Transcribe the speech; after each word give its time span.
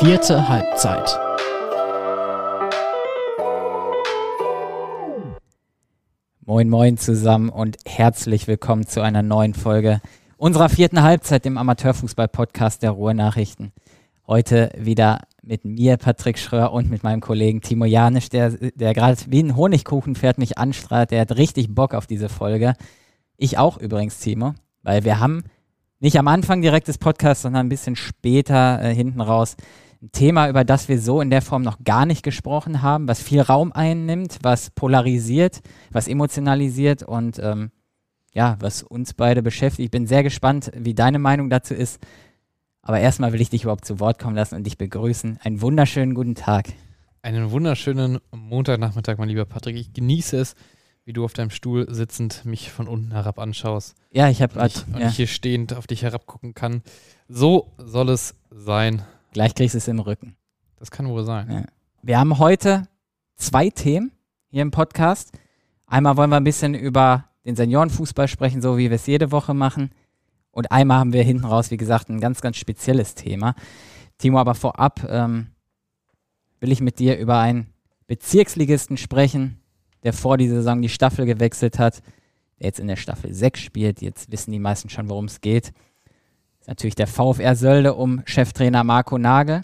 Vierte 0.00 0.48
Halbzeit. 0.48 1.08
Moin, 6.44 6.68
moin 6.68 6.98
zusammen 6.98 7.48
und 7.48 7.76
herzlich 7.86 8.48
willkommen 8.48 8.88
zu 8.88 9.02
einer 9.02 9.22
neuen 9.22 9.54
Folge 9.54 10.00
unserer 10.36 10.68
vierten 10.68 11.02
Halbzeit, 11.02 11.44
dem 11.44 11.56
Amateurfußball-Podcast 11.56 12.82
der 12.82 12.90
Ruhrnachrichten. 12.90 13.72
Heute 14.26 14.70
wieder 14.76 15.20
mit 15.42 15.64
mir, 15.64 15.96
Patrick 15.96 16.38
Schröer, 16.38 16.72
und 16.72 16.90
mit 16.90 17.04
meinem 17.04 17.20
Kollegen 17.20 17.60
Timo 17.60 17.84
Janisch, 17.84 18.30
der, 18.30 18.50
der 18.50 18.94
gerade 18.94 19.18
wie 19.28 19.44
ein 19.44 19.56
Honigkuchenpferd 19.56 20.38
mich 20.38 20.58
anstrahlt. 20.58 21.12
Der 21.12 21.20
hat 21.20 21.36
richtig 21.36 21.72
Bock 21.72 21.94
auf 21.94 22.08
diese 22.08 22.28
Folge. 22.28 22.74
Ich 23.36 23.58
auch 23.58 23.78
übrigens, 23.78 24.18
Timo, 24.18 24.54
weil 24.82 25.04
wir 25.04 25.20
haben 25.20 25.44
nicht 26.04 26.18
am 26.18 26.28
Anfang 26.28 26.60
direkt 26.60 26.86
des 26.86 26.98
Podcasts, 26.98 27.42
sondern 27.42 27.64
ein 27.64 27.70
bisschen 27.70 27.96
später 27.96 28.78
äh, 28.82 28.94
hinten 28.94 29.22
raus 29.22 29.56
ein 30.02 30.12
Thema, 30.12 30.50
über 30.50 30.62
das 30.62 30.90
wir 30.90 31.00
so 31.00 31.22
in 31.22 31.30
der 31.30 31.40
Form 31.40 31.62
noch 31.62 31.78
gar 31.82 32.04
nicht 32.04 32.22
gesprochen 32.22 32.82
haben, 32.82 33.08
was 33.08 33.22
viel 33.22 33.40
Raum 33.40 33.72
einnimmt, 33.72 34.38
was 34.42 34.68
polarisiert, 34.68 35.62
was 35.92 36.06
emotionalisiert 36.06 37.02
und 37.02 37.38
ähm, 37.38 37.70
ja, 38.34 38.58
was 38.60 38.82
uns 38.82 39.14
beide 39.14 39.42
beschäftigt. 39.42 39.86
Ich 39.86 39.90
bin 39.90 40.06
sehr 40.06 40.22
gespannt, 40.22 40.70
wie 40.76 40.92
deine 40.92 41.18
Meinung 41.18 41.48
dazu 41.48 41.72
ist. 41.72 41.98
Aber 42.82 43.00
erstmal 43.00 43.32
will 43.32 43.40
ich 43.40 43.48
dich 43.48 43.62
überhaupt 43.62 43.86
zu 43.86 43.98
Wort 43.98 44.18
kommen 44.18 44.36
lassen 44.36 44.56
und 44.56 44.64
dich 44.64 44.76
begrüßen. 44.76 45.38
Einen 45.42 45.62
wunderschönen 45.62 46.14
guten 46.14 46.34
Tag. 46.34 46.66
Einen 47.22 47.50
wunderschönen 47.50 48.18
Montagnachmittag, 48.30 49.16
mein 49.16 49.30
lieber 49.30 49.46
Patrick. 49.46 49.76
Ich 49.76 49.94
genieße 49.94 50.36
es, 50.36 50.54
wie 51.04 51.12
du 51.12 51.24
auf 51.24 51.34
deinem 51.34 51.50
Stuhl 51.50 51.86
sitzend 51.92 52.44
mich 52.44 52.70
von 52.70 52.88
unten 52.88 53.12
herab 53.12 53.38
anschaust. 53.38 53.94
Ja, 54.10 54.28
ich 54.28 54.40
habe 54.40 54.58
und, 54.58 54.66
ich, 54.66 55.00
ja. 55.00 55.08
ich 55.08 55.16
hier 55.16 55.26
stehend 55.26 55.74
auf 55.74 55.86
dich 55.86 56.02
herabgucken 56.02 56.54
kann. 56.54 56.82
So 57.28 57.72
soll 57.78 58.08
es 58.08 58.34
sein. 58.50 59.02
Gleich 59.32 59.54
kriegst 59.54 59.74
du 59.74 59.78
es 59.78 59.88
im 59.88 59.98
Rücken. 59.98 60.36
Das 60.76 60.90
kann 60.90 61.08
wohl 61.08 61.24
sein. 61.24 61.50
Ja. 61.50 61.64
Wir 62.02 62.18
haben 62.18 62.38
heute 62.38 62.88
zwei 63.36 63.68
Themen 63.70 64.12
hier 64.50 64.62
im 64.62 64.70
Podcast. 64.70 65.32
Einmal 65.86 66.16
wollen 66.16 66.30
wir 66.30 66.36
ein 66.36 66.44
bisschen 66.44 66.74
über 66.74 67.24
den 67.44 67.56
Seniorenfußball 67.56 68.28
sprechen, 68.28 68.62
so 68.62 68.78
wie 68.78 68.88
wir 68.90 68.96
es 68.96 69.06
jede 69.06 69.30
Woche 69.30 69.52
machen. 69.52 69.90
Und 70.50 70.72
einmal 70.72 70.98
haben 70.98 71.12
wir 71.12 71.22
hinten 71.22 71.44
raus, 71.44 71.70
wie 71.70 71.76
gesagt, 71.76 72.08
ein 72.08 72.20
ganz, 72.20 72.40
ganz 72.40 72.56
spezielles 72.56 73.14
Thema. 73.14 73.54
Timo, 74.18 74.38
aber 74.38 74.54
vorab 74.54 75.04
ähm, 75.08 75.48
will 76.60 76.72
ich 76.72 76.80
mit 76.80 76.98
dir 76.98 77.18
über 77.18 77.40
einen 77.40 77.66
Bezirksligisten 78.06 78.96
sprechen, 78.96 79.60
der 80.04 80.12
vor 80.12 80.36
dieser 80.36 80.56
Saison 80.56 80.80
die 80.80 80.88
Staffel 80.88 81.26
gewechselt 81.26 81.78
hat, 81.78 82.02
der 82.60 82.66
jetzt 82.66 82.80
in 82.80 82.86
der 82.86 82.96
Staffel 82.96 83.34
6 83.34 83.60
spielt. 83.60 84.00
Jetzt 84.02 84.30
wissen 84.30 84.52
die 84.52 84.58
meisten 84.58 84.88
schon, 84.88 85.08
worum 85.08 85.24
es 85.24 85.40
geht. 85.40 85.72
Ist 86.60 86.68
natürlich 86.68 86.94
der 86.94 87.06
VfR 87.06 87.56
Sölde 87.56 87.94
um 87.94 88.22
Cheftrainer 88.24 88.84
Marco 88.84 89.18
Nagel. 89.18 89.62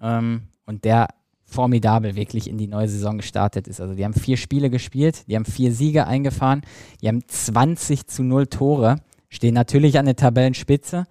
Ähm, 0.00 0.42
und 0.66 0.84
der 0.84 1.08
formidabel 1.44 2.14
wirklich 2.14 2.48
in 2.48 2.58
die 2.58 2.66
neue 2.68 2.88
Saison 2.88 3.16
gestartet 3.16 3.68
ist. 3.68 3.80
Also 3.80 3.94
die 3.94 4.04
haben 4.04 4.12
vier 4.12 4.36
Spiele 4.36 4.68
gespielt, 4.68 5.26
die 5.28 5.34
haben 5.34 5.46
vier 5.46 5.72
Siege 5.72 6.06
eingefahren, 6.06 6.60
die 7.00 7.08
haben 7.08 7.26
20 7.26 8.06
zu 8.06 8.22
0 8.22 8.46
Tore 8.48 8.96
stehen 9.28 9.54
natürlich 9.54 9.98
an 9.98 10.06
der 10.06 10.16
Tabellenspitze 10.16 11.06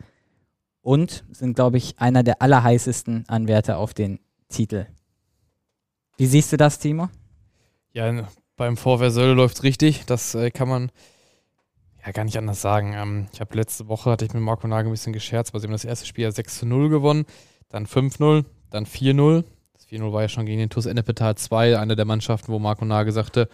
und 0.81 1.23
sind, 1.31 1.56
glaube 1.56 1.78
ich, 1.78 2.00
einer 2.00 2.23
der 2.23 2.41
allerheißesten 2.41 3.25
Anwärter 3.28 3.78
auf 3.78 3.94
den 3.94 4.19
Titel. 4.50 4.88
Wie 6.17 6.25
siehst 6.25 6.52
du 6.52 6.58
das, 6.58 6.80
Timo? 6.80 7.09
Ja, 7.94 8.28
beim 8.58 8.75
VfR 8.75 9.11
Sölle 9.11 9.33
läuft 9.33 9.63
richtig. 9.63 10.05
Das 10.05 10.36
äh, 10.36 10.52
kann 10.52 10.67
man 10.67 10.91
ja 12.05 12.11
gar 12.11 12.25
nicht 12.25 12.38
anders 12.38 12.61
sagen. 12.61 12.94
Ähm, 12.94 13.27
ich 13.31 13.39
habe 13.39 13.55
letzte 13.55 13.88
Woche, 13.88 14.11
hatte 14.11 14.25
ich 14.25 14.33
mit 14.33 14.44
Marco 14.44 14.67
Nagel 14.67 14.89
ein 14.89 14.94
bisschen 14.94 15.13
gescherzt, 15.13 15.53
weil 15.53 15.61
sie 15.61 15.67
haben 15.67 15.72
das 15.73 15.86
erste 15.86 16.05
Spiel 16.05 16.23
ja 16.23 16.31
6 16.31 16.59
zu 16.59 16.66
0 16.66 16.89
gewonnen, 16.89 17.25
dann 17.69 17.85
5-0, 17.85 18.44
dann 18.69 18.85
4-0. 18.85 19.44
Das 19.73 19.88
4-0 19.88 20.11
war 20.11 20.23
ja 20.23 20.30
schon 20.30 20.45
gegen 20.45 20.59
den 20.59 20.69
TuS 20.69 20.85
Ennepetal 20.85 21.35
2, 21.35 21.80
eine 21.80 21.95
der 21.95 22.06
Mannschaften, 22.06 22.51
wo 22.51 22.59
Marco 22.59 22.84
Nagel 22.84 23.13
sagte, 23.13 23.47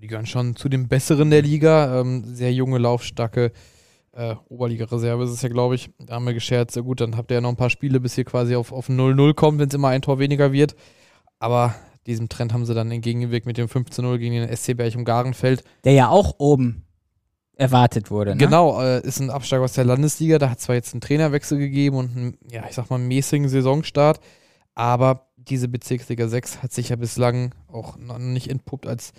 die 0.00 0.08
gehören 0.08 0.26
schon 0.26 0.56
zu 0.56 0.68
den 0.68 0.88
Besseren 0.88 1.30
der 1.30 1.42
Liga. 1.42 2.00
Ähm, 2.00 2.34
sehr 2.34 2.52
junge, 2.52 2.78
laufstarke 2.78 3.52
äh, 4.12 4.34
Oberliga-Reserve 4.48 5.22
ist 5.24 5.30
es 5.30 5.42
ja, 5.42 5.48
glaube 5.48 5.76
ich. 5.76 5.90
Da 6.00 6.14
haben 6.14 6.26
wir 6.26 6.34
gescherzt, 6.34 6.74
sehr 6.74 6.82
gut, 6.82 7.00
dann 7.00 7.16
habt 7.16 7.30
ihr 7.30 7.36
ja 7.36 7.40
noch 7.40 7.50
ein 7.50 7.56
paar 7.56 7.70
Spiele, 7.70 8.00
bis 8.00 8.18
ihr 8.18 8.24
quasi 8.24 8.56
auf, 8.56 8.72
auf 8.72 8.88
0-0 8.88 9.34
kommt, 9.34 9.60
wenn 9.60 9.68
es 9.68 9.74
immer 9.74 9.88
ein 9.88 10.02
Tor 10.02 10.18
weniger 10.18 10.52
wird. 10.52 10.74
Aber 11.38 11.74
diesem 12.06 12.28
Trend 12.28 12.52
haben 12.52 12.64
sie 12.66 12.74
dann 12.74 12.90
entgegengewirkt 12.90 13.46
mit 13.46 13.58
dem 13.58 13.68
15-0 13.68 14.18
gegen 14.18 14.34
den 14.34 14.56
SC 14.56 14.76
Berchum 14.76 15.04
Garenfeld. 15.04 15.62
Der 15.84 15.92
ja 15.92 16.08
auch 16.08 16.34
oben 16.38 16.84
erwartet 17.54 18.10
wurde. 18.10 18.32
Ne? 18.32 18.38
Genau, 18.38 18.80
äh, 18.82 19.06
ist 19.06 19.20
ein 19.20 19.30
Absteiger 19.30 19.62
aus 19.62 19.74
der 19.74 19.84
Landesliga. 19.84 20.38
Da 20.38 20.50
hat 20.50 20.60
zwar 20.60 20.74
jetzt 20.74 20.94
einen 20.94 21.00
Trainerwechsel 21.00 21.58
gegeben 21.58 21.96
und 21.96 22.16
einen, 22.16 22.38
ja, 22.50 22.64
ich 22.68 22.74
sag 22.74 22.90
mal, 22.90 22.98
mäßigen 22.98 23.48
Saisonstart, 23.48 24.20
aber 24.74 25.28
diese 25.36 25.68
Bezirksliga 25.68 26.28
6 26.28 26.62
hat 26.62 26.72
sich 26.72 26.88
ja 26.88 26.96
bislang 26.96 27.54
auch 27.68 27.96
noch 27.96 28.18
nicht 28.18 28.48
entpuppt 28.48 28.86
als 28.86 29.12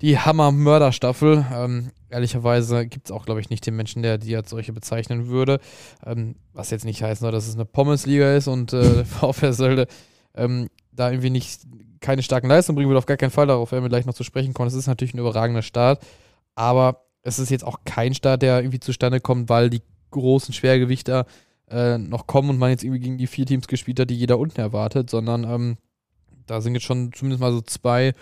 die 0.00 0.18
Hammer-Mörder-Staffel. 0.18 1.46
Ähm, 1.52 1.92
ehrlicherweise 2.10 2.86
gibt 2.86 3.06
es 3.06 3.12
auch, 3.12 3.24
glaube 3.24 3.40
ich, 3.40 3.50
nicht 3.50 3.64
den 3.66 3.76
Menschen, 3.76 4.02
der 4.02 4.18
die 4.18 4.34
als 4.34 4.50
solche 4.50 4.72
bezeichnen 4.72 5.28
würde. 5.28 5.60
Ähm, 6.04 6.34
was 6.52 6.70
jetzt 6.70 6.84
nicht 6.84 7.02
heißt, 7.02 7.22
nur, 7.22 7.32
dass 7.32 7.46
es 7.46 7.54
eine 7.54 7.64
Pommesliga 7.64 8.34
ist 8.34 8.48
und 8.48 8.72
äh, 8.72 9.04
VfR 9.04 9.52
Sölde 9.52 9.86
ähm, 10.34 10.68
da 10.90 11.10
irgendwie 11.10 11.30
nicht 11.30 11.62
keine 12.02 12.22
starken 12.22 12.48
Leistungen 12.48 12.76
bringen 12.76 12.90
würde. 12.90 12.98
Auf 12.98 13.06
gar 13.06 13.16
keinen 13.16 13.30
Fall, 13.30 13.46
darauf 13.46 13.72
werden 13.72 13.84
wir 13.84 13.88
gleich 13.88 14.04
noch 14.04 14.14
zu 14.14 14.24
sprechen 14.24 14.52
kommen. 14.52 14.68
Es 14.68 14.74
ist 14.74 14.86
natürlich 14.86 15.14
ein 15.14 15.18
überragender 15.18 15.62
Start, 15.62 16.04
aber 16.54 17.06
es 17.22 17.38
ist 17.38 17.50
jetzt 17.50 17.64
auch 17.64 17.80
kein 17.84 18.14
Start, 18.14 18.42
der 18.42 18.60
irgendwie 18.60 18.80
zustande 18.80 19.20
kommt, 19.20 19.48
weil 19.48 19.70
die 19.70 19.82
großen 20.10 20.52
Schwergewichter 20.52 21.26
äh, 21.70 21.96
noch 21.96 22.26
kommen 22.26 22.50
und 22.50 22.58
man 22.58 22.70
jetzt 22.70 22.84
irgendwie 22.84 23.00
gegen 23.00 23.18
die 23.18 23.26
vier 23.26 23.46
Teams 23.46 23.66
gespielt 23.66 23.98
hat, 23.98 24.10
die 24.10 24.16
jeder 24.16 24.38
unten 24.38 24.60
erwartet, 24.60 25.08
sondern 25.08 25.44
ähm, 25.44 25.78
da 26.46 26.60
sind 26.60 26.74
jetzt 26.74 26.84
schon 26.84 27.12
zumindest 27.12 27.40
mal 27.40 27.52
so 27.52 27.62
zwei 27.62 28.14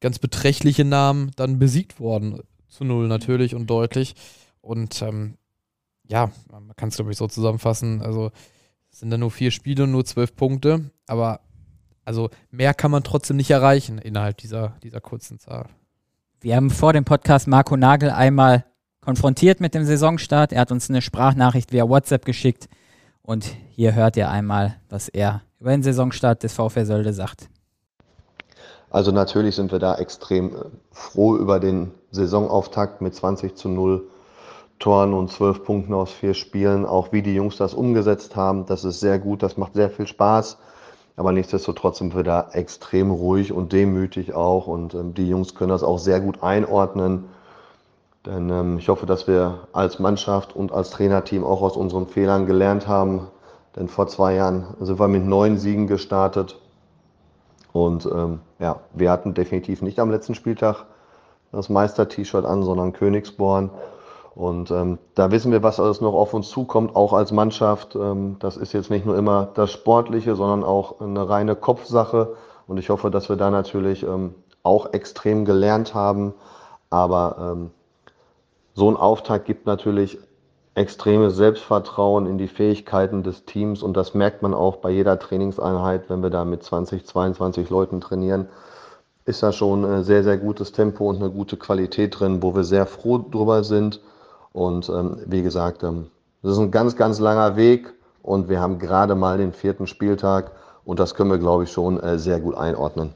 ganz 0.00 0.18
beträchtliche 0.18 0.84
Namen 0.84 1.30
dann 1.36 1.58
besiegt 1.58 2.00
worden. 2.00 2.40
Zu 2.68 2.84
null 2.84 3.08
natürlich 3.08 3.54
und 3.54 3.68
deutlich. 3.68 4.14
Und 4.60 5.00
ähm, 5.02 5.38
ja, 6.06 6.30
man 6.50 6.74
kann 6.76 6.90
es, 6.90 6.96
glaube 6.96 7.10
ich, 7.10 7.16
so 7.16 7.26
zusammenfassen. 7.26 8.02
Also 8.02 8.30
sind 8.90 9.10
dann 9.10 9.20
nur 9.20 9.30
vier 9.30 9.50
Spiele 9.50 9.84
und 9.84 9.92
nur 9.92 10.04
zwölf 10.04 10.36
Punkte. 10.36 10.90
Aber 11.06 11.40
also 12.08 12.30
mehr 12.50 12.72
kann 12.72 12.90
man 12.90 13.04
trotzdem 13.04 13.36
nicht 13.36 13.50
erreichen 13.50 13.98
innerhalb 13.98 14.38
dieser, 14.38 14.72
dieser 14.82 14.98
kurzen 14.98 15.38
Zahl. 15.38 15.66
Wir 16.40 16.56
haben 16.56 16.70
vor 16.70 16.94
dem 16.94 17.04
Podcast 17.04 17.46
Marco 17.46 17.76
Nagel 17.76 18.08
einmal 18.08 18.64
konfrontiert 19.02 19.60
mit 19.60 19.74
dem 19.74 19.84
Saisonstart. 19.84 20.54
Er 20.54 20.62
hat 20.62 20.72
uns 20.72 20.88
eine 20.88 21.02
Sprachnachricht 21.02 21.70
via 21.70 21.86
WhatsApp 21.86 22.24
geschickt. 22.24 22.70
Und 23.20 23.44
hier 23.68 23.94
hört 23.94 24.16
ihr 24.16 24.30
einmal, 24.30 24.76
was 24.88 25.10
er 25.10 25.42
über 25.60 25.72
den 25.72 25.82
Saisonstart 25.82 26.42
des 26.42 26.54
VfR 26.54 26.86
Sölde 26.86 27.12
sagt. 27.12 27.50
Also 28.88 29.12
natürlich 29.12 29.54
sind 29.54 29.70
wir 29.70 29.78
da 29.78 29.96
extrem 29.96 30.56
froh 30.90 31.36
über 31.36 31.60
den 31.60 31.90
Saisonauftakt 32.10 33.02
mit 33.02 33.14
20 33.14 33.54
zu 33.54 33.68
0 33.68 34.08
Toren 34.78 35.12
und 35.12 35.30
12 35.30 35.62
Punkten 35.62 35.92
aus 35.92 36.10
vier 36.10 36.32
Spielen. 36.32 36.86
Auch 36.86 37.12
wie 37.12 37.20
die 37.20 37.34
Jungs 37.34 37.58
das 37.58 37.74
umgesetzt 37.74 38.34
haben, 38.34 38.64
das 38.64 38.84
ist 38.84 39.00
sehr 39.00 39.18
gut, 39.18 39.42
das 39.42 39.58
macht 39.58 39.74
sehr 39.74 39.90
viel 39.90 40.06
Spaß. 40.06 40.56
Aber 41.18 41.32
nichtsdestotrotz 41.32 41.98
sind 41.98 42.14
wir 42.14 42.22
da 42.22 42.50
extrem 42.52 43.10
ruhig 43.10 43.52
und 43.52 43.72
demütig 43.72 44.34
auch. 44.34 44.68
Und 44.68 44.94
ähm, 44.94 45.14
die 45.14 45.28
Jungs 45.28 45.56
können 45.56 45.70
das 45.70 45.82
auch 45.82 45.98
sehr 45.98 46.20
gut 46.20 46.44
einordnen. 46.44 47.24
Denn 48.24 48.48
ähm, 48.50 48.78
ich 48.78 48.88
hoffe, 48.88 49.04
dass 49.04 49.26
wir 49.26 49.66
als 49.72 49.98
Mannschaft 49.98 50.54
und 50.54 50.70
als 50.70 50.90
Trainerteam 50.90 51.42
auch 51.42 51.60
aus 51.60 51.76
unseren 51.76 52.06
Fehlern 52.06 52.46
gelernt 52.46 52.86
haben. 52.86 53.26
Denn 53.74 53.88
vor 53.88 54.06
zwei 54.06 54.36
Jahren 54.36 54.76
sind 54.78 55.00
wir 55.00 55.08
mit 55.08 55.24
neun 55.24 55.58
Siegen 55.58 55.88
gestartet. 55.88 56.60
Und 57.72 58.06
ähm, 58.06 58.38
ja, 58.60 58.76
wir 58.94 59.10
hatten 59.10 59.34
definitiv 59.34 59.82
nicht 59.82 59.98
am 59.98 60.12
letzten 60.12 60.36
Spieltag 60.36 60.84
das 61.50 61.68
Meister-T-Shirt 61.68 62.44
an, 62.44 62.62
sondern 62.62 62.92
Königsborn. 62.92 63.70
Und 64.34 64.70
ähm, 64.70 64.98
da 65.14 65.30
wissen 65.30 65.52
wir, 65.52 65.62
was 65.62 65.80
alles 65.80 66.00
noch 66.00 66.14
auf 66.14 66.32
uns 66.34 66.48
zukommt, 66.48 66.94
auch 66.94 67.12
als 67.12 67.32
Mannschaft. 67.32 67.96
Ähm, 67.96 68.36
das 68.38 68.56
ist 68.56 68.72
jetzt 68.72 68.90
nicht 68.90 69.04
nur 69.04 69.16
immer 69.16 69.48
das 69.54 69.72
Sportliche, 69.72 70.36
sondern 70.36 70.64
auch 70.64 71.00
eine 71.00 71.28
reine 71.28 71.56
Kopfsache. 71.56 72.36
Und 72.66 72.78
ich 72.78 72.90
hoffe, 72.90 73.10
dass 73.10 73.28
wir 73.28 73.36
da 73.36 73.50
natürlich 73.50 74.04
ähm, 74.04 74.34
auch 74.62 74.92
extrem 74.92 75.44
gelernt 75.44 75.94
haben. 75.94 76.34
Aber 76.90 77.36
ähm, 77.40 77.70
so 78.74 78.88
ein 78.90 78.96
Auftakt 78.96 79.46
gibt 79.46 79.66
natürlich 79.66 80.18
extremes 80.74 81.34
Selbstvertrauen 81.34 82.26
in 82.26 82.38
die 82.38 82.46
Fähigkeiten 82.46 83.24
des 83.24 83.44
Teams. 83.44 83.82
Und 83.82 83.96
das 83.96 84.14
merkt 84.14 84.42
man 84.42 84.54
auch 84.54 84.76
bei 84.76 84.90
jeder 84.90 85.18
Trainingseinheit, 85.18 86.08
wenn 86.08 86.22
wir 86.22 86.30
da 86.30 86.44
mit 86.44 86.62
20, 86.62 87.04
22 87.04 87.70
Leuten 87.70 88.00
trainieren 88.00 88.48
ist 89.28 89.42
da 89.42 89.52
schon 89.52 89.84
ein 89.84 90.04
sehr, 90.04 90.24
sehr 90.24 90.38
gutes 90.38 90.72
Tempo 90.72 91.06
und 91.06 91.16
eine 91.16 91.30
gute 91.30 91.58
Qualität 91.58 92.18
drin, 92.18 92.42
wo 92.42 92.56
wir 92.56 92.64
sehr 92.64 92.86
froh 92.86 93.18
drüber 93.18 93.62
sind. 93.62 94.00
Und 94.58 94.88
ähm, 94.88 95.18
wie 95.26 95.42
gesagt, 95.42 95.84
ähm, 95.84 96.08
das 96.42 96.52
ist 96.54 96.58
ein 96.58 96.72
ganz, 96.72 96.96
ganz 96.96 97.20
langer 97.20 97.54
Weg 97.54 97.94
und 98.22 98.48
wir 98.48 98.58
haben 98.58 98.80
gerade 98.80 99.14
mal 99.14 99.38
den 99.38 99.52
vierten 99.52 99.86
Spieltag 99.86 100.50
und 100.84 100.98
das 100.98 101.14
können 101.14 101.30
wir, 101.30 101.38
glaube 101.38 101.62
ich, 101.62 101.70
schon 101.70 102.00
äh, 102.00 102.18
sehr 102.18 102.40
gut 102.40 102.56
einordnen. 102.56 103.14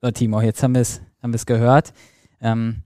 So, 0.00 0.10
Timo, 0.10 0.40
jetzt 0.40 0.62
haben 0.62 0.72
wir 0.72 0.80
es 0.80 1.02
haben 1.22 1.36
gehört. 1.44 1.92
Ähm, 2.40 2.84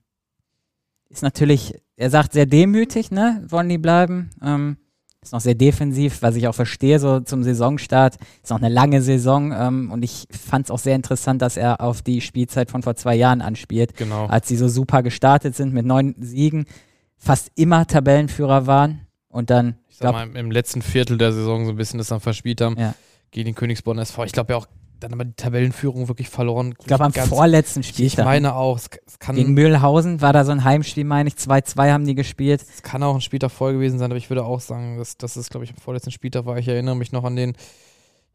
ist 1.09 1.23
natürlich, 1.23 1.81
er 1.95 2.11
sagt 2.11 2.33
sehr 2.33 2.47
demütig, 2.47 3.13
ne, 3.13 3.45
wollen 3.49 3.69
die 3.69 3.79
bleiben. 3.79 4.31
Ähm, 4.43 4.77
ist 5.23 5.33
noch 5.33 5.41
sehr 5.41 5.55
defensiv, 5.55 6.23
was 6.23 6.35
ich 6.35 6.49
auch 6.49 6.57
verstehe, 6.57 6.99
so 6.99 7.21
zum 7.21 7.45
Saisonstart. 7.45 8.17
Ist 8.43 8.51
noch 8.51 8.61
eine 8.61 8.69
lange 8.69 9.01
Saison 9.01 9.53
ähm, 9.53 9.93
und 9.93 10.03
ich 10.03 10.27
fand 10.33 10.67
es 10.67 10.71
auch 10.73 10.81
sehr 10.81 10.97
interessant, 10.97 11.41
dass 11.41 11.57
er 11.57 11.81
auf 11.81 12.03
die 12.03 12.21
Spielzeit 12.21 12.69
von 12.69 12.83
vor 12.83 12.97
zwei 12.97 13.15
Jahren 13.15 13.43
anspielt, 13.43 13.97
Genau. 13.97 14.27
als 14.27 14.49
sie 14.49 14.57
so 14.57 14.67
super 14.67 15.05
gestartet 15.05 15.55
sind 15.55 15.73
mit 15.73 15.87
neun 15.87 16.17
Siegen, 16.19 16.67
fast 17.25 17.51
immer 17.55 17.87
Tabellenführer 17.87 18.67
waren 18.67 19.07
und 19.29 19.51
dann, 19.51 19.77
Ich 19.89 19.97
sag 19.97 20.13
mal, 20.13 20.29
im 20.37 20.51
letzten 20.51 20.83
Viertel 20.83 21.19
der 21.19 21.33
Saison 21.33 21.65
so 21.65 21.71
ein 21.73 21.77
bisschen 21.77 21.99
das 21.99 22.09
dann 22.09 22.21
verspielt 22.21 22.61
haben 22.61 22.77
Ja. 22.79 22.95
gegen 23.31 23.47
den 23.47 23.55
Königsborn 23.55 23.99
SV. 23.99 24.25
Ich 24.25 24.33
glaube 24.33 24.53
ja 24.53 24.59
auch, 24.59 24.67
dann 25.01 25.13
aber 25.13 25.25
die 25.25 25.33
Tabellenführung 25.35 26.09
wirklich 26.09 26.29
verloren. 26.31 26.75
ich 26.79 26.87
glaube 26.87 27.05
am 27.05 27.13
Ganz- 27.13 27.29
vorletzten 27.29 27.81
Ich 27.81 27.89
Spieltag. 27.89 28.25
meine 28.25 28.55
auch, 28.55 28.77
es, 28.79 28.89
es, 29.07 29.19
kann, 29.19 29.35
gegen 29.37 29.53
Mühlhausen 29.55 30.21
war 30.23 30.33
da 30.33 30.45
so 30.45 30.53
ein 30.53 30.65
Heimspiel, 30.65 31.05
meine 31.05 31.29
ich. 31.29 31.35
2-2 31.35 31.91
haben 31.93 32.07
die 32.07 32.15
gespielt. 32.15 32.63
es 32.63 32.83
kann 32.83 33.03
auch 33.03 33.15
ein 33.15 33.21
Spieltag 33.21 33.51
voll 33.51 33.73
gewesen 33.75 33.99
sein, 33.99 34.11
aber 34.11 34.17
ich 34.19 34.31
würde 34.31 34.45
auch 34.45 34.61
sagen, 34.61 34.97
dass 34.99 35.17
das 35.19 35.37
ist, 35.37 35.51
glaube 35.51 35.65
ich, 35.65 35.71
am 35.73 35.77
vorletzten 35.79 36.11
Spieltag 36.11 36.47
war. 36.47 36.59
Ich 36.59 36.69
erinnere 36.69 36.95
mich 36.97 37.11
noch 37.13 37.25
an 37.25 37.37
den, 37.37 37.55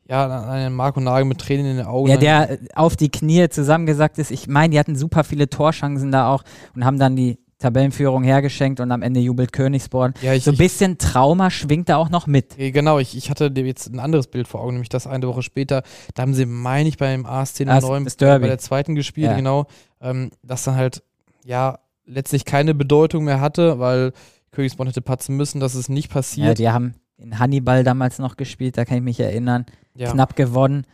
ja, 0.07 0.25
an 0.27 0.59
den 0.59 0.74
Marco 0.74 1.00
Nagel 1.00 1.25
mit 1.25 1.39
Tränen 1.39 1.65
in 1.65 1.77
den 1.77 1.85
Augen. 1.85 2.09
Ja, 2.09 2.18
der 2.18 2.51
äh, 2.51 2.57
auf 2.75 2.95
die 2.95 3.09
Knie 3.09 3.47
zusammengesackt 3.50 4.18
ist. 4.19 4.30
Ich 4.31 4.47
meine, 4.47 4.71
die 4.71 4.80
hatten 4.80 4.95
super 4.95 5.24
viele 5.24 5.50
Torchancen 5.50 6.12
da 6.12 6.31
auch 6.33 6.44
und 6.75 6.83
haben 6.85 7.00
dann 7.00 7.15
die 7.15 7.38
Tabellenführung 7.59 8.23
hergeschenkt 8.23 8.79
und 8.79 8.91
am 8.91 9.01
Ende 9.01 9.19
jubelt 9.19 9.51
Königsborn. 9.53 10.13
ja, 10.21 10.33
ich, 10.33 10.44
So 10.45 10.51
ein 10.51 10.57
bisschen 10.57 10.97
Trauma 10.97 11.50
schwingt 11.51 11.89
da 11.89 11.97
auch 11.97 12.09
noch 12.09 12.25
mit. 12.25 12.57
Ja, 12.57 12.71
Genau, 12.71 13.00
ich, 13.00 13.15
ich 13.17 13.29
hatte 13.29 13.51
jetzt 13.56 13.88
ein 13.88 14.00
anderes 14.00 14.27
Bild 14.27 14.47
vor 14.47 14.61
Augen, 14.61 14.73
nämlich 14.73 14.89
das 14.89 15.06
eine 15.07 15.27
Woche 15.27 15.44
später. 15.44 15.83
Da 16.15 16.21
haben 16.23 16.33
sie, 16.33 16.45
meine 16.45 16.88
ich, 16.89 16.97
beim 16.97 17.25
ASC 17.25 17.61
Ah, 17.67 17.79
09 17.81 18.06
das 18.06 18.17
Derby. 18.17 18.44
bei 18.44 18.47
der 18.47 18.57
zweiten 18.59 18.95
gespielt, 18.95 19.31
Ja. 19.31 19.35
genau. 19.35 19.67
Ähm, 20.01 20.31
das 20.41 20.63
dann 20.63 20.75
halt, 20.75 21.03
ja, 21.44 21.79
letztlich 22.06 22.45
keine 22.45 22.73
Bedeutung 22.73 23.25
mehr 23.25 23.41
hatte, 23.41 23.77
weil 23.79 24.13
Königsborn 24.51 24.88
hätte 24.88 25.01
patzen 25.01 25.35
müssen, 25.38 25.59
dass 25.59 25.75
es 25.75 25.89
nicht 25.89 26.07
Ja, 26.09 26.13
passiert. 26.13 26.59
die 26.59 26.69
haben 26.69 26.95
in 27.17 27.38
Hannibal 27.39 27.83
damals 27.83 28.17
noch 28.19 28.38
gespielt, 28.38 28.77
da 28.77 28.85
kann 28.85 28.97
ich 28.97 29.03
mich 29.03 29.19
erinnern. 29.19 29.65
Ja, 29.95 30.11
Knapp 30.11 30.35
gewonnen. 30.38 30.85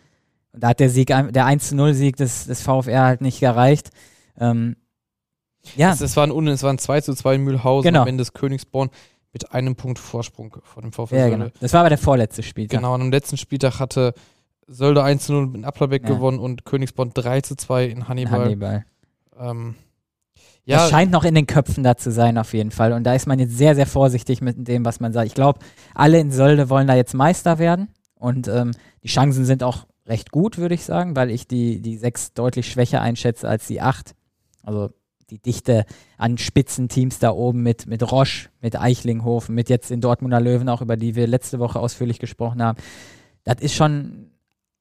Und 0.51 0.63
da 0.63 0.69
hat 0.69 0.79
der 0.79 0.89
Sieg, 0.89 1.07
der 1.07 1.45
1-0-Sieg 1.45 2.15
des, 2.15 2.47
des 2.47 2.62
VfR 2.63 3.03
halt 3.03 3.21
nicht 3.21 3.39
gereicht. 3.39 3.91
Ähm, 4.39 4.75
ja, 5.75 5.91
Es, 5.94 6.01
es, 6.01 6.15
waren, 6.17 6.31
un- 6.31 6.47
es 6.47 6.63
waren 6.63 6.77
2 6.77 7.01
zu 7.01 7.13
2 7.15 7.35
in 7.35 7.41
Mühlhausen, 7.44 7.88
Genau. 7.89 8.01
am 8.03 8.07
Ende 8.07 8.21
des 8.21 8.33
Königsborn 8.33 8.89
mit 9.33 9.51
einem 9.53 9.75
Punkt 9.75 10.00
Vorsprung 10.00 10.56
vor 10.63 10.81
dem 10.81 10.91
VfL 10.91 11.15
ja 11.17 11.29
genau. 11.29 11.47
Das 11.59 11.73
war 11.73 11.81
aber 11.81 11.89
der 11.89 11.97
vorletzte 11.97 12.41
Spieltag. 12.44 12.79
Genau, 12.79 12.94
und 12.94 13.01
am 13.01 13.12
letzten 13.12 13.38
Spieltag 13.38 13.79
hatte 13.79 14.13
Sölde 14.67 15.03
1 15.03 15.25
zu 15.25 15.33
0 15.33 15.56
in 15.56 15.65
Applerbeck 15.65 16.03
Ja. 16.03 16.15
gewonnen 16.15 16.39
und 16.39 16.65
Königsborn 16.65 17.12
3 17.13 17.41
zu 17.41 17.56
2 17.56 17.85
in 17.85 17.91
In 17.97 18.07
Hannibal. 18.07 18.39
Hannibal. 18.45 18.85
Ähm, 19.38 19.75
Das 20.65 20.83
ja, 20.83 20.88
scheint 20.89 21.12
noch 21.12 21.23
in 21.25 21.35
den 21.35 21.45
Köpfen 21.47 21.83
da 21.83 21.95
zu 21.97 22.12
sein, 22.12 22.38
auf 22.38 22.53
jeden 22.53 22.71
Fall. 22.71 22.94
Und 22.94 23.03
da 23.03 23.13
ist 23.13 23.27
man 23.27 23.38
jetzt 23.39 23.57
sehr, 23.57 23.75
sehr 23.75 23.85
vorsichtig 23.85 24.41
mit 24.41 24.67
dem, 24.67 24.83
was 24.85 25.00
man 25.00 25.13
sagt. 25.13 25.27
Ich 25.27 25.35
glaube, 25.35 25.59
alle 25.94 26.19
in 26.19 26.31
Sölde 26.31 26.69
wollen 26.69 26.88
da 26.88 26.95
jetzt 26.95 27.13
Meister 27.13 27.59
werden. 27.59 27.89
Und 28.15 28.47
ähm, 28.47 28.71
die 29.03 29.07
Chancen 29.09 29.45
sind 29.45 29.62
auch 29.62 29.85
recht 30.07 30.31
gut, 30.31 30.57
würde 30.57 30.73
ich 30.75 30.83
sagen, 30.85 31.15
weil 31.15 31.29
ich 31.29 31.47
die, 31.47 31.81
die 31.81 31.97
sechs 31.97 32.33
deutlich 32.33 32.67
schwächer 32.71 33.01
einschätze 33.01 33.47
als 33.47 33.67
die 33.67 33.81
acht. 33.81 34.15
Also 34.63 34.89
die 35.30 35.39
Dichte 35.39 35.86
an 36.18 36.38
Spitzenteams 36.38 37.19
da 37.19 37.31
oben 37.31 37.63
mit, 37.63 37.88
mit 37.88 38.12
Roche, 38.12 38.50
mit 38.62 38.80
Eichlinghofen, 38.80 39.56
mit 39.56 39.69
jetzt 39.69 39.89
den 39.89 40.01
Dortmunder 40.01 40.39
Löwen 40.39 40.69
auch, 40.69 40.81
über 40.81 40.98
die 40.98 41.16
wir 41.16 41.27
letzte 41.27 41.60
Woche 41.60 41.80
ausführlich 41.80 42.19
gesprochen 42.19 42.62
haben. 42.62 42.77
Das 43.44 43.60
ist 43.60 43.74
schon 43.74 44.31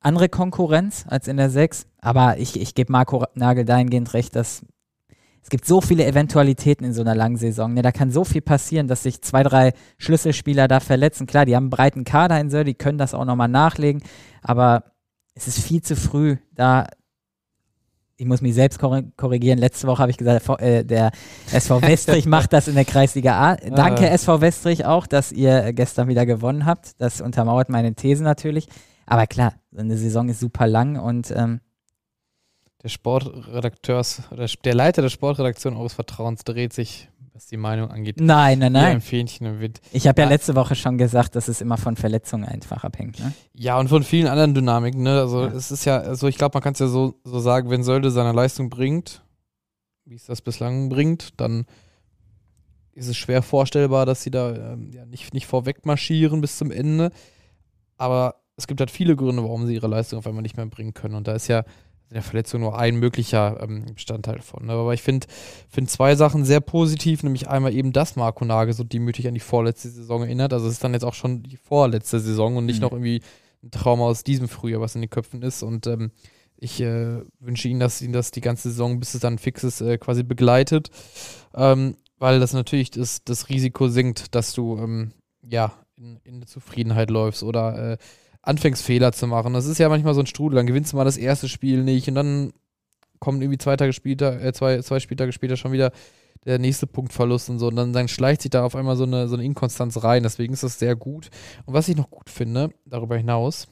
andere 0.00 0.28
Konkurrenz 0.28 1.04
als 1.08 1.28
in 1.28 1.36
der 1.36 1.50
6. 1.50 1.86
Aber 1.98 2.38
ich, 2.38 2.60
ich 2.60 2.74
gebe 2.74 2.92
Marco 2.92 3.24
Nagel 3.34 3.64
dahingehend 3.64 4.12
recht, 4.14 4.36
dass 4.36 4.64
es 5.42 5.50
gibt 5.50 5.66
so 5.66 5.82
viele 5.82 6.06
Eventualitäten 6.06 6.86
in 6.86 6.94
so 6.94 7.02
einer 7.02 7.14
langen 7.14 7.36
Saison. 7.36 7.74
Ne? 7.74 7.82
Da 7.82 7.92
kann 7.92 8.10
so 8.10 8.24
viel 8.24 8.40
passieren, 8.40 8.88
dass 8.88 9.02
sich 9.02 9.20
zwei, 9.20 9.42
drei 9.42 9.74
Schlüsselspieler 9.98 10.68
da 10.68 10.80
verletzen. 10.80 11.26
Klar, 11.26 11.44
die 11.44 11.54
haben 11.54 11.64
einen 11.64 11.70
breiten 11.70 12.04
Kader 12.04 12.40
in 12.40 12.48
Söll, 12.48 12.64
die 12.64 12.72
können 12.72 12.96
das 12.96 13.12
auch 13.12 13.26
nochmal 13.26 13.48
nachlegen. 13.48 14.02
Aber 14.40 14.84
es 15.34 15.46
ist 15.46 15.58
viel 15.58 15.82
zu 15.82 15.96
früh, 15.96 16.38
da 16.54 16.86
ich 18.16 18.26
muss 18.26 18.40
mich 18.42 18.54
selbst 18.54 18.80
korri- 18.80 19.10
korrigieren. 19.16 19.58
Letzte 19.58 19.86
Woche 19.86 20.00
habe 20.00 20.10
ich 20.10 20.16
gesagt, 20.16 20.46
der 20.48 20.60
äh, 20.60 20.84
der 20.84 21.10
SV 21.52 21.82
Westrich 21.82 22.26
macht 22.26 22.52
das 22.52 22.68
in 22.68 22.74
der 22.74 22.84
Kreisliga 22.84 23.52
A. 23.52 23.56
Danke, 23.56 24.04
Ah. 24.08 24.12
SV 24.14 24.40
Westrich, 24.40 24.84
auch, 24.86 25.06
dass 25.06 25.32
ihr 25.32 25.72
gestern 25.72 26.08
wieder 26.08 26.24
gewonnen 26.26 26.64
habt. 26.66 27.00
Das 27.00 27.20
untermauert 27.20 27.68
meine 27.68 27.94
These 27.94 28.22
natürlich. 28.22 28.68
Aber 29.06 29.26
klar, 29.26 29.54
eine 29.76 29.96
Saison 29.96 30.28
ist 30.28 30.40
super 30.40 30.66
lang 30.66 30.96
und 30.98 31.30
ähm, 31.36 31.60
der 32.82 32.88
Sportredakteurs, 32.90 34.22
oder 34.30 34.46
der 34.64 34.74
Leiter 34.74 35.02
der 35.02 35.08
Sportredaktion 35.08 35.76
eures 35.76 35.94
Vertrauens 35.94 36.44
dreht 36.44 36.72
sich, 36.72 37.08
was 37.34 37.46
die 37.46 37.56
Meinung 37.56 37.90
angeht. 37.90 38.20
nein, 38.20 38.60
nein, 38.60 38.72
Wie 38.72 38.76
ein 38.78 38.82
nein. 38.92 39.00
Fähnchen 39.00 39.46
im 39.46 39.60
Wind. 39.60 39.80
Ich 39.92 40.06
habe 40.06 40.20
ja 40.22 40.26
Ja. 40.28 40.32
letzte 40.32 40.54
Woche 40.54 40.76
schon 40.76 40.96
gesagt, 40.98 41.34
dass 41.34 41.48
es 41.48 41.60
immer 41.60 41.76
von 41.76 41.96
Verletzungen 41.96 42.44
einfach 42.44 42.84
abhängt. 42.84 43.18
Ne? 43.18 43.32
Ja, 43.54 43.78
und 43.78 43.88
von 43.88 44.04
vielen 44.04 44.28
anderen 44.28 44.54
Dynamiken, 44.54 45.02
ne? 45.02 45.18
Also 45.20 45.42
Ja. 45.46 45.48
es 45.52 45.70
ist 45.72 45.84
ja, 45.84 45.98
also 45.98 46.28
ich 46.28 46.36
glaube, 46.38 46.54
man 46.54 46.62
kann 46.62 46.74
es 46.74 46.78
ja 46.78 46.86
so, 46.86 47.20
so 47.24 47.40
sagen, 47.40 47.70
wenn 47.70 47.82
Sölde 47.82 48.10
seine 48.12 48.30
Leistung 48.32 48.70
bringt, 48.70 49.22
wie 50.04 50.14
es 50.14 50.26
das 50.26 50.42
bislang 50.42 50.88
bringt, 50.88 51.40
dann 51.40 51.66
ist 52.92 53.08
es 53.08 53.16
schwer 53.16 53.42
vorstellbar, 53.42 54.06
dass 54.06 54.22
sie 54.22 54.30
da 54.30 54.54
ähm, 54.74 54.92
ja, 54.92 55.04
nicht, 55.04 55.34
nicht 55.34 55.46
vorweg 55.46 55.84
marschieren 55.84 56.40
bis 56.40 56.56
zum 56.58 56.70
Ende. 56.70 57.10
Aber 57.96 58.36
es 58.56 58.68
gibt 58.68 58.78
halt 58.78 58.92
viele 58.92 59.16
Gründe, 59.16 59.42
warum 59.42 59.66
sie 59.66 59.74
ihre 59.74 59.88
Leistung 59.88 60.20
auf 60.20 60.26
einmal 60.28 60.42
nicht 60.42 60.56
mehr 60.56 60.66
bringen 60.66 60.94
können. 60.94 61.16
Und 61.16 61.26
da 61.26 61.32
ist 61.32 61.48
ja 61.48 61.64
in 62.10 62.14
der 62.14 62.22
Verletzung 62.22 62.60
nur 62.60 62.78
ein 62.78 62.96
möglicher 62.96 63.60
ähm, 63.62 63.86
Bestandteil 63.94 64.40
von. 64.40 64.66
ne? 64.66 64.72
Aber 64.72 64.94
ich 64.94 65.02
finde 65.02 65.26
find 65.68 65.90
zwei 65.90 66.14
Sachen 66.14 66.44
sehr 66.44 66.60
positiv, 66.60 67.22
nämlich 67.22 67.48
einmal 67.48 67.74
eben, 67.74 67.92
dass 67.92 68.16
Marco 68.16 68.44
Nagel 68.44 68.74
so 68.74 68.84
demütig 68.84 69.26
an 69.26 69.34
die 69.34 69.40
vorletzte 69.40 69.88
Saison 69.88 70.22
erinnert. 70.22 70.52
Also 70.52 70.66
es 70.66 70.74
ist 70.74 70.84
dann 70.84 70.92
jetzt 70.94 71.04
auch 71.04 71.14
schon 71.14 71.42
die 71.42 71.56
vorletzte 71.56 72.20
Saison 72.20 72.56
und 72.56 72.66
nicht 72.66 72.76
Mhm. 72.76 72.82
noch 72.82 72.92
irgendwie 72.92 73.22
ein 73.62 73.70
Trauma 73.70 74.04
aus 74.04 74.22
diesem 74.22 74.48
Frühjahr, 74.48 74.80
was 74.80 74.94
in 74.94 75.00
den 75.00 75.10
Köpfen 75.10 75.42
ist. 75.42 75.62
Und 75.62 75.86
ähm, 75.86 76.10
ich 76.56 76.80
äh, 76.80 77.22
wünsche 77.40 77.68
Ihnen, 77.68 77.80
dass 77.80 78.00
ihn 78.00 78.12
das 78.12 78.30
die 78.30 78.40
ganze 78.40 78.68
Saison, 78.70 79.00
bis 79.00 79.14
es 79.14 79.20
dann 79.20 79.38
fix 79.38 79.64
ist, 79.64 79.80
äh, 79.80 79.98
quasi 79.98 80.22
begleitet. 80.22 80.90
Ähm, 81.54 81.96
weil 82.18 82.38
das 82.38 82.52
natürlich 82.52 82.90
das, 82.90 83.24
das 83.24 83.48
Risiko 83.48 83.88
sinkt, 83.88 84.34
dass 84.34 84.52
du 84.52 84.78
ähm, 84.78 85.12
ja 85.42 85.72
in, 85.96 86.20
in 86.24 86.36
eine 86.36 86.46
Zufriedenheit 86.46 87.10
läufst 87.10 87.42
oder 87.42 87.92
äh, 87.92 87.96
anfängst 88.44 88.82
Fehler 88.82 89.12
zu 89.12 89.26
machen. 89.26 89.54
Das 89.54 89.66
ist 89.66 89.78
ja 89.78 89.88
manchmal 89.88 90.14
so 90.14 90.20
ein 90.20 90.26
Strudel. 90.26 90.56
Dann 90.56 90.66
gewinnst 90.66 90.92
du 90.92 90.96
mal 90.96 91.04
das 91.04 91.16
erste 91.16 91.48
Spiel 91.48 91.82
nicht 91.82 92.08
und 92.08 92.14
dann 92.14 92.52
kommt 93.18 93.42
irgendwie 93.42 93.58
zwei 93.58 93.76
Tage 93.76 93.92
später, 93.92 94.42
äh, 94.42 94.52
zwei, 94.52 94.80
zwei 94.82 95.00
Spieltage 95.00 95.32
später 95.32 95.56
schon 95.56 95.72
wieder 95.72 95.92
der 96.44 96.58
nächste 96.58 96.86
Punktverlust 96.86 97.48
und 97.48 97.58
so. 97.58 97.68
Und 97.68 97.76
dann, 97.76 97.92
dann 97.92 98.08
schleicht 98.08 98.42
sich 98.42 98.50
da 98.50 98.64
auf 98.64 98.76
einmal 98.76 98.96
so 98.96 99.04
eine, 99.04 99.28
so 99.28 99.34
eine 99.34 99.44
Inkonstanz 99.44 100.02
rein. 100.04 100.22
Deswegen 100.22 100.52
ist 100.52 100.62
das 100.62 100.78
sehr 100.78 100.94
gut. 100.94 101.30
Und 101.64 101.74
was 101.74 101.88
ich 101.88 101.96
noch 101.96 102.10
gut 102.10 102.28
finde, 102.28 102.70
darüber 102.84 103.16
hinaus, 103.16 103.66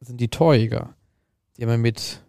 sind 0.00 0.20
die 0.20 0.28
Torjäger. 0.28 0.94
Die 1.56 1.62
haben 1.62 1.70
ja 1.70 1.76
mit, 1.76 2.22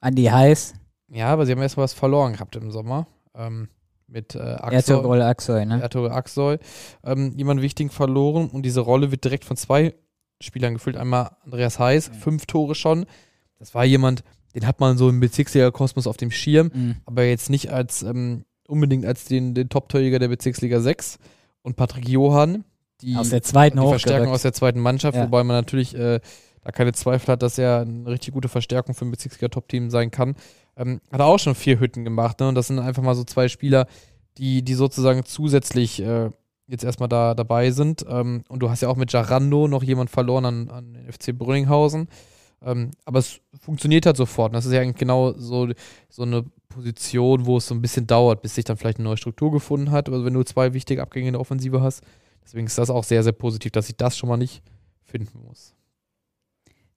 Andi 0.00 0.24
Heiß, 0.24 0.74
ja, 1.08 1.28
aber 1.28 1.46
sie 1.46 1.52
haben 1.52 1.62
erstmal 1.62 1.84
was 1.84 1.94
verloren 1.94 2.34
gehabt 2.34 2.56
im 2.56 2.70
Sommer. 2.70 3.06
Ähm, 3.34 3.68
mit 4.08 4.34
äh, 4.34 4.38
Axel. 4.38 4.94
Ertugrul 4.94 5.22
Aksoy, 5.22 5.66
ne? 5.66 5.80
Ertugrul 5.82 6.10
Aksoy, 6.10 6.58
ähm, 7.04 7.32
jemanden 7.36 7.62
wichtigen 7.62 7.90
verloren 7.90 8.48
und 8.48 8.62
diese 8.62 8.80
Rolle 8.80 9.10
wird 9.10 9.24
direkt 9.24 9.44
von 9.44 9.56
zwei 9.56 9.94
Spielern 10.40 10.74
gefüllt. 10.74 10.96
Einmal 10.96 11.30
Andreas 11.44 11.78
Heiß, 11.78 12.10
fünf 12.20 12.46
Tore 12.46 12.74
schon. 12.74 13.06
Das 13.58 13.74
war 13.74 13.84
jemand, 13.84 14.22
den 14.54 14.66
hat 14.66 14.80
man 14.80 14.96
so 14.98 15.08
im 15.08 15.18
Bezirksliga-Kosmos 15.20 16.06
auf 16.06 16.16
dem 16.16 16.30
Schirm, 16.30 16.70
Mhm. 16.72 16.96
aber 17.06 17.24
jetzt 17.24 17.50
nicht 17.50 17.72
als 17.72 18.02
ähm, 18.02 18.44
unbedingt 18.68 19.06
als 19.06 19.24
den, 19.24 19.54
den 19.54 19.68
Top-Torjäger 19.68 20.18
der 20.18 20.28
Bezirksliga 20.28 20.80
6. 20.80 21.18
Und 21.62 21.76
Patrick 21.76 22.08
Johann, 22.08 22.64
die, 23.00 23.16
Aus 23.16 23.30
der 23.30 23.42
zweiten 23.42 23.80
die 23.80 23.86
Verstärkung 23.88 24.28
aus 24.32 24.42
der 24.42 24.52
zweiten 24.52 24.80
Mannschaft, 24.80 25.16
Ja. 25.16 25.24
wobei 25.24 25.42
man 25.44 25.56
natürlich 25.56 25.94
äh, 25.96 26.20
da 26.62 26.70
keine 26.72 26.92
Zweifel 26.92 27.28
hat, 27.32 27.42
dass 27.42 27.58
er 27.58 27.80
eine 27.80 28.06
richtig 28.10 28.34
gute 28.34 28.48
Verstärkung 28.48 28.94
für 28.94 29.04
ein 29.04 29.10
Bezirksliga-Top-Team 29.10 29.90
sein 29.90 30.10
kann. 30.10 30.34
Ähm, 30.76 31.00
hat 31.10 31.20
er 31.20 31.26
auch 31.26 31.38
schon 31.38 31.54
vier 31.54 31.80
Hütten 31.80 32.04
gemacht, 32.04 32.40
ne? 32.40 32.48
Und 32.48 32.54
das 32.54 32.66
sind 32.66 32.78
einfach 32.78 33.02
mal 33.02 33.14
so 33.14 33.24
zwei 33.24 33.48
Spieler, 33.48 33.86
die, 34.38 34.62
die 34.62 34.74
sozusagen 34.74 35.24
zusätzlich 35.24 36.00
äh, 36.02 36.30
jetzt 36.66 36.84
erstmal 36.84 37.08
da 37.08 37.34
dabei 37.34 37.70
sind. 37.70 38.04
Ähm, 38.08 38.44
und 38.48 38.60
du 38.60 38.70
hast 38.70 38.82
ja 38.82 38.88
auch 38.88 38.96
mit 38.96 39.12
Jarando 39.12 39.68
noch 39.68 39.82
jemand 39.82 40.10
verloren 40.10 40.44
an, 40.44 40.70
an 40.70 40.98
FC 41.10 41.36
Brünninghausen. 41.36 42.08
Ähm, 42.62 42.90
aber 43.04 43.18
es 43.18 43.40
funktioniert 43.60 44.06
halt 44.06 44.16
sofort. 44.16 44.50
Und 44.50 44.54
das 44.54 44.66
ist 44.66 44.72
ja 44.72 44.80
eigentlich 44.80 44.96
genau 44.96 45.32
so, 45.32 45.68
so 46.08 46.22
eine 46.22 46.44
Position, 46.68 47.46
wo 47.46 47.58
es 47.58 47.66
so 47.66 47.74
ein 47.74 47.82
bisschen 47.82 48.06
dauert, 48.06 48.42
bis 48.42 48.54
sich 48.54 48.64
dann 48.64 48.76
vielleicht 48.76 48.98
eine 48.98 49.08
neue 49.08 49.16
Struktur 49.16 49.50
gefunden 49.52 49.90
hat. 49.90 50.08
Also 50.08 50.24
wenn 50.24 50.34
du 50.34 50.42
zwei 50.42 50.72
wichtige 50.72 51.02
Abgänge 51.02 51.28
in 51.28 51.32
der 51.32 51.40
Offensive 51.40 51.80
hast. 51.80 52.02
Deswegen 52.44 52.66
ist 52.66 52.78
das 52.78 52.90
auch 52.90 53.04
sehr, 53.04 53.22
sehr 53.22 53.32
positiv, 53.32 53.72
dass 53.72 53.88
ich 53.88 53.96
das 53.96 54.16
schon 54.16 54.28
mal 54.28 54.36
nicht 54.36 54.62
finden 55.04 55.40
muss. 55.46 55.74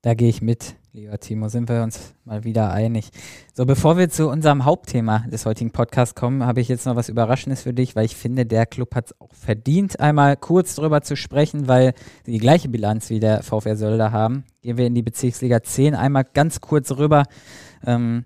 Da 0.02 0.14
gehe 0.14 0.30
ich 0.30 0.42
mit, 0.42 0.76
lieber 0.94 1.20
Timo, 1.20 1.50
sind 1.50 1.68
wir 1.68 1.84
uns 1.84 2.14
mal 2.24 2.46
wieder 2.46 2.72
einig. 2.72 3.10
So, 3.54 3.66
bevor 3.66 3.98
wir 3.98 4.10
zu 4.10 4.30
unserem 4.30 4.64
Hauptthema 4.64 5.26
des 5.28 5.46
heutigen 5.46 5.72
Podcasts 5.72 6.16
kommen, 6.16 6.46
habe 6.46 6.62
ich 6.62 6.70
jetzt 6.70 6.86
noch 6.86 6.96
was 6.96 7.10
Überraschendes 7.10 7.64
für 7.64 7.74
dich, 7.74 7.98
weil 7.98 8.06
ich 8.06 8.16
finde, 8.16 8.46
der 8.46 8.66
Club 8.66 8.96
hat 8.96 9.08
es 9.08 9.20
auch 9.20 9.34
verdient, 9.34 10.00
einmal 10.00 10.38
kurz 10.38 10.76
drüber 10.76 11.02
zu 11.02 11.18
sprechen, 11.18 11.68
weil 11.68 11.94
sie 12.24 12.32
die 12.32 12.38
gleiche 12.38 12.70
Bilanz 12.70 13.10
wie 13.10 13.20
der 13.20 13.44
VfR 13.44 13.76
Sölder 13.76 14.14
haben. 14.14 14.46
Gehen 14.62 14.78
wir 14.78 14.88
in 14.88 14.96
die 14.96 15.02
Bezirksliga 15.02 15.64
10 15.64 15.96
einmal 15.96 16.24
ganz 16.24 16.62
kurz 16.62 16.92
rüber 16.92 17.24
ähm, 17.86 18.24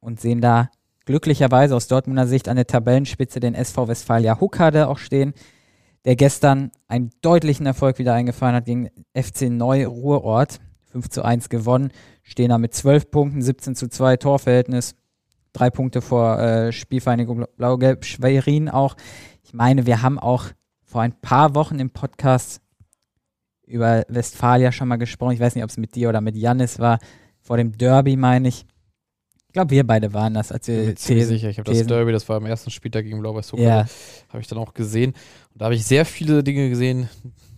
und 0.00 0.18
sehen 0.18 0.40
da 0.40 0.70
glücklicherweise 1.04 1.76
aus 1.76 1.88
Dortmunder 1.88 2.26
Sicht 2.26 2.48
an 2.48 2.56
der 2.56 2.66
Tabellenspitze 2.66 3.38
den 3.38 3.54
SV 3.54 3.86
Westfalia 3.88 4.40
Huckade 4.40 4.88
auch 4.88 4.98
stehen. 4.98 5.34
der 6.06 6.16
gestern 6.16 6.72
einen 6.88 7.10
deutlichen 7.20 7.66
Erfolg 7.66 7.98
wieder 7.98 8.14
eingefahren 8.14 8.54
hat 8.54 8.64
gegen 8.64 8.88
FC 9.14 9.42
Neu 9.50 9.86
Ruhrort. 9.86 10.58
5 10.92 11.08
zu 11.08 11.24
1 11.24 11.48
gewonnen, 11.48 11.90
stehen 12.22 12.50
da 12.50 12.58
mit 12.58 12.74
12 12.74 13.10
Punkten, 13.10 13.42
17 13.42 13.74
zu 13.74 13.88
2 13.88 14.18
Torverhältnis, 14.18 14.94
drei 15.52 15.70
Punkte 15.70 16.02
vor 16.02 16.38
äh, 16.38 16.72
Spielvereinigung 16.72 17.46
Blau-Gelb 17.56 18.04
Schwerin 18.04 18.68
auch. 18.68 18.96
Ich 19.42 19.54
meine, 19.54 19.86
wir 19.86 20.02
haben 20.02 20.18
auch 20.18 20.46
vor 20.84 21.00
ein 21.00 21.18
paar 21.20 21.54
Wochen 21.54 21.78
im 21.78 21.90
Podcast 21.90 22.60
über 23.66 24.04
Westfalia 24.08 24.70
schon 24.70 24.88
mal 24.88 24.96
gesprochen. 24.96 25.32
Ich 25.32 25.40
weiß 25.40 25.54
nicht, 25.54 25.64
ob 25.64 25.70
es 25.70 25.78
mit 25.78 25.94
dir 25.94 26.10
oder 26.10 26.20
mit 26.20 26.36
Janis 26.36 26.78
war. 26.78 26.98
Vor 27.40 27.56
dem 27.56 27.76
Derby, 27.76 28.16
meine 28.16 28.48
ich. 28.48 28.66
Ich 29.48 29.54
glaube, 29.54 29.70
wir 29.70 29.86
beide 29.86 30.12
waren 30.12 30.34
das, 30.34 30.52
als 30.52 30.68
wir 30.68 30.80
Ich 30.80 30.86
bin 30.86 30.96
ziemlich 30.96 31.26
sicher. 31.26 31.48
Ich 31.48 31.58
habe 31.58 31.70
das 31.70 31.86
Derby, 31.86 32.12
das 32.12 32.28
war 32.28 32.36
am 32.36 32.46
ersten 32.46 32.70
Spieltag 32.70 33.04
gegen 33.04 33.20
Blau-Weiß 33.20 33.52
Ja. 33.56 33.86
habe 34.28 34.40
ich 34.40 34.46
dann 34.46 34.58
auch 34.58 34.74
gesehen. 34.74 35.12
Und 35.52 35.60
da 35.60 35.66
habe 35.66 35.74
ich 35.74 35.84
sehr 35.84 36.04
viele 36.04 36.42
Dinge 36.42 36.68
gesehen, 36.68 37.08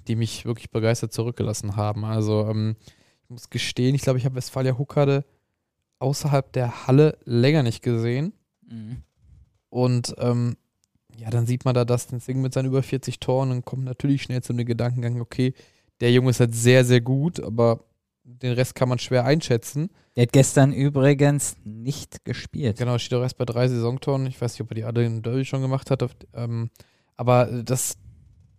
die 0.07 0.17
mich 0.17 0.45
wirklich 0.45 0.71
begeistert 0.71 1.13
zurückgelassen 1.13 1.77
haben. 1.77 2.05
Also 2.05 2.49
ähm, 2.49 2.77
ich 3.25 3.31
muss 3.31 3.51
gestehen, 3.51 3.95
ich 3.95 4.03
glaube, 4.03 4.19
ich 4.19 4.25
habe 4.25 4.37
Westfalia 4.37 4.77
Huckade 4.79 5.25
außerhalb 5.99 6.53
der 6.53 6.87
Halle 6.87 7.19
länger 7.25 7.63
nicht 7.63 7.83
gesehen. 7.83 8.35
Mhm. 8.69 9.03
Und 9.71 10.15
ähm, 10.19 10.57
ja, 11.17 11.31
dann 11.31 11.47
sieht 11.47 11.65
man 11.65 11.75
da 11.75 11.85
Dustin 11.85 12.21
Singh 12.21 12.41
mit 12.41 12.53
seinen 12.53 12.67
über 12.67 12.83
40 12.83 13.21
Toren 13.21 13.51
und 13.51 13.65
kommt 13.65 13.85
natürlich 13.85 14.23
schnell 14.23 14.43
zu 14.43 14.53
dem 14.53 14.67
Gedankengang, 14.67 15.21
okay, 15.21 15.55
der 16.01 16.13
Junge 16.13 16.31
ist 16.31 16.41
halt 16.41 16.55
sehr, 16.55 16.85
sehr 16.85 17.01
gut, 17.01 17.41
aber 17.41 17.85
den 18.25 18.53
Rest 18.53 18.75
kann 18.75 18.89
man 18.89 18.99
schwer 18.99 19.25
einschätzen. 19.25 19.91
Der 20.17 20.23
hat 20.25 20.33
gestern 20.33 20.73
übrigens 20.73 21.57
nicht 21.65 22.25
gespielt. 22.25 22.79
Genau, 22.79 22.99
steht 22.99 23.19
auch 23.19 23.23
erst 23.23 23.39
bei 23.39 23.45
drei 23.45 23.69
Saisontoren. 23.69 24.27
Ich 24.27 24.41
weiß 24.41 24.53
nicht, 24.53 24.61
ob 24.63 24.71
er 24.71 24.75
die 24.75 24.85
alle 24.85 25.05
in 25.05 25.23
Derby 25.23 25.45
schon 25.45 25.63
gemacht 25.63 25.91
hat. 25.91 26.05
Ähm, 26.33 26.71
aber 27.17 27.47
das, 27.47 27.97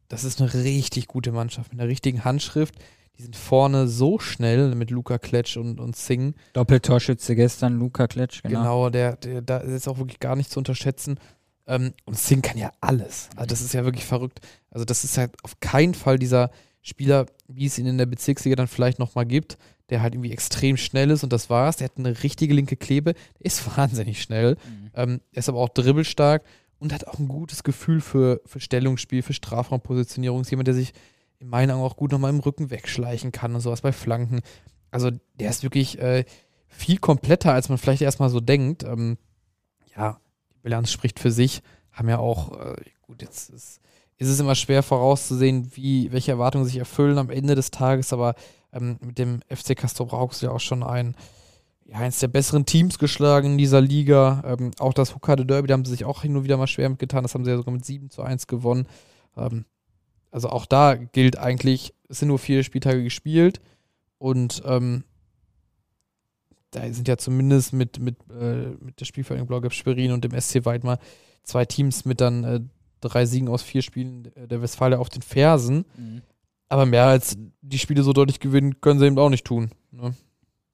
das 0.07 0.24
ist 0.24 0.41
eine 0.41 0.53
richtig 0.53 1.07
gute 1.07 1.31
Mannschaft 1.31 1.72
mit 1.72 1.81
einer 1.81 1.89
richtigen 1.89 2.24
Handschrift. 2.24 2.75
Die 3.17 3.24
sind 3.24 3.36
vorne 3.36 3.88
so 3.88 4.19
schnell 4.19 4.75
mit 4.75 4.91
Luca 4.91 5.17
Kletsch 5.17 5.55
und, 5.57 5.79
und 5.79 5.95
Singh. 5.95 6.34
Doppeltorschütze 6.53 7.36
gestern, 7.36 7.79
Luca 7.79 8.07
Kletsch, 8.07 8.43
genau. 8.43 8.60
Genau, 8.60 8.89
der, 8.89 9.15
der, 9.15 9.41
da 9.41 9.57
ist 9.57 9.88
auch 9.88 9.98
wirklich 9.98 10.19
gar 10.19 10.36
nicht 10.36 10.51
zu 10.51 10.60
unterschätzen. 10.60 11.17
Ähm, 11.67 11.93
und 12.05 12.17
Singh 12.17 12.41
kann 12.48 12.57
ja 12.57 12.72
alles. 12.81 13.29
Also 13.36 13.48
das 13.48 13.62
ist 13.62 13.74
ja 13.74 13.86
wirklich 13.86 14.05
verrückt. 14.05 14.41
Also 14.69 14.86
das 14.86 15.03
ist 15.03 15.17
halt 15.17 15.31
auf 15.43 15.60
keinen 15.60 15.93
Fall 15.93 16.19
dieser 16.19 16.51
Spieler, 16.81 17.25
wie 17.48 17.65
es 17.65 17.79
ihn 17.79 17.88
in 17.88 17.98
der 17.98 18.05
Bezirksliga 18.05 18.55
dann 18.55 18.67
vielleicht 18.67 19.00
nochmal 19.00 19.25
gibt, 19.25 19.57
der 19.89 20.01
halt 20.01 20.13
irgendwie 20.13 20.31
extrem 20.31 20.77
schnell 20.77 21.10
ist 21.10 21.24
und 21.24 21.31
das 21.34 21.50
war's. 21.50 21.77
Der 21.77 21.86
hat 21.86 21.98
eine 21.98 22.22
richtige 22.22 22.53
linke 22.53 22.75
Klebe, 22.75 23.13
der 23.13 23.45
ist 23.45 23.65
wahnsinnig 23.77 24.22
schnell. 24.22 24.55
Mhm. 24.55 24.91
Ähm, 24.93 25.22
er 25.31 25.39
ist 25.39 25.50
aber 25.50 25.60
auch 25.60 25.69
dribbelstark 25.69 26.43
und 26.79 26.93
hat 26.93 27.07
auch 27.07 27.17
ein 27.17 27.27
gutes 27.27 27.63
Gefühl 27.63 28.01
für, 28.01 28.41
für 28.45 28.60
Stellungsspiel, 28.60 29.24
für 29.24 29.34
Strafraumpositionierung. 29.34 30.41
Ist 30.41 30.51
jemand, 30.51 30.67
der 30.67 30.75
sich 30.75 30.93
in 31.45 31.51
meinen 31.51 31.71
Augen 31.71 31.83
auch 31.83 31.95
gut 31.95 32.11
nochmal 32.11 32.31
im 32.31 32.39
Rücken 32.39 32.71
wegschleichen 32.71 33.31
kann 33.31 33.53
und 33.53 33.61
sowas 33.61 33.81
bei 33.81 33.91
Flanken. 33.91 34.41
Also 34.89 35.11
der 35.35 35.49
ist 35.51 35.61
wirklich 35.61 35.99
äh, 35.99 36.25
viel 36.67 36.97
kompletter, 36.97 37.53
als 37.53 37.69
man 37.69 37.77
vielleicht 37.77 38.01
erstmal 38.01 38.29
so 38.29 38.39
denkt. 38.39 38.83
Ähm, 38.83 39.17
ja, 39.95 40.19
die 40.55 40.59
Bilanz 40.63 40.91
spricht 40.91 41.19
für 41.19 41.31
sich. 41.31 41.61
Haben 41.91 42.09
ja 42.09 42.17
auch, 42.17 42.59
äh, 42.59 42.75
gut, 43.03 43.21
jetzt 43.21 43.49
ist, 43.51 43.79
ist 44.17 44.29
es 44.29 44.39
immer 44.39 44.55
schwer 44.55 44.81
vorauszusehen, 44.81 45.71
wie, 45.75 46.11
welche 46.11 46.31
Erwartungen 46.31 46.65
sich 46.65 46.77
erfüllen 46.77 47.19
am 47.19 47.29
Ende 47.29 47.53
des 47.53 47.69
Tages, 47.69 48.11
aber 48.11 48.33
ähm, 48.73 48.97
mit 49.01 49.19
dem 49.19 49.41
FC 49.47 49.77
Castro 49.77 50.05
Brauchs 50.05 50.41
ja 50.41 50.49
auch 50.49 50.59
schon 50.59 50.81
ein, 50.81 51.15
ja, 51.85 51.99
eins 51.99 52.19
der 52.19 52.27
besseren 52.27 52.65
Teams 52.65 52.97
geschlagen 52.97 53.51
in 53.51 53.57
dieser 53.59 53.81
Liga. 53.81 54.43
Ähm, 54.47 54.71
auch 54.79 54.93
das 54.93 55.13
Huckade 55.13 55.45
Derby, 55.45 55.67
da 55.67 55.75
haben 55.75 55.85
sie 55.85 55.91
sich 55.91 56.05
auch 56.05 56.23
hin 56.23 56.35
und 56.35 56.43
wieder 56.43 56.57
mal 56.57 56.65
schwer 56.65 56.89
mitgetan. 56.89 57.21
Das 57.21 57.35
haben 57.35 57.45
sie 57.45 57.51
ja 57.51 57.57
sogar 57.57 57.73
mit 57.73 57.85
7 57.85 58.09
zu 58.09 58.23
1 58.23 58.47
gewonnen. 58.47 58.87
Ähm, 59.37 59.65
also 60.32 60.50
auch 60.50 60.65
da 60.65 60.96
gilt 60.96 61.38
eigentlich, 61.38 61.94
es 62.10 62.20
sind 62.20 62.27
nur 62.27 62.39
vier 62.39 62.63
Spieltage 62.63 63.03
gespielt 63.03 63.62
und 64.17 64.62
ähm, 64.65 65.03
da 66.72 66.82
sind 66.91 67.08
ja 67.08 67.17
zumindest 67.17 67.74
mit, 67.74 68.00
mit, 68.00 68.17
äh, 68.29 68.72
mit 68.82 69.00
der 69.00 69.05
Spielvereinigung 69.05 69.48
Blau-Gelb 69.48 69.74
Schwerin 69.74 70.12
und 70.12 70.24
dem 70.24 70.39
SC 70.39 70.65
Weidmar 70.65 71.00
zwei 71.44 71.65
Teams 71.65 72.05
mit 72.05 72.22
dann 72.22 72.44
äh, 72.44 72.60
drei 73.00 73.25
Siegen 73.25 73.48
aus 73.48 73.62
vier 73.62 73.82
Spielen 73.82 74.32
der 74.36 74.62
Westfalia 74.62 74.98
auf 74.98 75.10
den 75.10 75.22
Fersen. 75.22 75.86
Mhm. 75.98 76.22
Aber 76.67 76.86
mehr 76.86 77.05
als 77.05 77.38
die 77.62 77.79
Spiele 77.79 78.03
so 78.03 78.13
deutlich 78.13 78.39
gewinnen, 78.39 78.82
können 78.82 79.00
sie 79.00 79.05
eben 79.05 79.17
auch 79.20 79.29
nicht 79.29 79.46
tun. 79.46 79.70
Ne? 79.91 80.13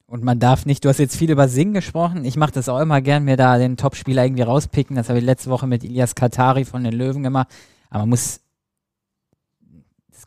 Und 0.07 0.23
man 0.23 0.39
darf 0.39 0.65
nicht, 0.65 0.83
du 0.83 0.89
hast 0.89 0.99
jetzt 0.99 1.15
viel 1.15 1.31
über 1.31 1.47
Sing 1.47 1.73
gesprochen. 1.73 2.25
Ich 2.25 2.35
mache 2.35 2.51
das 2.51 2.69
auch 2.69 2.79
immer 2.79 3.01
gern, 3.01 3.23
mir 3.23 3.37
da 3.37 3.57
den 3.57 3.77
Topspieler 3.77 4.25
irgendwie 4.25 4.43
rauspicken. 4.43 4.95
Das 4.95 5.09
habe 5.09 5.19
ich 5.19 5.25
letzte 5.25 5.49
Woche 5.49 5.67
mit 5.67 5.83
Ilias 5.83 6.15
Katari 6.15 6.65
von 6.65 6.83
den 6.83 6.93
Löwen 6.93 7.23
gemacht. 7.23 7.47
Aber 7.89 7.99
man 7.99 8.09
muss 8.09 8.40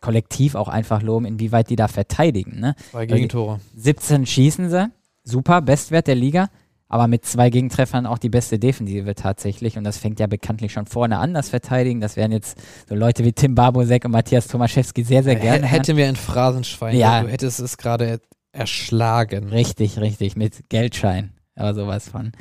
Kollektiv 0.05 0.55
auch 0.55 0.69
einfach 0.69 1.01
loben, 1.01 1.25
inwieweit 1.25 1.71
die 1.71 1.77
da 1.77 1.89
verteidigen. 1.89 2.61
Ne? 2.61 2.75
Zwei 2.91 3.07
Gegentore. 3.07 3.61
17 3.75 4.27
schießen 4.27 4.69
sie, 4.69 4.89
super, 5.23 5.63
Bestwert 5.63 6.07
der 6.09 6.15
Liga, 6.15 6.51
aber 6.89 7.09
mit 7.09 7.25
zwei 7.25 7.49
Gegentreffern 7.49 8.05
auch 8.07 8.19
die 8.19 8.29
beste 8.29 8.59
Defensive 8.59 9.15
tatsächlich. 9.15 9.79
Und 9.79 9.85
das 9.85 9.97
fängt 9.97 10.21
ja 10.21 10.27
bekanntlich 10.27 10.73
schon 10.73 10.85
vorne 10.87 11.19
an, 11.19 11.33
das 11.33 11.49
Verteidigen. 11.49 12.01
Das 12.03 12.17
wären 12.17 12.33
jetzt 12.33 12.59
so 12.87 12.95
Leute 12.95 13.25
wie 13.25 13.33
Tim 13.33 13.55
Barbosek 13.55 14.05
und 14.05 14.11
Matthias 14.11 14.47
Tomaszewski 14.47 15.03
sehr, 15.05 15.23
sehr 15.23 15.37
gerne. 15.37 15.67
Hätten 15.67 15.97
wir 15.97 16.07
ein 16.07 16.17
Phrasenschwein, 16.17 16.97
Ja. 16.97 17.23
du 17.23 17.29
hättest 17.29 17.61
es 17.61 17.79
gerade 17.79 18.21
erschlagen. 18.53 19.49
Richtig, 19.49 19.99
richtig, 19.99 20.37
mit 20.37 20.69
Geldschein, 20.69 21.33
aber 21.57 21.75
sowas 21.75 22.09
von. 22.09 22.33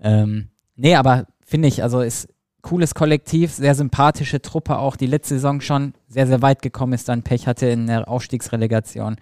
Ähm, 0.00 0.48
nee, 0.74 0.94
aber 0.96 1.26
finde 1.44 1.68
ich, 1.68 1.82
also 1.82 2.00
ist 2.00 2.28
cooles 2.62 2.94
Kollektiv, 2.94 3.52
sehr 3.52 3.74
sympathische 3.74 4.40
Truppe 4.40 4.78
auch, 4.78 4.96
die 4.96 5.06
letzte 5.06 5.34
Saison 5.34 5.60
schon 5.60 5.94
sehr, 6.08 6.26
sehr 6.26 6.42
weit 6.42 6.62
gekommen 6.62 6.92
ist, 6.92 7.08
dann 7.08 7.22
Pech 7.22 7.46
hatte 7.46 7.66
in 7.66 7.88
der 7.88 8.08
Aufstiegsrelegation. 8.08 9.16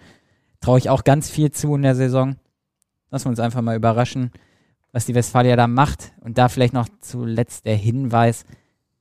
Traue 0.61 0.77
ich 0.77 0.89
auch 0.89 1.03
ganz 1.03 1.29
viel 1.29 1.51
zu 1.51 1.75
in 1.75 1.81
der 1.81 1.95
Saison. 1.95 2.35
Lassen 3.09 3.25
wir 3.25 3.31
uns 3.31 3.39
einfach 3.39 3.61
mal 3.61 3.75
überraschen, 3.75 4.31
was 4.91 5.05
die 5.05 5.15
Westfalia 5.15 5.55
da 5.55 5.67
macht. 5.67 6.13
Und 6.21 6.37
da 6.37 6.49
vielleicht 6.49 6.73
noch 6.73 6.87
zuletzt 6.99 7.65
der 7.65 7.75
Hinweis, 7.75 8.45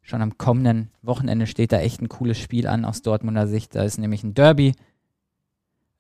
schon 0.00 0.22
am 0.22 0.38
kommenden 0.38 0.90
Wochenende 1.02 1.46
steht 1.46 1.72
da 1.72 1.78
echt 1.78 2.00
ein 2.00 2.08
cooles 2.08 2.38
Spiel 2.38 2.66
an 2.66 2.84
aus 2.84 3.02
Dortmunder 3.02 3.46
Sicht. 3.46 3.74
Da 3.74 3.84
ist 3.84 3.98
nämlich 3.98 4.24
ein 4.24 4.34
Derby 4.34 4.74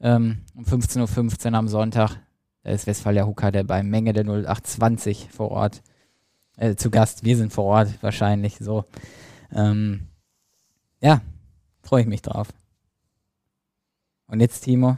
ähm, 0.00 0.38
um 0.54 0.64
15.15 0.64 1.52
Uhr 1.52 1.54
am 1.58 1.68
Sonntag. 1.68 2.16
Da 2.62 2.70
ist 2.70 2.86
Westfalia 2.86 3.26
Huckade 3.26 3.64
bei 3.64 3.82
Menge 3.82 4.12
der 4.12 4.24
0820 4.24 5.28
vor 5.30 5.50
Ort 5.50 5.82
äh, 6.60 6.76
zu 6.76 6.90
Gast. 6.90 7.24
Wir 7.24 7.36
sind 7.36 7.52
vor 7.52 7.64
Ort 7.64 7.88
wahrscheinlich 8.02 8.56
so. 8.60 8.84
Ähm, 9.52 10.06
ja, 11.00 11.20
freue 11.82 12.02
ich 12.02 12.06
mich 12.06 12.22
drauf. 12.22 12.48
Und 14.26 14.40
jetzt, 14.40 14.60
Timo, 14.60 14.96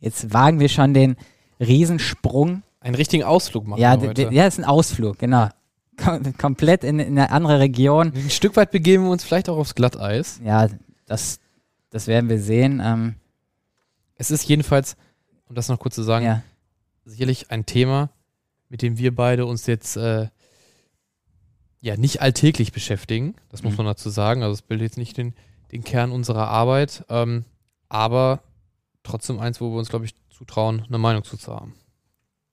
jetzt 0.00 0.34
wagen 0.34 0.60
wir 0.60 0.68
schon 0.68 0.92
den 0.92 1.16
Riesensprung. 1.60 2.62
Einen 2.80 2.94
richtigen 2.94 3.22
Ausflug 3.24 3.66
machen 3.66 3.80
Ja, 3.80 3.98
heute. 3.98 4.28
ja, 4.32 4.46
ist 4.46 4.58
ein 4.58 4.64
Ausflug, 4.64 5.18
genau. 5.18 5.48
Kom 5.96 6.36
komplett 6.36 6.82
in, 6.82 6.98
in 6.98 7.18
eine 7.18 7.30
andere 7.30 7.60
Region. 7.60 8.12
Ein 8.14 8.30
Stück 8.30 8.56
weit 8.56 8.70
begeben 8.70 9.04
wir 9.04 9.10
uns 9.10 9.22
vielleicht 9.22 9.48
auch 9.48 9.56
aufs 9.58 9.74
Glatteis. 9.74 10.40
Ja, 10.42 10.66
das, 11.06 11.38
das 11.90 12.06
werden 12.06 12.28
wir 12.28 12.40
sehen. 12.40 12.80
Ähm, 12.82 13.14
Es 14.16 14.30
ist 14.30 14.48
jedenfalls, 14.48 14.96
um 15.48 15.54
das 15.54 15.68
noch 15.68 15.78
kurz 15.78 15.94
zu 15.94 16.02
sagen, 16.02 16.24
ja. 16.24 16.42
sicherlich 17.04 17.50
ein 17.50 17.66
Thema, 17.66 18.10
mit 18.68 18.82
dem 18.82 18.98
wir 18.98 19.14
beide 19.14 19.46
uns 19.46 19.66
jetzt 19.66 19.96
äh, 19.96 20.28
ja 21.80 21.96
nicht 21.96 22.20
alltäglich 22.20 22.72
beschäftigen. 22.72 23.34
Das 23.48 23.62
muss 23.62 23.72
Mhm. 23.72 23.78
man 23.78 23.86
dazu 23.86 24.10
sagen. 24.10 24.42
Also 24.42 24.54
es 24.54 24.62
bildet 24.62 24.90
jetzt 24.90 24.98
nicht 24.98 25.16
den, 25.16 25.34
den 25.72 25.82
Kern 25.84 26.12
unserer 26.12 26.48
Arbeit, 26.48 27.04
ähm, 27.08 27.44
aber 27.88 28.42
trotzdem 29.02 29.38
eins, 29.40 29.60
wo 29.60 29.70
wir 29.70 29.78
uns, 29.78 29.88
glaube 29.88 30.04
ich, 30.04 30.14
zutrauen, 30.28 30.84
eine 30.88 30.98
Meinung 30.98 31.24
zu 31.24 31.36
haben. 31.54 31.74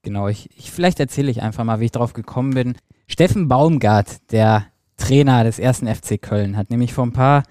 Genau, 0.01 0.27
ich, 0.27 0.49
ich 0.57 0.71
vielleicht 0.71 0.99
erzähle 0.99 1.31
ich 1.31 1.41
einfach 1.41 1.63
mal, 1.63 1.79
wie 1.79 1.85
ich 1.85 1.91
drauf 1.91 2.13
gekommen 2.13 2.53
bin. 2.53 2.75
Steffen 3.07 3.47
Baumgart, 3.47 4.31
der 4.31 4.67
Trainer 4.95 5.43
des 5.43 5.59
ersten 5.59 5.87
FC 5.93 6.21
Köln, 6.21 6.57
hat 6.57 6.69
nämlich 6.69 6.93
vor 6.93 7.05
ein 7.05 7.13
paar, 7.13 7.43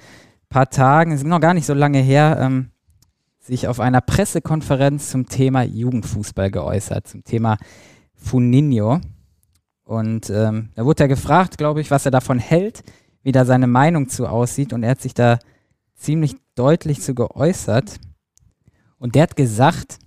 paar 0.48 0.70
Tagen, 0.70 1.12
es 1.12 1.20
ist 1.20 1.26
noch 1.26 1.40
gar 1.40 1.54
nicht 1.54 1.66
so 1.66 1.74
lange 1.74 1.98
her, 2.00 2.38
ähm, 2.40 2.70
sich 3.40 3.68
auf 3.68 3.78
einer 3.78 4.00
Pressekonferenz 4.00 5.10
zum 5.10 5.28
Thema 5.28 5.62
Jugendfußball 5.62 6.50
geäußert, 6.50 7.06
zum 7.06 7.24
Thema 7.24 7.58
Funinho. 8.14 9.00
Und 9.86 10.30
ähm, 10.30 10.70
da 10.74 10.84
wurde 10.84 11.04
er 11.04 11.08
gefragt, 11.08 11.58
glaube 11.58 11.80
ich, 11.80 11.92
was 11.92 12.04
er 12.04 12.10
davon 12.10 12.40
hält, 12.40 12.82
wie 13.22 13.30
da 13.30 13.44
seine 13.44 13.68
Meinung 13.68 14.08
zu 14.08 14.26
aussieht. 14.26 14.72
Und 14.72 14.82
er 14.82 14.90
hat 14.90 15.00
sich 15.00 15.14
da 15.14 15.38
ziemlich 15.94 16.34
deutlich 16.56 17.00
zu 17.00 17.14
geäußert. 17.14 18.00
Und 18.98 19.14
der 19.14 19.22
hat 19.22 19.36
gesagt, 19.36 20.00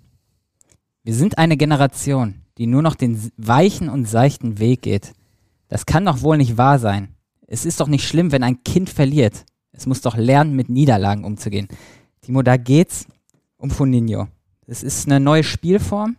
wir 1.03 1.13
sind 1.13 1.37
eine 1.37 1.55
Generation, 1.55 2.41
die 2.57 2.67
nur 2.67 2.81
noch 2.81 2.95
den 2.95 3.31
weichen 3.37 3.87
und 3.87 4.05
seichten 4.05 4.59
Weg 4.59 4.81
geht. 4.81 5.13
Das 5.69 5.85
kann 5.85 6.05
doch 6.05 6.21
wohl 6.23 6.35
nicht 6.35 6.57
wahr 6.57 6.77
sein. 6.77 7.15
Es 7.47 7.65
ist 7.65 7.79
doch 7.79 7.87
nicht 7.87 8.05
schlimm, 8.05 8.33
wenn 8.33 8.43
ein 8.43 8.63
Kind 8.63 8.89
verliert. 8.89 9.45
Es 9.71 9.85
muss 9.85 10.01
doch 10.01 10.17
lernen, 10.17 10.57
mit 10.57 10.67
Niederlagen 10.67 11.23
umzugehen. 11.23 11.69
Timo, 12.21 12.41
da 12.41 12.57
geht's 12.57 13.07
um 13.55 13.71
Funinho. 13.71 14.27
Es 14.67 14.83
ist 14.83 15.07
eine 15.07 15.21
neue 15.21 15.43
Spielform, 15.43 16.17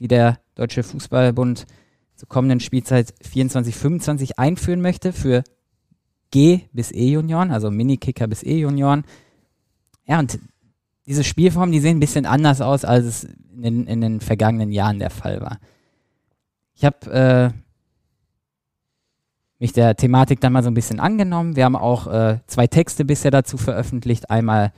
die 0.00 0.08
der 0.08 0.40
Deutsche 0.56 0.82
Fußballbund 0.82 1.66
zur 2.16 2.28
kommenden 2.28 2.60
Spielzeit 2.60 3.14
24-25 3.22 4.32
einführen 4.36 4.80
möchte 4.80 5.12
für 5.12 5.44
G 6.30 6.62
bis 6.72 6.90
E-Junioren, 6.92 7.50
also 7.50 7.70
Mini-Kicker 7.70 8.26
bis 8.26 8.42
E-Junioren. 8.42 9.04
Ja, 10.06 10.18
und 10.18 10.38
diese 11.06 11.24
Spielformen, 11.24 11.72
die 11.72 11.80
sehen 11.80 11.98
ein 11.98 12.00
bisschen 12.00 12.26
anders 12.26 12.60
aus, 12.60 12.84
als 12.84 13.04
es 13.04 13.24
in 13.24 13.62
den, 13.62 13.86
in 13.86 14.00
den 14.00 14.20
vergangenen 14.20 14.72
Jahren 14.72 14.98
der 14.98 15.10
Fall 15.10 15.40
war. 15.40 15.58
Ich 16.74 16.84
habe 16.84 17.10
äh, 17.10 17.50
mich 19.58 19.72
der 19.72 19.96
Thematik 19.96 20.40
dann 20.40 20.52
mal 20.52 20.62
so 20.62 20.70
ein 20.70 20.74
bisschen 20.74 21.00
angenommen. 21.00 21.56
Wir 21.56 21.64
haben 21.64 21.76
auch 21.76 22.06
äh, 22.06 22.40
zwei 22.46 22.66
Texte 22.66 23.04
bisher 23.04 23.30
dazu 23.30 23.56
veröffentlicht. 23.56 24.30
Einmal 24.30 24.72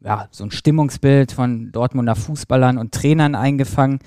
ja, 0.00 0.28
so 0.30 0.44
ein 0.44 0.50
Stimmungsbild 0.50 1.32
von 1.32 1.72
Dortmunder 1.72 2.14
Fußballern 2.14 2.78
und 2.78 2.92
Trainern 2.92 3.34
eingefangen, 3.34 3.98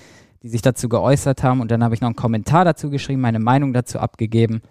die 0.43 0.49
sich 0.49 0.61
dazu 0.61 0.89
geäußert 0.89 1.43
haben. 1.43 1.61
Und 1.61 1.71
dann 1.71 1.83
habe 1.83 1.95
ich 1.95 2.01
noch 2.01 2.07
einen 2.07 2.15
Kommentar 2.15 2.65
dazu 2.65 2.89
geschrieben, 2.89 3.21
meine 3.21 3.39
Meinung 3.39 3.73
dazu 3.73 3.99
abgegeben. 3.99 4.61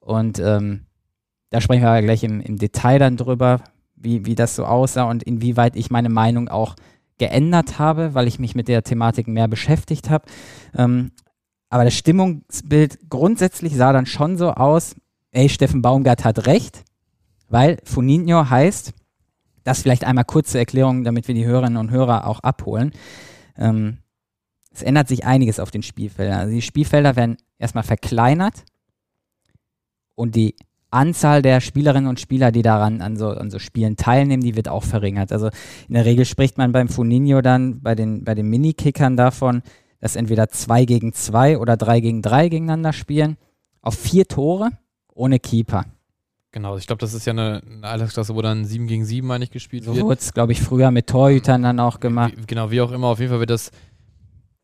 Und 0.00 0.38
ähm, 0.38 0.86
da 1.50 1.60
sprechen 1.60 1.82
wir 1.82 2.02
gleich 2.02 2.24
im, 2.24 2.40
im 2.40 2.58
Detail 2.58 2.98
dann 2.98 3.16
drüber, 3.16 3.62
wie, 3.96 4.26
wie 4.26 4.34
das 4.34 4.54
so 4.54 4.64
aussah 4.64 5.04
und 5.04 5.22
inwieweit 5.22 5.76
ich 5.76 5.90
meine 5.90 6.08
Meinung 6.08 6.48
auch 6.48 6.76
geändert 7.18 7.78
habe, 7.78 8.14
weil 8.14 8.28
ich 8.28 8.38
mich 8.38 8.54
mit 8.54 8.68
der 8.68 8.84
Thematik 8.84 9.26
mehr 9.26 9.48
beschäftigt 9.48 10.08
habe. 10.08 10.26
Ähm, 10.76 11.10
aber 11.68 11.84
das 11.84 11.94
Stimmungsbild 11.94 13.10
grundsätzlich 13.10 13.76
sah 13.76 13.92
dann 13.92 14.06
schon 14.06 14.36
so 14.36 14.52
aus, 14.52 14.94
ey, 15.32 15.48
Steffen 15.48 15.82
Baumgart 15.82 16.24
hat 16.24 16.46
recht, 16.46 16.84
weil 17.48 17.78
Funinho 17.84 18.48
heißt, 18.48 18.92
das 19.64 19.82
vielleicht 19.82 20.04
einmal 20.04 20.24
kurz 20.24 20.52
zur 20.52 20.60
Erklärung, 20.60 21.04
damit 21.04 21.28
wir 21.28 21.34
die 21.34 21.44
Hörerinnen 21.44 21.76
und 21.76 21.90
Hörer 21.90 22.26
auch 22.26 22.40
abholen. 22.40 22.92
Ähm, 23.56 23.98
es 24.78 24.82
ändert 24.82 25.08
sich 25.08 25.26
einiges 25.26 25.58
auf 25.58 25.70
den 25.70 25.82
Spielfeldern. 25.82 26.38
Also 26.38 26.54
die 26.54 26.62
Spielfelder 26.62 27.16
werden 27.16 27.36
erstmal 27.58 27.82
verkleinert 27.82 28.64
und 30.14 30.36
die 30.36 30.54
Anzahl 30.90 31.42
der 31.42 31.60
Spielerinnen 31.60 32.08
und 32.08 32.20
Spieler, 32.20 32.52
die 32.52 32.62
daran 32.62 33.02
an 33.02 33.16
so, 33.16 33.28
an 33.28 33.50
so 33.50 33.58
Spielen 33.58 33.96
teilnehmen, 33.96 34.42
die 34.42 34.56
wird 34.56 34.68
auch 34.68 34.84
verringert. 34.84 35.32
Also 35.32 35.48
in 35.88 35.94
der 35.94 36.04
Regel 36.04 36.24
spricht 36.24 36.58
man 36.58 36.72
beim 36.72 36.88
Funinho 36.88 37.42
dann 37.42 37.80
bei 37.80 37.94
den, 37.94 38.24
bei 38.24 38.34
den 38.34 38.48
Minikickern 38.48 39.16
davon, 39.16 39.62
dass 40.00 40.16
entweder 40.16 40.48
zwei 40.48 40.84
gegen 40.84 41.12
zwei 41.12 41.58
oder 41.58 41.76
drei 41.76 42.00
gegen 42.00 42.22
drei 42.22 42.48
gegeneinander 42.48 42.92
spielen, 42.92 43.36
auf 43.82 43.96
vier 43.96 44.26
Tore 44.26 44.70
ohne 45.12 45.40
Keeper. 45.40 45.84
Genau, 46.52 46.76
ich 46.78 46.86
glaube, 46.86 47.00
das 47.00 47.12
ist 47.12 47.26
ja 47.26 47.32
eine, 47.32 47.62
eine 47.66 47.86
Altersklasse, 47.86 48.34
wo 48.34 48.40
dann 48.40 48.64
7 48.64 48.86
gegen 48.86 49.04
7, 49.04 49.26
meine 49.26 49.44
ich, 49.44 49.50
gespielt 49.50 49.84
so 49.84 49.90
wird. 49.90 50.00
So 50.00 50.06
wurde 50.06 50.20
es, 50.20 50.32
glaube 50.32 50.52
ich, 50.52 50.62
früher 50.62 50.90
mit 50.90 51.08
Torhütern 51.08 51.62
dann 51.62 51.78
auch 51.78 52.00
gemacht. 52.00 52.32
Wie, 52.36 52.46
genau, 52.46 52.70
wie 52.70 52.80
auch 52.80 52.92
immer. 52.92 53.08
Auf 53.08 53.18
jeden 53.18 53.30
Fall 53.30 53.40
wird 53.40 53.50
das, 53.50 53.70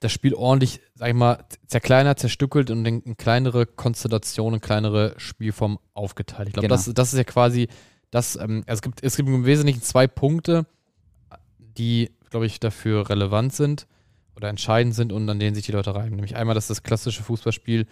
das 0.04 0.12
Spiel 0.12 0.34
ordentlich, 0.34 0.80
sag 0.94 1.08
ich 1.08 1.14
mal, 1.14 1.44
zerkleinert, 1.66 2.18
zerstückelt 2.18 2.70
und 2.70 2.84
in, 2.84 3.00
in 3.00 3.16
kleinere 3.16 3.64
Konstellationen, 3.64 4.60
kleinere 4.60 5.14
Spielformen 5.16 5.78
aufgeteilt. 5.94 6.48
Ich 6.48 6.54
glaube, 6.54 6.68
genau. 6.68 6.76
das, 6.76 6.92
das 6.92 7.12
ist 7.14 7.18
ja 7.18 7.24
quasi 7.24 7.68
das, 8.10 8.36
ähm, 8.36 8.64
also 8.66 8.78
es 8.78 8.82
gibt, 8.82 9.02
es 9.02 9.16
gibt 9.16 9.28
im 9.28 9.46
Wesentlichen 9.46 9.80
zwei 9.80 10.06
Punkte, 10.06 10.66
die, 11.58 12.10
glaube 12.28 12.44
ich, 12.44 12.60
dafür 12.60 13.08
relevant 13.08 13.54
sind 13.54 13.86
oder 14.36 14.50
entscheidend 14.50 14.94
sind 14.94 15.10
und 15.10 15.28
an 15.28 15.38
denen 15.38 15.54
sich 15.54 15.64
die 15.64 15.72
Leute 15.72 15.94
reiben. 15.94 16.14
Nämlich 16.14 16.36
einmal, 16.36 16.54
dass 16.54 16.66
das 16.66 16.82
klassische 16.82 17.22
Fußballspiel, 17.22 17.86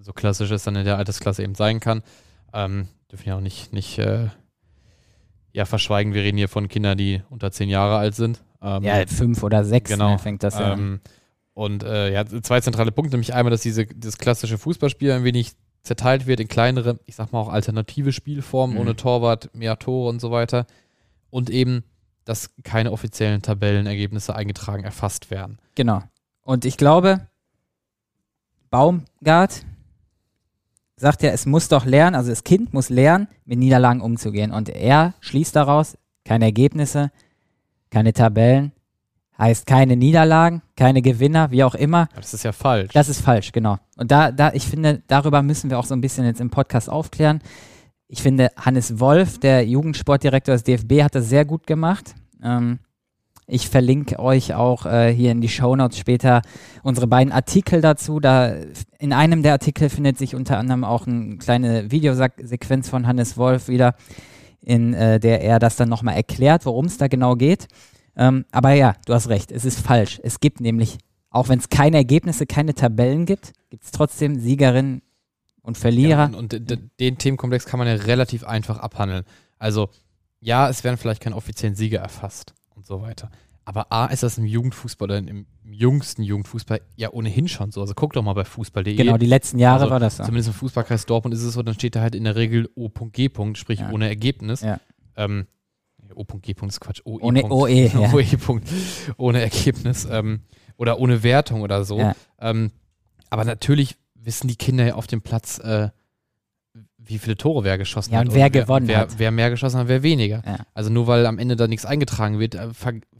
so 0.00 0.12
klassisch 0.14 0.50
es 0.50 0.64
dann 0.64 0.74
in 0.76 0.86
der 0.86 0.96
Altersklasse 0.96 1.42
eben 1.42 1.54
sein 1.54 1.80
kann, 1.80 2.02
ähm, 2.54 2.88
dürfen 3.10 3.28
ja 3.28 3.36
auch 3.36 3.40
nicht, 3.40 3.74
nicht 3.74 3.98
äh, 3.98 4.28
ja, 5.52 5.66
verschweigen, 5.66 6.14
wir 6.14 6.22
reden 6.22 6.38
hier 6.38 6.48
von 6.48 6.68
Kindern, 6.68 6.96
die 6.96 7.22
unter 7.28 7.52
zehn 7.52 7.68
Jahre 7.68 7.98
alt 7.98 8.14
sind. 8.14 8.42
Ähm, 8.62 8.82
ja, 8.84 9.06
fünf 9.06 9.42
oder 9.42 9.64
sechs 9.64 9.90
genau, 9.90 10.12
ne, 10.12 10.18
fängt 10.18 10.42
das 10.42 10.54
ähm, 10.56 10.62
an. 10.62 11.00
Und 11.54 11.82
äh, 11.82 12.12
ja, 12.12 12.24
zwei 12.26 12.60
zentrale 12.60 12.92
Punkte, 12.92 13.14
nämlich 13.14 13.34
einmal, 13.34 13.50
dass 13.50 13.60
diese, 13.60 13.86
dieses 13.86 14.18
klassische 14.18 14.58
Fußballspiel 14.58 15.12
ein 15.12 15.24
wenig 15.24 15.52
zerteilt 15.82 16.26
wird 16.26 16.40
in 16.40 16.48
kleinere, 16.48 16.98
ich 17.06 17.16
sag 17.16 17.32
mal 17.32 17.40
auch 17.40 17.48
alternative 17.48 18.12
Spielformen, 18.12 18.76
mhm. 18.76 18.80
ohne 18.80 18.96
Torwart, 18.96 19.50
mehr 19.54 19.78
Tore 19.78 20.08
und 20.08 20.20
so 20.20 20.30
weiter. 20.30 20.66
Und 21.30 21.50
eben, 21.50 21.84
dass 22.24 22.50
keine 22.62 22.92
offiziellen 22.92 23.42
Tabellenergebnisse 23.42 24.34
eingetragen 24.34 24.84
erfasst 24.84 25.30
werden. 25.30 25.58
Genau. 25.74 26.02
Und 26.42 26.64
ich 26.64 26.76
glaube, 26.76 27.26
Baumgart 28.70 29.64
sagt 30.96 31.22
ja, 31.22 31.30
es 31.30 31.46
muss 31.46 31.68
doch 31.68 31.84
lernen, 31.84 32.14
also 32.14 32.30
das 32.30 32.44
Kind 32.44 32.72
muss 32.72 32.88
lernen, 32.88 33.28
mit 33.44 33.58
Niederlagen 33.58 34.00
umzugehen. 34.00 34.52
Und 34.52 34.68
er 34.68 35.14
schließt 35.20 35.54
daraus, 35.56 35.98
keine 36.24 36.44
Ergebnisse, 36.44 37.10
keine 37.90 38.12
Tabellen, 38.12 38.72
heißt 39.38 39.66
keine 39.66 39.96
Niederlagen, 39.96 40.62
keine 40.76 41.02
Gewinner, 41.02 41.50
wie 41.50 41.64
auch 41.64 41.74
immer. 41.74 42.08
Das 42.14 42.34
ist 42.34 42.44
ja 42.44 42.52
falsch. 42.52 42.92
Das 42.92 43.08
ist 43.08 43.20
falsch, 43.20 43.52
genau. 43.52 43.78
Und 43.96 44.10
da, 44.10 44.30
da, 44.30 44.52
ich 44.52 44.64
finde, 44.64 45.02
darüber 45.06 45.42
müssen 45.42 45.70
wir 45.70 45.78
auch 45.78 45.84
so 45.84 45.94
ein 45.94 46.00
bisschen 46.00 46.24
jetzt 46.24 46.40
im 46.40 46.50
Podcast 46.50 46.88
aufklären. 46.88 47.40
Ich 48.08 48.22
finde, 48.22 48.50
Hannes 48.56 49.00
Wolf, 49.00 49.38
der 49.38 49.66
Jugendsportdirektor 49.66 50.54
des 50.54 50.64
DFB, 50.64 51.02
hat 51.02 51.14
das 51.14 51.28
sehr 51.28 51.44
gut 51.44 51.66
gemacht. 51.66 52.14
Ähm, 52.42 52.78
ich 53.46 53.68
verlinke 53.68 54.18
euch 54.18 54.54
auch 54.54 54.86
äh, 54.86 55.12
hier 55.12 55.32
in 55.32 55.40
die 55.40 55.48
Shownotes 55.48 55.98
später 55.98 56.42
unsere 56.82 57.06
beiden 57.06 57.32
Artikel 57.32 57.80
dazu. 57.80 58.20
Da 58.20 58.54
in 58.98 59.12
einem 59.12 59.42
der 59.42 59.52
Artikel 59.52 59.88
findet 59.88 60.16
sich 60.16 60.34
unter 60.34 60.58
anderem 60.58 60.84
auch 60.84 61.06
eine 61.06 61.36
kleine 61.38 61.90
Videosequenz 61.90 62.88
von 62.88 63.06
Hannes 63.06 63.36
Wolf 63.36 63.68
wieder, 63.68 63.94
in 64.60 64.94
äh, 64.94 65.18
der 65.18 65.42
er 65.42 65.58
das 65.58 65.76
dann 65.76 65.88
nochmal 65.88 66.14
erklärt, 66.14 66.66
worum 66.66 66.86
es 66.86 66.98
da 66.98 67.08
genau 67.08 67.34
geht. 67.34 67.66
Ähm, 68.16 68.44
aber 68.50 68.72
ja, 68.72 68.94
du 69.06 69.14
hast 69.14 69.28
recht, 69.28 69.52
es 69.52 69.64
ist 69.64 69.80
falsch. 69.80 70.20
Es 70.22 70.40
gibt 70.40 70.60
nämlich, 70.60 70.98
auch 71.30 71.48
wenn 71.48 71.58
es 71.58 71.68
keine 71.68 71.96
Ergebnisse, 71.96 72.46
keine 72.46 72.74
Tabellen 72.74 73.26
gibt, 73.26 73.52
gibt 73.70 73.84
es 73.84 73.90
trotzdem 73.90 74.38
Siegerinnen 74.38 75.02
und 75.62 75.78
Verlierer. 75.78 76.30
Ja, 76.30 76.38
und, 76.38 76.54
und 76.54 76.90
den 77.00 77.18
Themenkomplex 77.18 77.64
kann 77.64 77.78
man 77.78 77.88
ja 77.88 77.94
relativ 77.94 78.44
einfach 78.44 78.78
abhandeln. 78.78 79.24
Also, 79.58 79.88
ja, 80.40 80.68
es 80.68 80.84
werden 80.84 80.96
vielleicht 80.96 81.22
keine 81.22 81.36
offiziellen 81.36 81.76
Sieger 81.76 82.00
erfasst 82.00 82.54
und 82.74 82.84
so 82.84 83.00
weiter. 83.00 83.30
Aber 83.64 83.92
A, 83.92 84.06
ist 84.06 84.24
das 84.24 84.38
im 84.38 84.44
Jugendfußball 84.44 85.06
oder 85.06 85.18
im 85.18 85.46
jüngsten 85.64 86.22
Jugendfußball 86.22 86.80
ja 86.96 87.12
ohnehin 87.12 87.46
schon 87.46 87.70
so. 87.70 87.80
Also 87.80 87.94
guck 87.94 88.12
doch 88.12 88.22
mal 88.22 88.32
bei 88.32 88.44
Fußball.de. 88.44 88.96
Genau, 88.96 89.16
die 89.16 89.26
letzten 89.26 89.60
Jahre 89.60 89.82
also, 89.82 89.92
war 89.92 90.00
das 90.00 90.16
so. 90.16 90.24
Zumindest 90.24 90.48
im 90.48 90.54
Fußballkreis 90.54 91.06
Dortmund 91.06 91.34
ist 91.34 91.44
es 91.44 91.54
so, 91.54 91.62
dann 91.62 91.74
steht 91.74 91.94
da 91.94 92.00
halt 92.00 92.16
in 92.16 92.24
der 92.24 92.34
Regel 92.34 92.68
O.G. 92.74 93.30
sprich 93.54 93.80
ja. 93.80 93.90
ohne 93.90 94.08
Ergebnis. 94.08 94.62
Ja. 94.62 94.80
Ähm, 95.16 95.46
O.G. 96.14 96.54
ist 96.66 96.80
Quatsch. 96.80 97.00
OE. 97.04 97.20
Ohne 97.20 97.44
OE. 97.44 97.88
Ja. 97.92 98.12
OE. 98.12 98.60
Ohne 99.16 99.40
Ergebnis. 99.40 100.06
Ähm, 100.10 100.40
oder 100.76 100.98
ohne 100.98 101.22
Wertung 101.22 101.62
oder 101.62 101.84
so. 101.84 101.98
Ja. 101.98 102.14
Ähm, 102.40 102.72
aber 103.30 103.44
natürlich 103.44 103.96
wissen 104.14 104.48
die 104.48 104.56
Kinder 104.56 104.86
ja 104.86 104.94
auf 104.94 105.06
dem 105.06 105.22
Platz, 105.22 105.58
äh, 105.58 105.90
wie 106.98 107.18
viele 107.18 107.36
Tore 107.36 107.64
wer 107.64 107.78
geschossen 107.78 108.12
ja, 108.12 108.20
hat. 108.20 108.28
Und 108.28 108.34
wer 108.34 108.50
gewonnen 108.50 108.88
wer, 108.88 108.98
hat. 108.98 109.18
Wer 109.18 109.30
mehr 109.30 109.50
geschossen 109.50 109.78
hat, 109.78 109.88
wer 109.88 110.02
weniger. 110.02 110.42
Ja. 110.46 110.58
Also 110.74 110.90
nur 110.90 111.06
weil 111.06 111.26
am 111.26 111.38
Ende 111.38 111.56
da 111.56 111.66
nichts 111.66 111.84
eingetragen 111.84 112.38
wird, 112.38 112.54
äh, 112.54 112.68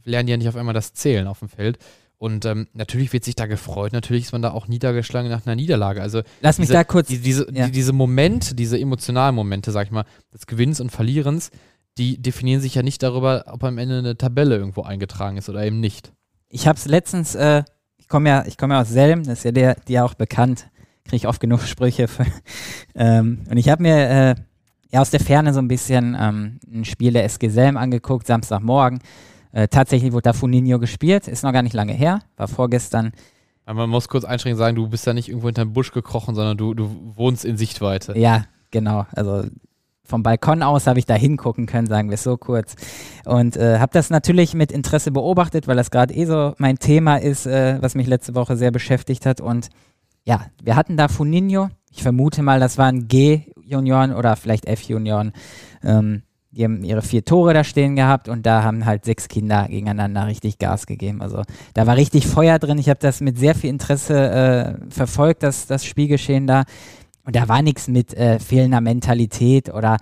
lernen 0.03 0.27
die 0.27 0.31
ja 0.31 0.37
nicht 0.37 0.47
auf 0.47 0.55
einmal 0.55 0.73
das 0.73 0.93
Zählen 0.93 1.27
auf 1.27 1.39
dem 1.39 1.49
Feld. 1.49 1.77
Und 2.17 2.45
ähm, 2.45 2.67
natürlich 2.73 3.11
wird 3.11 3.25
sich 3.25 3.35
da 3.35 3.47
gefreut, 3.47 3.91
natürlich 3.91 4.23
ist 4.23 4.31
man 4.31 4.41
da 4.41 4.51
auch 4.51 4.69
niedergeschlagen 4.69 5.29
nach 5.29 5.45
einer 5.45 5.57
Niederlage. 5.57 6.01
Also 6.01 6.21
Lass 6.39 6.57
mich 6.57 6.67
diese, 6.67 6.73
da 6.73 6.85
kurz. 6.85 7.09
Die, 7.09 7.17
diese, 7.17 7.51
ja. 7.51 7.65
die, 7.65 7.71
diese 7.73 7.91
Momente, 7.91 8.55
diese 8.55 8.79
emotionalen 8.79 9.35
Momente, 9.35 9.71
sag 9.71 9.87
ich 9.87 9.91
mal, 9.91 10.05
des 10.33 10.47
Gewinns 10.47 10.79
und 10.79 10.89
Verlierens, 10.89 11.51
die 11.97 12.21
definieren 12.21 12.61
sich 12.61 12.75
ja 12.75 12.83
nicht 12.83 13.03
darüber, 13.03 13.45
ob 13.47 13.63
am 13.63 13.77
Ende 13.77 13.99
eine 13.99 14.17
Tabelle 14.17 14.57
irgendwo 14.57 14.81
eingetragen 14.81 15.37
ist 15.37 15.49
oder 15.49 15.65
eben 15.65 15.79
nicht. 15.79 16.11
Ich 16.49 16.67
habe 16.67 16.77
es 16.77 16.85
letztens, 16.85 17.35
äh, 17.35 17.63
ich 17.97 18.07
komme 18.07 18.29
ja, 18.29 18.45
ich 18.45 18.57
komme 18.57 18.75
ja 18.75 18.81
aus 18.81 18.89
Selm, 18.89 19.23
das 19.23 19.39
ist 19.39 19.43
ja 19.45 19.51
der, 19.51 19.77
ja 19.87 20.03
auch 20.03 20.13
bekannt, 20.13 20.69
kriege 21.03 21.17
ich 21.17 21.27
oft 21.27 21.39
genug 21.39 21.61
Sprüche. 21.67 22.07
Für, 22.07 22.25
ähm, 22.95 23.43
und 23.49 23.57
ich 23.57 23.69
habe 23.69 23.83
mir 23.83 24.09
äh, 24.09 24.35
ja 24.91 25.01
aus 25.01 25.11
der 25.11 25.19
Ferne 25.19 25.53
so 25.53 25.59
ein 25.59 25.67
bisschen 25.67 26.15
ähm, 26.19 26.59
ein 26.71 26.85
Spiel 26.85 27.13
der 27.13 27.25
SG 27.25 27.49
Selm 27.49 27.77
angeguckt, 27.77 28.27
Samstagmorgen. 28.27 28.99
Äh, 29.51 29.67
tatsächlich 29.67 30.11
wurde 30.13 30.23
da 30.23 30.33
Funinho 30.33 30.79
gespielt, 30.79 31.27
ist 31.27 31.43
noch 31.43 31.53
gar 31.53 31.61
nicht 31.61 31.73
lange 31.73 31.93
her, 31.93 32.21
war 32.37 32.47
vorgestern. 32.47 33.11
Aber 33.65 33.81
man 33.81 33.91
muss 33.91 34.07
kurz 34.07 34.25
einschränkend 34.25 34.57
sagen, 34.57 34.75
du 34.75 34.87
bist 34.87 35.05
ja 35.05 35.13
nicht 35.13 35.29
irgendwo 35.29 35.47
hinterm 35.47 35.73
Busch 35.73 35.91
gekrochen, 35.91 36.35
sondern 36.35 36.57
du, 36.57 36.73
du 36.73 37.13
wohnst 37.15 37.45
in 37.45 37.55
Sichtweite. 37.55 38.17
Ja, 38.17 38.45
genau. 38.71 39.05
Also 39.11 39.45
vom 40.05 40.23
Balkon 40.23 40.63
aus 40.63 40.87
habe 40.87 40.99
ich 40.99 41.05
da 41.05 41.15
hingucken 41.15 41.65
können, 41.65 41.87
sagen 41.87 42.09
wir 42.09 42.15
es 42.15 42.23
so 42.23 42.37
kurz. 42.37 42.75
Und 43.25 43.55
äh, 43.55 43.79
habe 43.79 43.93
das 43.93 44.09
natürlich 44.09 44.53
mit 44.53 44.71
Interesse 44.71 45.11
beobachtet, 45.11 45.67
weil 45.67 45.77
das 45.77 45.91
gerade 45.91 46.13
eh 46.13 46.25
so 46.25 46.53
mein 46.57 46.77
Thema 46.77 47.17
ist, 47.17 47.45
äh, 47.45 47.77
was 47.81 47.95
mich 47.95 48.07
letzte 48.07 48.35
Woche 48.35 48.57
sehr 48.57 48.71
beschäftigt 48.71 49.25
hat. 49.25 49.39
Und 49.39 49.69
ja, 50.25 50.45
wir 50.61 50.75
hatten 50.75 50.97
da 50.97 51.07
Funinho. 51.07 51.69
Ich 51.91 52.03
vermute 52.03 52.43
mal, 52.43 52.59
das 52.59 52.77
waren 52.77 53.07
G-Junioren 53.07 54.13
oder 54.13 54.35
vielleicht 54.35 54.65
F-Junioren. 54.65 55.31
Ähm, 55.83 56.23
die 56.51 56.63
haben 56.65 56.83
ihre 56.83 57.01
vier 57.01 57.25
Tore 57.25 57.53
da 57.53 57.63
stehen 57.63 57.95
gehabt 57.95 58.29
und 58.29 58.45
da 58.45 58.63
haben 58.63 58.85
halt 58.85 59.05
sechs 59.05 59.27
Kinder 59.27 59.67
gegeneinander 59.67 60.27
richtig 60.27 60.59
Gas 60.59 60.85
gegeben. 60.85 61.21
Also 61.21 61.41
da 61.73 61.87
war 61.87 61.97
richtig 61.97 62.27
Feuer 62.27 62.59
drin. 62.59 62.77
Ich 62.77 62.89
habe 62.89 62.99
das 62.99 63.21
mit 63.21 63.39
sehr 63.39 63.55
viel 63.55 63.71
Interesse 63.71 64.29
äh, 64.29 64.91
verfolgt, 64.91 65.41
das, 65.41 65.65
das 65.65 65.83
Spielgeschehen 65.83 66.45
da. 66.45 66.63
Und 67.25 67.35
da 67.35 67.47
war 67.47 67.61
nichts 67.61 67.87
mit 67.87 68.13
äh, 68.13 68.39
fehlender 68.39 68.81
Mentalität 68.81 69.73
oder 69.73 69.97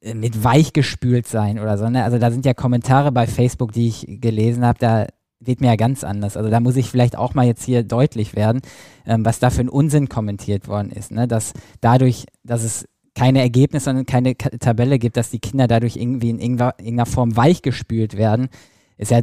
äh, 0.00 0.14
mit 0.14 0.42
weichgespült 0.42 1.26
sein 1.26 1.58
oder 1.58 1.78
so. 1.78 1.88
Ne? 1.88 2.04
Also 2.04 2.18
da 2.18 2.30
sind 2.30 2.44
ja 2.44 2.54
Kommentare 2.54 3.12
bei 3.12 3.26
Facebook, 3.26 3.72
die 3.72 3.88
ich 3.88 4.06
gelesen 4.20 4.64
habe, 4.64 4.78
da 4.78 5.06
wird 5.40 5.60
mir 5.60 5.68
ja 5.68 5.76
ganz 5.76 6.02
anders. 6.02 6.36
Also 6.36 6.50
da 6.50 6.60
muss 6.60 6.76
ich 6.76 6.90
vielleicht 6.90 7.16
auch 7.16 7.34
mal 7.34 7.46
jetzt 7.46 7.64
hier 7.64 7.82
deutlich 7.84 8.34
werden, 8.34 8.60
ähm, 9.06 9.24
was 9.24 9.38
da 9.38 9.50
für 9.50 9.60
ein 9.60 9.68
Unsinn 9.68 10.08
kommentiert 10.08 10.68
worden 10.68 10.90
ist. 10.90 11.12
Ne? 11.12 11.28
Dass 11.28 11.52
dadurch, 11.80 12.26
dass 12.42 12.64
es 12.64 12.88
keine 13.14 13.40
Ergebnisse 13.40 13.90
und 13.90 14.06
keine 14.06 14.34
Ka 14.34 14.50
Tabelle 14.50 14.98
gibt, 14.98 15.16
dass 15.16 15.30
die 15.30 15.40
Kinder 15.40 15.66
dadurch 15.66 15.96
irgendwie 15.96 16.30
in 16.30 16.38
irgendeiner 16.38 17.06
Form 17.06 17.36
weichgespült 17.36 18.16
werden, 18.16 18.48
ist 18.96 19.10
ja 19.10 19.22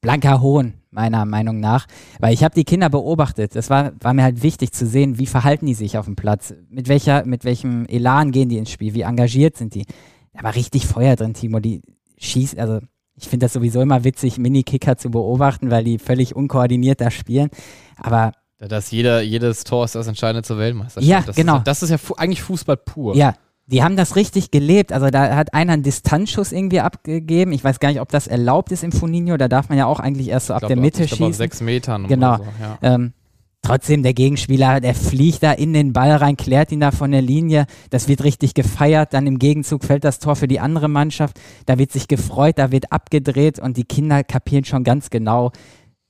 blanker 0.00 0.40
Hohn, 0.40 0.74
meiner 0.94 1.24
Meinung 1.26 1.60
nach. 1.60 1.86
Weil 2.20 2.32
ich 2.32 2.44
habe 2.44 2.54
die 2.54 2.64
Kinder 2.64 2.88
beobachtet. 2.88 3.56
Es 3.56 3.68
war, 3.68 3.92
war 4.00 4.14
mir 4.14 4.22
halt 4.22 4.42
wichtig 4.42 4.72
zu 4.72 4.86
sehen, 4.86 5.18
wie 5.18 5.26
verhalten 5.26 5.66
die 5.66 5.74
sich 5.74 5.98
auf 5.98 6.06
dem 6.06 6.16
Platz, 6.16 6.54
mit 6.70 6.88
welcher, 6.88 7.26
mit 7.26 7.44
welchem 7.44 7.84
Elan 7.86 8.30
gehen 8.30 8.48
die 8.48 8.58
ins 8.58 8.70
Spiel, 8.70 8.94
wie 8.94 9.02
engagiert 9.02 9.56
sind 9.56 9.74
die. 9.74 9.84
Da 10.32 10.42
war 10.42 10.54
richtig 10.54 10.86
Feuer 10.86 11.16
drin, 11.16 11.34
Timo. 11.34 11.60
Die 11.60 11.82
schießt, 12.18 12.58
also 12.58 12.80
ich 13.16 13.28
finde 13.28 13.44
das 13.44 13.52
sowieso 13.52 13.80
immer 13.80 14.04
witzig, 14.04 14.38
Mini-Kicker 14.38 14.96
zu 14.96 15.10
beobachten, 15.10 15.70
weil 15.70 15.84
die 15.84 15.98
völlig 15.98 16.34
unkoordiniert 16.34 17.00
da 17.00 17.10
spielen. 17.10 17.50
Aber 17.96 18.32
dass 18.58 18.90
jeder, 18.90 19.20
jedes 19.20 19.64
Tor 19.64 19.84
ist 19.84 19.94
das 19.94 20.06
Entscheidende 20.06 20.42
zur 20.42 20.58
Weltmeisterschaft. 20.58 21.08
Ja, 21.08 21.22
das 21.22 21.36
genau. 21.36 21.58
Ist, 21.58 21.66
das 21.66 21.82
ist 21.82 21.90
ja 21.90 21.98
fu 21.98 22.14
eigentlich 22.14 22.42
Fußball 22.42 22.76
pur. 22.76 23.14
Ja, 23.14 23.34
die 23.66 23.82
haben 23.82 23.96
das 23.96 24.16
richtig 24.16 24.50
gelebt. 24.50 24.92
Also 24.92 25.08
da 25.08 25.36
hat 25.36 25.54
einer 25.54 25.72
einen 25.72 25.82
Distanzschuss 25.82 26.52
irgendwie 26.52 26.80
abgegeben. 26.80 27.52
Ich 27.52 27.64
weiß 27.64 27.80
gar 27.80 27.88
nicht, 27.88 28.00
ob 28.00 28.10
das 28.10 28.26
erlaubt 28.26 28.72
ist 28.72 28.84
im 28.84 28.92
Funinho. 28.92 29.36
Da 29.36 29.48
darf 29.48 29.68
man 29.68 29.78
ja 29.78 29.86
auch 29.86 30.00
eigentlich 30.00 30.28
erst 30.28 30.48
so 30.48 30.54
ab 30.54 30.60
glaub, 30.60 30.68
der 30.68 30.76
Mitte 30.76 31.08
schießen. 31.08 31.26
Auf 31.26 31.34
sechs 31.34 31.60
Metern. 31.60 32.06
Genau. 32.06 32.36
So, 32.36 32.44
ja. 32.60 32.78
Ähm, 32.82 33.14
trotzdem, 33.62 34.02
der 34.02 34.12
Gegenspieler, 34.12 34.80
der 34.80 34.94
fliegt 34.94 35.42
da 35.42 35.52
in 35.52 35.72
den 35.72 35.94
Ball 35.94 36.12
rein, 36.12 36.36
klärt 36.36 36.72
ihn 36.72 36.80
da 36.80 36.90
von 36.90 37.10
der 37.10 37.22
Linie. 37.22 37.64
Das 37.88 38.06
wird 38.06 38.22
richtig 38.22 38.52
gefeiert. 38.52 39.14
Dann 39.14 39.26
im 39.26 39.38
Gegenzug 39.38 39.84
fällt 39.84 40.04
das 40.04 40.18
Tor 40.18 40.36
für 40.36 40.48
die 40.48 40.60
andere 40.60 40.88
Mannschaft. 40.88 41.40
Da 41.64 41.78
wird 41.78 41.90
sich 41.90 42.06
gefreut, 42.06 42.58
da 42.58 42.70
wird 42.70 42.92
abgedreht 42.92 43.58
und 43.58 43.78
die 43.78 43.84
Kinder 43.84 44.24
kapieren 44.24 44.66
schon 44.66 44.84
ganz 44.84 45.08
genau, 45.08 45.52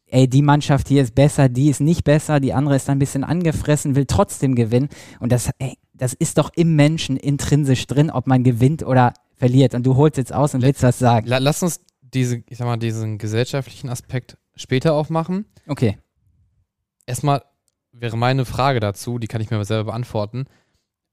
ey, 0.06 0.28
die 0.28 0.42
Mannschaft 0.42 0.88
hier 0.88 1.02
ist 1.02 1.14
besser, 1.14 1.48
die 1.48 1.70
ist 1.70 1.80
nicht 1.80 2.04
besser, 2.04 2.40
die 2.40 2.52
andere 2.52 2.76
ist 2.76 2.88
ein 2.88 2.98
bisschen 2.98 3.24
angefressen, 3.24 3.94
will 3.94 4.06
trotzdem 4.06 4.54
gewinnen. 4.54 4.88
Und 5.20 5.30
das, 5.32 5.50
ey, 5.58 5.76
das 5.94 6.12
ist 6.12 6.38
doch 6.38 6.50
im 6.54 6.76
Menschen 6.76 7.16
intrinsisch 7.16 7.86
drin, 7.86 8.10
ob 8.10 8.26
man 8.26 8.42
gewinnt 8.42 8.82
oder 8.82 9.14
verliert. 9.34 9.74
Und 9.74 9.84
du 9.86 9.96
holst 9.96 10.16
jetzt 10.16 10.32
aus 10.32 10.54
und 10.54 10.62
willst 10.62 10.82
was 10.82 10.98
sagen. 10.98 11.26
La 11.26 11.38
lass 11.38 11.62
uns 11.62 11.80
diese, 12.02 12.42
ich 12.48 12.58
sag 12.58 12.66
mal, 12.66 12.76
diesen 12.76 13.18
gesellschaftlichen 13.18 13.88
Aspekt 13.88 14.36
später 14.56 14.94
aufmachen. 14.94 15.46
Okay. 15.66 15.98
Erstmal 17.06 17.42
wäre 17.92 18.16
meine 18.16 18.44
Frage 18.44 18.80
dazu, 18.80 19.18
die 19.18 19.26
kann 19.26 19.40
ich 19.40 19.50
mir 19.50 19.56
aber 19.56 19.64
selber 19.64 19.84
beantworten. 19.84 20.46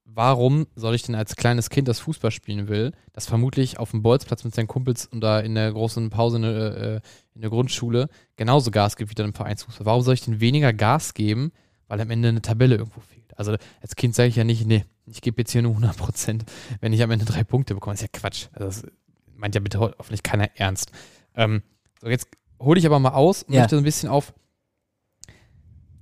Warum 0.04 0.66
soll 0.74 0.94
ich 0.94 1.04
denn 1.04 1.14
als 1.14 1.36
kleines 1.36 1.70
Kind, 1.70 1.88
das 1.88 2.00
Fußball 2.00 2.30
spielen 2.30 2.68
will, 2.68 2.92
das 3.12 3.26
vermutlich 3.26 3.78
auf 3.78 3.92
dem 3.92 4.02
Bolzplatz 4.02 4.44
mit 4.44 4.54
seinen 4.54 4.66
Kumpels 4.66 5.06
und 5.06 5.20
da 5.20 5.40
in 5.40 5.54
der 5.54 5.72
großen 5.72 6.10
Pause 6.10 6.36
in 6.36 6.42
der, 6.42 6.76
äh, 6.76 7.00
in 7.34 7.40
der 7.40 7.50
Grundschule 7.50 8.08
genauso 8.36 8.70
Gas 8.70 8.96
gibt 8.96 9.10
wie 9.10 9.14
dann 9.14 9.26
im 9.26 9.34
Vereinsfußball? 9.34 9.86
Warum 9.86 10.02
soll 10.02 10.14
ich 10.14 10.24
denn 10.24 10.40
weniger 10.40 10.72
Gas 10.72 11.14
geben, 11.14 11.52
weil 11.88 12.00
am 12.00 12.10
Ende 12.10 12.28
eine 12.28 12.42
Tabelle 12.42 12.76
irgendwo 12.76 13.00
fehlt? 13.00 13.21
Also 13.36 13.56
als 13.80 13.96
Kind 13.96 14.14
sage 14.14 14.28
ich 14.28 14.36
ja 14.36 14.44
nicht, 14.44 14.66
nee, 14.66 14.84
ich 15.06 15.20
gebe 15.20 15.40
jetzt 15.40 15.52
hier 15.52 15.62
nur 15.62 15.72
100 15.72 15.96
Prozent, 15.96 16.44
wenn 16.80 16.92
ich 16.92 17.02
am 17.02 17.10
Ende 17.10 17.24
drei 17.24 17.44
Punkte 17.44 17.74
bekomme. 17.74 17.94
Das 17.94 18.02
ist 18.02 18.08
ja 18.14 18.20
Quatsch. 18.20 18.46
Also 18.52 18.66
das 18.82 18.92
meint 19.34 19.54
ja 19.54 19.60
bitte 19.60 19.78
hoffentlich 19.80 20.22
keiner 20.22 20.48
ernst. 20.56 20.92
Ähm, 21.34 21.62
so, 22.00 22.08
jetzt 22.08 22.28
hole 22.60 22.78
ich 22.78 22.86
aber 22.86 22.98
mal 22.98 23.10
aus 23.12 23.42
und 23.42 23.54
Ja. 23.54 23.60
möchte 23.62 23.76
so 23.76 23.80
ein 23.80 23.84
bisschen 23.84 24.08
auf, 24.08 24.32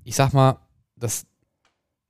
ich 0.05 0.15
sag 0.15 0.33
mal, 0.33 0.59
das, 0.97 1.27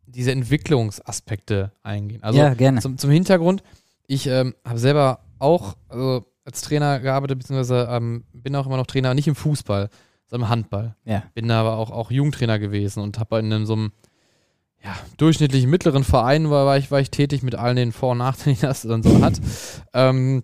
diese 0.07 0.33
Entwicklungsaspekte 0.33 1.73
eingehen. 1.83 2.23
Also 2.23 2.39
ja, 2.39 2.55
gerne. 2.55 2.81
zum, 2.81 2.99
zum 2.99 3.11
Hintergrund, 3.11 3.63
ich 4.07 4.27
ähm, 4.27 4.55
habe 4.65 4.79
selber 4.79 5.21
auch 5.39 5.77
also 5.89 6.25
als 6.45 6.63
Trainer 6.63 6.99
gearbeitet, 7.01 7.39
beziehungsweise 7.39 7.87
ähm, 7.91 8.25
bin 8.33 8.57
auch 8.57 8.67
immer 8.67 8.77
noch 8.77 8.87
Trainer, 8.87 9.15
nicht 9.15 9.29
im 9.29 9.35
Fußball, 9.37 9.89
sondern 10.27 10.47
im 10.49 10.51
Handball. 10.51 10.97
Ja. 11.05 11.23
Bin 11.35 11.47
da 11.49 11.61
aber 11.61 11.77
auch, 11.77 11.91
auch 11.91 12.11
Jugendtrainer 12.11 12.59
gewesen 12.59 13.01
und 13.03 13.19
habe 13.19 13.39
in 13.39 13.53
einem, 13.53 13.67
so 13.67 13.75
einem 13.75 13.93
ja, 14.83 14.97
durchschnittlichen 15.19 15.69
mittleren 15.69 16.05
Verein 16.05 16.51
war, 16.51 16.67
war, 16.67 16.79
ich, 16.79 16.91
war 16.91 17.01
ich 17.01 17.11
tätig 17.11 17.43
mit 17.43 17.55
allen 17.55 17.77
den 17.77 17.93
Vor- 17.93 18.13
und 18.13 18.19
Nachteilen, 18.19 18.57
die 18.61 18.63
das 18.63 18.83
dann 18.83 19.03
so 19.03 19.23
hat. 19.23 19.41
ähm, 19.93 20.43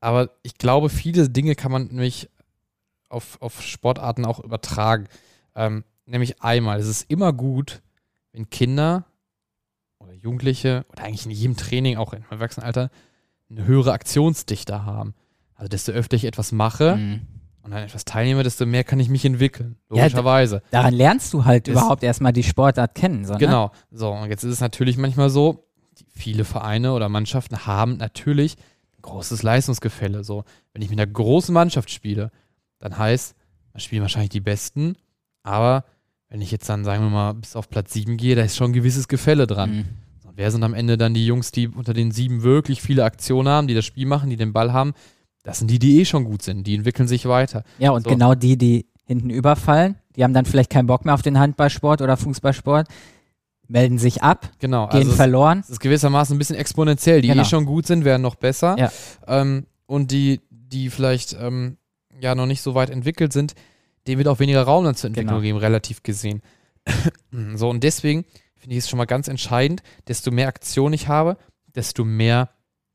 aber 0.00 0.30
ich 0.42 0.58
glaube, 0.58 0.88
viele 0.88 1.28
Dinge 1.28 1.54
kann 1.54 1.70
man 1.72 1.86
nämlich 1.86 2.28
auf, 3.08 3.40
auf 3.40 3.62
Sportarten 3.62 4.24
auch 4.24 4.40
übertragen. 4.40 5.06
Ähm, 5.54 5.84
nämlich 6.06 6.42
einmal, 6.42 6.80
es 6.80 6.88
ist 6.88 7.10
immer 7.10 7.32
gut, 7.32 7.82
wenn 8.32 8.50
Kinder 8.50 9.04
oder 9.98 10.12
Jugendliche 10.12 10.84
oder 10.90 11.04
eigentlich 11.04 11.26
in 11.26 11.30
jedem 11.30 11.56
Training, 11.56 11.98
auch 11.98 12.12
im 12.14 12.24
Erwachsenenalter, 12.30 12.90
eine 13.50 13.64
höhere 13.64 13.92
Aktionsdichte 13.92 14.84
haben. 14.84 15.14
Also 15.54 15.68
desto 15.68 15.92
öfter 15.92 16.16
ich 16.16 16.24
etwas 16.24 16.50
mache 16.52 16.96
Mhm. 16.96 17.20
Und 17.62 17.70
dann 17.70 17.82
etwas 17.84 18.04
teilnehme, 18.04 18.42
desto 18.42 18.66
mehr 18.66 18.84
kann 18.84 18.98
ich 19.00 19.08
mich 19.08 19.24
entwickeln. 19.24 19.76
Ja, 19.90 20.02
Logischerweise. 20.04 20.62
Daran 20.70 20.94
lernst 20.94 21.32
du 21.32 21.44
halt 21.44 21.68
Das- 21.68 21.72
überhaupt 21.72 22.02
erstmal 22.02 22.32
die 22.32 22.42
Sportart 22.42 22.94
kennen. 22.94 23.24
So, 23.24 23.34
ne? 23.34 23.38
Genau. 23.38 23.70
So, 23.90 24.10
und 24.10 24.28
jetzt 24.30 24.42
ist 24.44 24.52
es 24.54 24.60
natürlich 24.60 24.96
manchmal 24.96 25.30
so, 25.30 25.66
viele 26.14 26.44
Vereine 26.44 26.92
oder 26.94 27.08
Mannschaften 27.08 27.66
haben 27.66 27.96
natürlich 27.96 28.56
ein 28.98 29.02
großes 29.02 29.42
Leistungsgefälle. 29.42 30.24
So, 30.24 30.44
wenn 30.72 30.82
ich 30.82 30.90
mit 30.90 30.98
einer 31.00 31.10
großen 31.10 31.52
Mannschaft 31.52 31.90
spiele, 31.90 32.30
dann 32.78 32.96
heißt, 32.98 33.34
da 33.72 33.78
spielen 33.78 34.02
wahrscheinlich 34.02 34.30
die 34.30 34.40
Besten, 34.40 34.96
aber 35.42 35.84
wenn 36.28 36.40
ich 36.40 36.50
jetzt 36.50 36.68
dann, 36.68 36.84
sagen 36.84 37.04
wir 37.04 37.10
mal, 37.10 37.32
bis 37.34 37.56
auf 37.56 37.68
Platz 37.70 37.92
7 37.92 38.16
gehe, 38.16 38.34
da 38.36 38.42
ist 38.42 38.56
schon 38.56 38.70
ein 38.70 38.74
gewisses 38.74 39.06
Gefälle 39.08 39.46
dran. 39.46 39.70
Mhm. 39.76 39.84
So, 40.22 40.30
wer 40.34 40.50
sind 40.50 40.62
am 40.64 40.74
Ende 40.74 40.96
dann 40.96 41.14
die 41.14 41.26
Jungs, 41.26 41.52
die 41.52 41.68
unter 41.68 41.92
den 41.94 42.10
sieben 42.10 42.42
wirklich 42.42 42.80
viele 42.82 43.04
Aktionen 43.04 43.48
haben, 43.48 43.66
die 43.66 43.74
das 43.74 43.84
Spiel 43.84 44.06
machen, 44.06 44.30
die 44.30 44.36
den 44.36 44.52
Ball 44.52 44.72
haben? 44.72 44.94
Das 45.42 45.58
sind 45.58 45.70
die, 45.70 45.78
die 45.78 46.00
eh 46.00 46.04
schon 46.04 46.24
gut 46.24 46.42
sind. 46.42 46.66
Die 46.66 46.74
entwickeln 46.74 47.08
sich 47.08 47.26
weiter. 47.26 47.64
Ja, 47.78 47.90
und 47.90 48.04
So. 48.04 48.10
genau 48.10 48.34
die, 48.34 48.56
die 48.56 48.86
hinten 49.04 49.30
überfallen, 49.30 49.96
die 50.16 50.22
haben 50.24 50.34
dann 50.34 50.44
vielleicht 50.44 50.70
keinen 50.70 50.86
Bock 50.86 51.04
mehr 51.04 51.14
auf 51.14 51.22
den 51.22 51.38
Handballsport 51.38 52.00
oder 52.00 52.16
Fußballsport, 52.16 52.86
melden 53.68 53.98
sich 53.98 54.22
ab, 54.22 54.50
Genau. 54.58 54.88
gehen 54.88 55.00
also 55.00 55.12
verloren. 55.12 55.60
Es 55.60 55.70
ist 55.70 55.80
gewissermaßen 55.80 56.36
ein 56.36 56.38
bisschen 56.38 56.56
exponentiell. 56.56 57.22
Die 57.22 57.28
Genau. 57.28 57.42
eh 57.42 57.44
schon 57.44 57.64
gut 57.64 57.86
sind, 57.86 58.04
werden 58.04 58.22
noch 58.22 58.34
besser. 58.36 58.76
Ja. 58.78 58.92
Ähm, 59.26 59.66
und 59.86 60.10
die, 60.10 60.40
die 60.50 60.90
vielleicht 60.90 61.36
ähm, 61.40 61.76
ja 62.20 62.34
noch 62.34 62.46
nicht 62.46 62.62
so 62.62 62.74
weit 62.74 62.90
entwickelt 62.90 63.32
sind, 63.32 63.54
denen 64.06 64.18
wird 64.18 64.28
auch 64.28 64.38
weniger 64.40 64.62
Raum 64.62 64.84
dann 64.84 64.94
zur 64.94 65.08
Entwicklung 65.08 65.36
Genau. 65.36 65.42
geben, 65.42 65.58
relativ 65.58 66.02
gesehen. 66.02 66.42
so, 67.54 67.68
und 67.68 67.82
deswegen 67.82 68.24
finde 68.56 68.76
ich 68.76 68.84
es 68.84 68.88
schon 68.88 68.96
mal 68.98 69.06
ganz 69.06 69.28
entscheidend, 69.28 69.82
desto 70.06 70.30
mehr 70.30 70.48
Aktion 70.48 70.92
ich 70.92 71.08
habe, 71.08 71.36
desto 71.74 72.04
mehr 72.04 72.50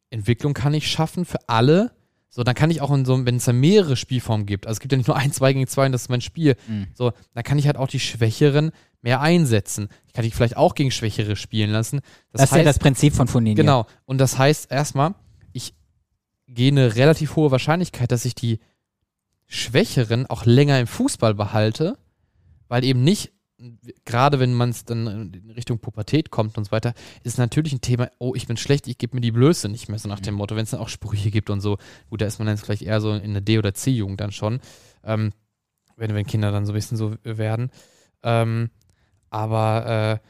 Entwicklung 0.09 0.53
kann 0.53 0.73
ich 0.73 0.87
schaffen 0.89 1.25
für 1.25 1.39
alle. 1.47 1.91
So, 2.37 2.43
dann 2.43 2.53
kann 2.53 2.69
ich 2.69 2.81
auch 2.81 2.91
in 2.93 3.03
so, 3.03 3.25
wenn 3.25 3.37
es 3.37 3.45
da 3.45 3.51
mehrere 3.51 3.95
Spielformen 3.95 4.45
gibt, 4.45 4.67
also 4.67 4.75
es 4.75 4.79
gibt 4.79 4.91
ja 4.91 4.97
nicht 4.99 5.07
nur 5.07 5.17
ein, 5.17 5.31
zwei 5.31 5.53
gegen 5.53 5.65
zwei 5.65 5.87
und 5.87 5.91
das 5.91 6.03
ist 6.03 6.09
mein 6.09 6.21
Spiel, 6.21 6.55
Mhm. 6.67 6.85
so, 6.93 7.11
dann 7.33 7.43
kann 7.43 7.57
ich 7.57 7.65
halt 7.65 7.77
auch 7.77 7.87
die 7.87 7.99
Schwächeren 7.99 8.69
mehr 9.01 9.21
einsetzen. 9.21 9.89
Ich 10.05 10.13
kann 10.13 10.23
die 10.23 10.29
vielleicht 10.29 10.55
auch 10.55 10.75
gegen 10.75 10.91
Schwächere 10.91 11.35
spielen 11.35 11.71
lassen. 11.71 12.01
Das, 12.31 12.43
ist 12.43 12.55
ja 12.55 12.63
das 12.63 12.77
Prinzip 12.77 13.15
von 13.15 13.27
Funinho. 13.27 13.55
Genau. 13.55 13.87
Und 14.05 14.19
das 14.19 14.37
heißt 14.37 14.71
erstmal, 14.71 15.15
ich 15.51 15.73
gehe 16.47 16.71
eine 16.71 16.95
relativ 16.95 17.35
hohe 17.35 17.49
Wahrscheinlichkeit, 17.49 18.11
dass 18.11 18.23
ich 18.23 18.35
die 18.35 18.59
Schwächeren 19.47 20.27
auch 20.27 20.45
länger 20.45 20.79
im 20.79 20.85
Fußball 20.87 21.33
behalte, 21.33 21.97
weil 22.67 22.83
eben 22.83 23.03
nicht, 23.03 23.31
gerade 24.05 24.39
wenn 24.39 24.53
man 24.53 24.69
es 24.69 24.85
dann 24.85 25.31
in 25.33 25.51
Richtung 25.51 25.79
Pubertät 25.79 26.29
kommt 26.29 26.57
und 26.57 26.65
so 26.65 26.71
weiter, 26.71 26.93
ist 27.23 27.37
natürlich 27.37 27.73
ein 27.73 27.81
Thema, 27.81 28.09
oh, 28.19 28.35
ich 28.35 28.47
bin 28.47 28.57
schlecht, 28.57 28.87
ich 28.87 28.97
gebe 28.97 29.15
mir 29.15 29.21
die 29.21 29.31
Blöße 29.31 29.67
nicht 29.69 29.89
mehr, 29.89 29.99
so 29.99 30.07
nach 30.07 30.19
dem 30.19 30.35
Motto, 30.35 30.55
wenn 30.55 30.63
es 30.63 30.71
dann 30.71 30.79
auch 30.79 30.89
Sprüche 30.89 31.31
gibt 31.31 31.49
und 31.49 31.61
so. 31.61 31.77
Gut, 32.09 32.21
da 32.21 32.25
ist 32.25 32.39
man 32.39 32.47
dann 32.47 32.57
vielleicht 32.57 32.83
eher 32.83 33.01
so 33.01 33.13
in 33.13 33.33
der 33.33 33.41
D- 33.41 33.57
oder 33.57 33.73
C-Jugend 33.73 34.21
dann 34.21 34.31
schon, 34.31 34.59
ähm, 35.03 35.31
wenn, 35.95 36.13
wenn 36.13 36.27
Kinder 36.27 36.51
dann 36.51 36.65
so 36.65 36.71
ein 36.71 36.75
bisschen 36.75 36.97
so 36.97 37.15
werden. 37.23 37.71
Ähm, 38.23 38.69
aber 39.29 40.21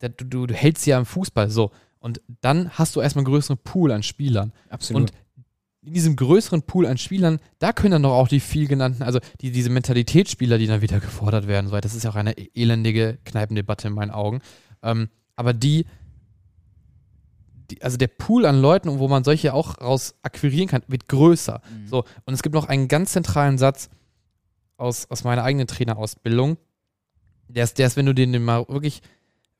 äh, 0.00 0.08
du, 0.08 0.24
du, 0.24 0.46
du 0.46 0.54
hältst 0.54 0.84
sie 0.84 0.90
ja 0.90 0.98
im 0.98 1.06
Fußball 1.06 1.50
so. 1.50 1.72
Und 1.98 2.20
dann 2.40 2.70
hast 2.70 2.94
du 2.94 3.00
erstmal 3.00 3.24
einen 3.24 3.32
größeren 3.32 3.58
Pool 3.58 3.90
an 3.90 4.04
Spielern. 4.04 4.52
Absolut. 4.68 5.10
Und 5.10 5.12
in 5.86 5.92
diesem 5.92 6.16
größeren 6.16 6.62
Pool 6.62 6.84
an 6.84 6.98
Spielern, 6.98 7.38
da 7.60 7.72
können 7.72 7.92
dann 7.92 8.02
doch 8.02 8.12
auch 8.12 8.26
die 8.26 8.40
viel 8.40 8.66
genannten, 8.66 9.04
also 9.04 9.20
die, 9.40 9.52
diese 9.52 9.70
Mentalitätsspieler, 9.70 10.58
die 10.58 10.66
dann 10.66 10.82
wieder 10.82 10.98
gefordert 10.98 11.46
werden, 11.46 11.68
so, 11.68 11.78
das 11.78 11.94
ist 11.94 12.02
ja 12.02 12.10
auch 12.10 12.16
eine 12.16 12.34
elendige 12.56 13.18
Kneipendebatte 13.24 13.86
in 13.86 13.94
meinen 13.94 14.10
Augen. 14.10 14.40
Ähm, 14.82 15.08
aber 15.36 15.52
die, 15.52 15.86
die, 17.70 17.80
also 17.82 17.96
der 17.96 18.08
Pool 18.08 18.46
an 18.46 18.60
Leuten, 18.60 18.98
wo 18.98 19.06
man 19.06 19.22
solche 19.22 19.54
auch 19.54 19.80
raus 19.80 20.16
akquirieren 20.22 20.66
kann, 20.66 20.82
wird 20.88 21.08
größer. 21.08 21.62
Mhm. 21.70 21.86
So, 21.86 22.04
und 22.24 22.34
es 22.34 22.42
gibt 22.42 22.56
noch 22.56 22.68
einen 22.68 22.88
ganz 22.88 23.12
zentralen 23.12 23.56
Satz 23.56 23.88
aus, 24.76 25.08
aus 25.08 25.22
meiner 25.22 25.44
eigenen 25.44 25.68
Trainerausbildung. 25.68 26.56
Der 27.46 27.62
ist, 27.62 27.78
der 27.78 27.86
ist, 27.86 27.96
wenn 27.96 28.06
du 28.06 28.12
den 28.12 28.42
mal 28.42 28.66
wirklich 28.68 29.02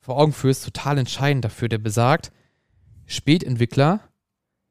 vor 0.00 0.18
Augen 0.18 0.32
führst, 0.32 0.64
total 0.64 0.98
entscheidend 0.98 1.44
dafür. 1.44 1.68
Der 1.68 1.78
besagt, 1.78 2.32
Spätentwickler, 3.06 4.00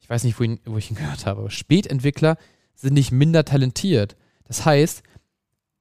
ich 0.05 0.09
weiß 0.11 0.23
nicht, 0.23 0.39
wo, 0.39 0.43
ihn, 0.43 0.59
wo 0.65 0.77
ich 0.77 0.91
ihn 0.91 0.95
gehört 0.95 1.25
habe, 1.25 1.41
aber 1.41 1.49
Spätentwickler 1.49 2.37
sind 2.75 2.93
nicht 2.93 3.11
minder 3.11 3.43
talentiert. 3.43 4.15
Das 4.43 4.63
heißt, 4.63 5.01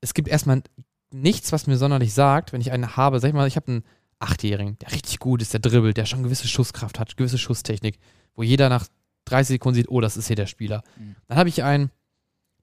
es 0.01 0.15
gibt 0.15 0.29
erstmal 0.29 0.63
nichts, 1.11 1.53
was 1.53 1.67
mir 1.67 1.77
sonderlich 1.77 2.15
sagt, 2.15 2.53
wenn 2.53 2.63
ich 2.63 2.73
einen 2.73 2.97
habe, 2.97 3.21
sag 3.21 3.29
ich 3.29 3.35
mal, 3.35 3.47
ich 3.47 3.57
habe 3.57 3.71
einen 3.71 3.85
Achtjährigen, 4.21 4.79
der 4.79 4.93
richtig 4.93 5.19
gut 5.19 5.43
ist, 5.43 5.53
der 5.53 5.61
dribbelt, 5.61 5.99
der 5.99 6.07
schon 6.07 6.23
gewisse 6.23 6.49
Schusskraft 6.49 6.99
hat, 6.99 7.19
gewisse 7.19 7.37
Schusstechnik, 7.37 7.99
wo 8.35 8.43
jeder 8.43 8.71
nach 8.71 8.87
30 9.27 9.57
Sekunden 9.57 9.75
sieht, 9.75 9.91
oh, 9.91 10.01
das 10.01 10.17
ist 10.17 10.29
hier 10.29 10.37
der 10.37 10.47
Spieler. 10.47 10.83
Mhm. 10.99 11.17
Dann 11.29 11.37
habe 11.37 11.51
ich 11.51 11.63
einen 11.63 11.91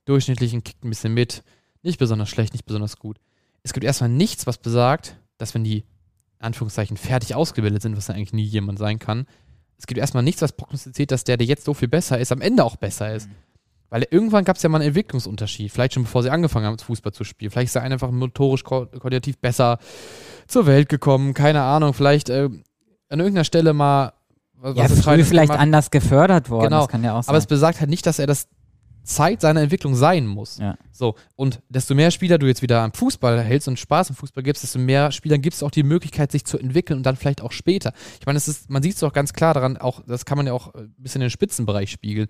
durchschnittlichen, 0.05 0.63
kickt 0.63 0.83
ein 0.83 0.89
bisschen 0.89 1.13
mit, 1.13 1.43
nicht 1.83 1.99
besonders 1.99 2.29
schlecht, 2.29 2.53
nicht 2.53 2.65
besonders 2.65 2.97
gut. 2.97 3.19
Es 3.61 3.73
gibt 3.73 3.83
erstmal 3.83 4.09
nichts, 4.09 4.47
was 4.47 4.57
besagt, 4.57 5.17
dass 5.37 5.53
wenn 5.53 5.63
die 5.63 5.83
Anführungszeichen 6.39 6.97
fertig 6.97 7.35
ausgebildet 7.35 7.83
sind, 7.83 7.95
was 7.95 8.07
ja 8.07 8.15
eigentlich 8.15 8.33
nie 8.33 8.45
jemand 8.45 8.79
sein 8.79 8.97
kann, 8.97 9.27
es 9.81 9.87
gibt 9.87 9.99
erstmal 9.99 10.21
nichts, 10.21 10.43
was 10.43 10.51
prognostiziert, 10.51 11.09
dass 11.09 11.23
der, 11.23 11.37
der 11.37 11.47
jetzt 11.47 11.65
so 11.65 11.73
viel 11.73 11.87
besser 11.87 12.19
ist, 12.19 12.31
am 12.31 12.39
Ende 12.39 12.63
auch 12.63 12.75
besser 12.75 13.15
ist. 13.15 13.27
Weil 13.89 14.05
irgendwann 14.11 14.43
gab 14.43 14.57
es 14.57 14.61
ja 14.61 14.69
mal 14.69 14.77
einen 14.77 14.89
Entwicklungsunterschied. 14.89 15.71
Vielleicht 15.71 15.95
schon 15.95 16.03
bevor 16.03 16.21
sie 16.21 16.29
angefangen 16.29 16.67
haben, 16.67 16.77
Fußball 16.77 17.13
zu 17.13 17.23
spielen. 17.23 17.49
Vielleicht 17.49 17.69
ist 17.69 17.75
er 17.75 17.81
einfach 17.81 18.11
motorisch, 18.11 18.63
ko 18.63 18.85
koordinativ 18.85 19.39
besser 19.39 19.79
zur 20.45 20.67
Welt 20.67 20.87
gekommen. 20.87 21.33
Keine 21.33 21.63
Ahnung. 21.63 21.95
Vielleicht 21.95 22.29
äh, 22.29 22.43
an 23.09 23.19
irgendeiner 23.19 23.43
Stelle 23.43 23.73
mal. 23.73 24.13
Was 24.53 24.77
ja, 24.77 24.87
früh 24.87 25.23
vielleicht 25.23 25.51
anders 25.51 25.89
gefördert 25.89 26.51
worden. 26.51 26.65
Genau. 26.65 26.81
Das 26.81 26.89
kann 26.89 27.03
ja 27.03 27.17
auch 27.17 27.23
sein. 27.23 27.29
Aber 27.29 27.39
es 27.39 27.47
besagt 27.47 27.79
halt 27.79 27.89
nicht, 27.89 28.05
dass 28.05 28.19
er 28.19 28.27
das 28.27 28.47
Zeit 29.03 29.41
seiner 29.41 29.61
Entwicklung 29.61 29.95
sein 29.95 30.27
muss. 30.27 30.57
Ja. 30.57 30.77
So, 30.91 31.15
und 31.35 31.61
desto 31.69 31.95
mehr 31.95 32.11
Spieler 32.11 32.37
du 32.37 32.47
jetzt 32.47 32.61
wieder 32.61 32.81
am 32.81 32.93
Fußball 32.93 33.41
hältst 33.41 33.67
und 33.67 33.79
Spaß 33.79 34.09
im 34.09 34.15
Fußball 34.15 34.43
gibst, 34.43 34.63
desto 34.63 34.79
mehr 34.79 35.11
Spielern 35.11 35.41
gibt 35.41 35.55
es 35.55 35.63
auch 35.63 35.71
die 35.71 35.83
Möglichkeit, 35.83 36.31
sich 36.31 36.45
zu 36.45 36.57
entwickeln 36.57 36.97
und 36.97 37.03
dann 37.03 37.15
vielleicht 37.15 37.41
auch 37.41 37.51
später. 37.51 37.93
Ich 38.19 38.25
meine, 38.25 38.37
ist, 38.37 38.69
man 38.69 38.83
sieht 38.83 38.93
es 38.93 38.99
doch 38.99 39.13
ganz 39.13 39.33
klar 39.33 39.53
daran, 39.53 39.77
auch, 39.77 40.01
das 40.05 40.25
kann 40.25 40.37
man 40.37 40.47
ja 40.47 40.53
auch 40.53 40.73
ein 40.73 40.93
bisschen 40.97 41.21
in 41.21 41.27
den 41.27 41.31
Spitzenbereich 41.31 41.91
spiegeln. 41.91 42.27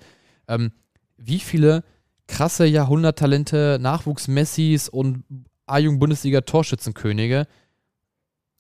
Ähm, 0.48 0.72
wie 1.18 1.40
viele 1.40 1.84
krasse 2.28 2.66
Jahrhunderttalente, 2.66 3.78
Nachwuchs-Messis 3.82 4.90
und 4.90 5.24
A-Jugend-Bundesliga-Torschützenkönige 5.66 7.48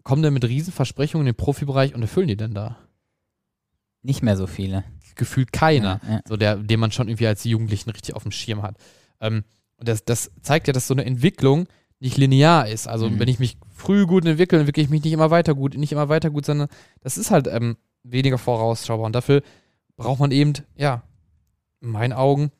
kommen 0.03 0.23
denn 0.23 0.33
mit 0.33 0.43
Riesenversprechungen 0.45 1.27
in 1.27 1.33
den 1.33 1.37
Profibereich 1.37 1.95
und 1.95 2.01
erfüllen 2.01 2.27
die 2.27 2.37
denn 2.37 2.53
da? 2.53 2.77
Nicht 4.03 4.23
mehr 4.23 4.37
so 4.37 4.47
viele. 4.47 4.83
Gefühlt 5.15 5.51
keiner, 5.51 5.99
ja, 6.03 6.13
ja. 6.13 6.21
so 6.27 6.37
der, 6.37 6.55
den 6.55 6.79
man 6.79 6.91
schon 6.91 7.07
irgendwie 7.07 7.27
als 7.27 7.43
Jugendlichen 7.43 7.89
richtig 7.89 8.15
auf 8.15 8.23
dem 8.23 8.31
Schirm 8.31 8.61
hat. 8.61 8.77
Ähm, 9.19 9.43
und 9.77 9.87
das, 9.87 10.05
das 10.05 10.31
zeigt 10.41 10.67
ja, 10.67 10.73
dass 10.73 10.87
so 10.87 10.93
eine 10.93 11.05
Entwicklung 11.05 11.67
nicht 11.99 12.17
linear 12.17 12.67
ist. 12.67 12.87
Also 12.87 13.09
mhm. 13.09 13.19
wenn 13.19 13.27
ich 13.27 13.39
mich 13.39 13.57
früh 13.69 14.05
gut 14.05 14.25
entwickle, 14.25 14.59
entwickle 14.59 14.83
ich 14.83 14.89
mich 14.89 15.03
nicht 15.03 15.13
immer 15.13 15.31
weiter 15.31 15.53
gut, 15.53 15.75
nicht 15.75 15.91
immer 15.91 16.09
weiter 16.09 16.29
gut, 16.29 16.45
sondern 16.45 16.67
das 17.01 17.17
ist 17.17 17.31
halt 17.31 17.47
ähm, 17.47 17.77
weniger 18.03 18.37
vorausschaubar. 18.37 19.05
Und 19.05 19.13
dafür 19.13 19.43
braucht 19.97 20.19
man 20.19 20.31
eben, 20.31 20.53
ja, 20.75 21.03
in 21.81 21.89
meinen 21.89 22.13
Augen, 22.13 22.51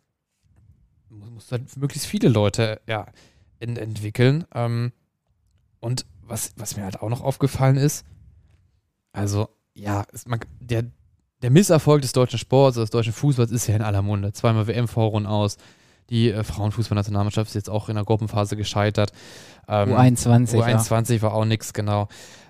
muss 1.09 1.51
halt 1.51 1.75
möglichst 1.77 2.07
viele 2.07 2.29
Leute 2.29 2.81
ja, 2.87 3.07
ent 3.59 3.77
entwickeln. 3.77 4.45
Ähm, 4.53 4.91
und 5.79 6.05
was, 6.21 6.53
was 6.55 6.77
mir 6.77 6.83
halt 6.83 7.01
auch 7.01 7.09
noch 7.09 7.21
aufgefallen 7.21 7.77
ist, 7.77 8.05
also 9.11 9.49
ja, 9.73 10.05
es, 10.13 10.27
man, 10.27 10.39
der, 10.59 10.85
der 11.41 11.51
Misserfolg 11.51 12.01
des 12.01 12.13
deutschen 12.13 12.39
Sports, 12.39 12.77
des 12.77 12.89
deutschen 12.89 13.13
Fußballs 13.13 13.51
ist 13.51 13.67
ja 13.67 13.75
in 13.75 13.81
aller 13.81 14.01
Munde. 14.01 14.33
Zweimal 14.33 14.67
WM-Vorrunden 14.67 15.29
aus. 15.29 15.57
Die 16.09 16.29
äh, 16.29 16.43
Frauenfußballnationalmannschaft 16.43 17.49
ist 17.49 17.55
jetzt 17.55 17.69
auch 17.69 17.89
in 17.89 17.95
der 17.95 18.03
Gruppenphase 18.03 18.57
gescheitert. 18.57 19.11
Ähm, 19.67 19.93
U21. 19.93 20.55
U21 20.55 21.15
ja. 21.15 21.21
war 21.21 21.33
auch 21.33 21.45
nichts, 21.45 21.73
genau. 21.73 22.09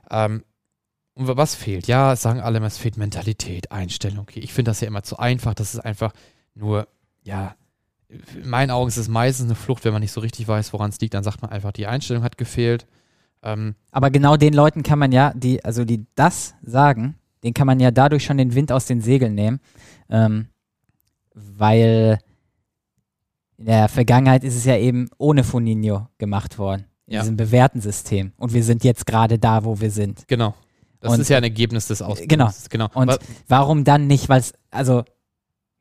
Ähm, 0.10 0.44
und 1.14 1.28
was 1.28 1.56
fehlt? 1.56 1.88
Ja, 1.88 2.16
sagen 2.16 2.40
alle 2.40 2.58
immer, 2.58 2.68
es 2.68 2.78
fehlt 2.78 2.98
Mentalität, 2.98 3.72
Einstellung. 3.72 4.20
Okay, 4.20 4.40
ich 4.40 4.54
finde 4.54 4.72
das 4.72 4.82
ja 4.82 4.88
immer 4.88 5.04
zu 5.04 5.20
einfach. 5.20 5.54
Das 5.54 5.74
ist 5.74 5.80
einfach 5.82 6.14
nur, 6.56 6.88
ja, 7.24 7.56
in 8.10 8.50
meinen 8.50 8.72
Augen 8.72 8.88
ist 8.88 8.98
es 8.98 9.08
meistens 9.08 9.46
eine 9.46 9.56
Flucht, 9.56 9.86
wenn 9.86 9.94
man 9.94 10.02
nicht 10.02 10.12
so 10.12 10.22
richtig 10.22 10.48
weiß, 10.48 10.74
woran 10.74 10.90
es 10.90 11.00
liegt. 11.00 11.14
Dann 11.14 11.24
sagt 11.24 11.42
man 11.42 11.52
einfach, 11.52 11.72
die 11.72 11.88
Einstellung 11.88 12.24
hat 12.24 12.38
gefehlt. 12.38 12.88
Ähm, 13.44 13.76
Aber 13.92 14.10
genau 14.10 14.38
den 14.38 14.54
Leuten 14.54 14.84
kann 14.84 15.00
man 15.00 15.12
ja, 15.12 15.34
die, 15.36 15.64
also 15.64 15.86
die 15.86 16.06
das 16.16 16.56
sagen, 16.62 17.16
den 17.44 17.54
kann 17.54 17.68
man 17.68 17.80
ja 17.80 17.92
dadurch 17.92 18.24
schon 18.24 18.38
den 18.38 18.56
Wind 18.56 18.72
aus 18.72 18.86
den 18.86 19.02
Segeln 19.02 19.36
nehmen. 19.36 19.60
Ähm, 20.10 20.48
weil 21.34 22.20
in 23.58 23.66
der 23.66 23.88
Vergangenheit 23.90 24.44
ist 24.44 24.56
es 24.56 24.66
ja 24.66 24.78
eben 24.78 25.10
ohne 25.18 25.44
Funinho 25.44 26.08
gemacht 26.18 26.58
worden. 26.58 26.86
In 27.08 27.16
ja. 27.16 27.22
diesem 27.22 27.38
bewährten 27.38 27.82
System. 27.82 28.34
Und 28.38 28.54
wir 28.54 28.64
sind 28.64 28.84
jetzt 28.84 29.06
gerade 29.06 29.38
da, 29.38 29.64
wo 29.66 29.80
wir 29.80 29.92
sind. 29.92 30.28
Genau. 30.28 30.54
Das 31.00 31.14
und, 31.14 31.20
ist 31.20 31.30
ja 31.30 31.38
ein 31.38 31.44
Ergebnis 31.44 31.88
des 31.88 32.02
Ausbildungs. 32.02 32.70
Genau. 32.70 32.88
genau. 32.88 33.00
Und 33.00 33.10
Aber, 33.10 33.20
warum 33.48 33.84
dann 33.84 34.08
nicht, 34.08 34.30
weil 34.30 34.40
es, 34.40 34.54
also 34.70 35.04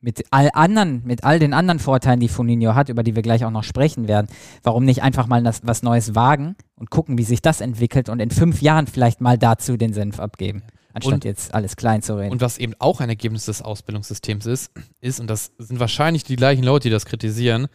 mit 0.01 0.25
all 0.31 0.49
anderen, 0.53 1.03
mit 1.05 1.23
all 1.23 1.39
den 1.39 1.53
anderen 1.53 1.79
Vorteilen, 1.79 2.19
die 2.19 2.27
Funinho 2.27 2.73
hat, 2.73 2.89
über 2.89 3.03
die 3.03 3.15
wir 3.15 3.21
gleich 3.21 3.45
auch 3.45 3.51
noch 3.51 3.63
sprechen 3.63 4.07
werden, 4.07 4.27
warum 4.63 4.83
nicht 4.83 5.03
einfach 5.03 5.27
mal 5.27 5.43
das, 5.43 5.61
was 5.63 5.83
Neues 5.83 6.15
wagen 6.15 6.55
und 6.75 6.89
gucken, 6.89 7.19
wie 7.19 7.23
sich 7.23 7.41
das 7.41 7.61
entwickelt 7.61 8.09
und 8.09 8.19
in 8.19 8.31
fünf 8.31 8.61
Jahren 8.61 8.87
vielleicht 8.87 9.21
mal 9.21 9.37
dazu 9.37 9.77
den 9.77 9.93
Senf 9.93 10.19
abgeben, 10.19 10.63
anstatt 10.93 11.13
und, 11.13 11.25
jetzt 11.25 11.53
alles 11.53 11.75
klein 11.75 12.01
zu 12.01 12.17
reden. 12.17 12.31
Und 12.31 12.41
was 12.41 12.57
eben 12.57 12.73
auch 12.79 12.99
ein 13.01 13.09
Ergebnis 13.09 13.45
des 13.45 13.61
Ausbildungssystems 13.61 14.45
ist, 14.45 14.71
ist, 14.99 15.19
und 15.19 15.27
das 15.27 15.51
sind 15.57 15.79
wahrscheinlich 15.79 16.23
die 16.23 16.35
gleichen 16.35 16.63
Leute, 16.63 16.89
die 16.89 16.91
das 16.91 17.05
kritisieren, 17.05 17.67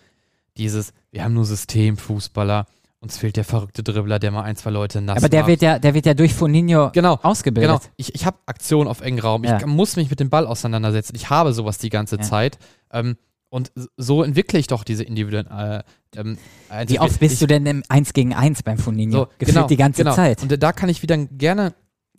dieses, 0.57 0.93
wir 1.11 1.25
haben 1.25 1.35
nur 1.35 1.45
Systemfußballer, 1.45 2.67
uns 3.01 3.19
fehlt 3.19 3.37
der 3.37 3.45
verrückte 3.45 3.83
Dribbler, 3.83 4.19
der 4.19 4.31
mal 4.31 4.43
ein, 4.43 4.57
zwei 4.57 4.71
Leute 4.71 5.01
nass 5.01 5.19
Aber 5.19 5.29
der 5.29 5.43
macht. 5.43 5.49
wird 5.49 5.63
ja, 5.63 5.79
der 5.79 5.95
wird 5.95 6.07
ja 6.07 6.15
durch 6.15 6.35
Foninho 6.35 6.91
genau, 6.93 7.19
ausgebildet. 7.23 7.71
Genau. 7.71 7.93
Ich, 7.97 8.15
ich 8.15 8.27
habe 8.27 8.39
Aktion 8.47 8.89
auf 8.89 9.01
engen 9.01 9.21
Raum. 9.21 9.45
Ja. 9.45 9.59
Ich 9.59 9.67
muss 9.67 9.97
mich 9.97 10.11
mit 10.11 10.19
dem 10.19 10.31
Ball 10.31 10.47
auseinandersetzen. 10.47 11.15
Ich 11.15 11.31
habe 11.31 11.53
sowas 11.53 11.79
die 11.79 11.91
ganze 11.91 12.17
ja. 12.17 12.23
Zeit. 12.23 12.59
Ähm, 12.91 13.17
und 13.49 13.71
so 13.97 14.23
entwickle 14.23 14.59
ich 14.59 14.67
doch 14.67 14.83
diese 14.83 15.05
individuellen. 15.05 15.47
Äh, 15.47 15.83
ähm, 16.17 16.39
Wie 16.87 16.99
oft 16.99 17.21
bist 17.21 17.35
ich, 17.35 17.39
du 17.41 17.47
denn 17.47 17.65
im 17.67 17.83
1 17.89 18.13
gegen 18.13 18.35
1 18.35 18.63
beim 18.63 18.79
Foninho? 18.79 19.13
So, 19.13 19.27
Gefühlt 19.39 19.55
genau, 19.55 19.67
die 19.69 19.77
ganze 19.77 20.03
genau. 20.03 20.15
Zeit. 20.15 20.43
Und 20.43 20.63
da 20.63 20.73
kann 20.73 20.89
ich 20.89 21.03
wieder 21.03 21.17
gerne, 21.17 21.75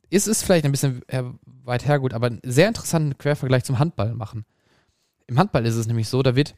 ist 0.10 0.28
es 0.28 0.44
vielleicht 0.44 0.66
ein 0.66 0.72
bisschen 0.72 1.02
weit 1.64 1.86
hergut, 1.86 2.14
aber 2.14 2.28
einen 2.28 2.42
sehr 2.44 2.68
interessanten 2.68 3.18
Quervergleich 3.18 3.64
zum 3.64 3.80
Handball 3.80 4.14
machen. 4.14 4.46
Im 5.28 5.38
Handball 5.38 5.66
ist 5.66 5.76
es 5.76 5.88
nämlich 5.88 6.08
so, 6.08 6.24
da 6.24 6.36
wird 6.36 6.56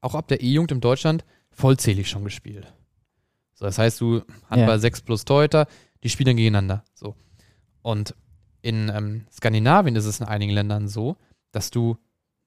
auch 0.00 0.14
ab 0.14 0.28
der 0.28 0.42
E-Jugend 0.42 0.72
in 0.72 0.80
Deutschland 0.80 1.24
vollzählig 1.50 2.08
schon 2.08 2.24
gespielt. 2.24 2.72
So, 3.54 3.66
das 3.66 3.78
heißt, 3.78 4.00
du 4.00 4.22
Handball 4.48 4.76
ja. 4.76 4.78
6 4.78 5.02
plus 5.02 5.24
Torhüter, 5.24 5.66
die 6.02 6.08
spielen 6.08 6.36
gegeneinander. 6.36 6.84
So. 6.94 7.14
Und 7.82 8.14
in 8.62 8.88
ähm, 8.88 9.26
Skandinavien 9.30 9.96
ist 9.96 10.06
es 10.06 10.20
in 10.20 10.26
einigen 10.26 10.52
Ländern 10.52 10.88
so, 10.88 11.16
dass 11.50 11.70
du 11.70 11.98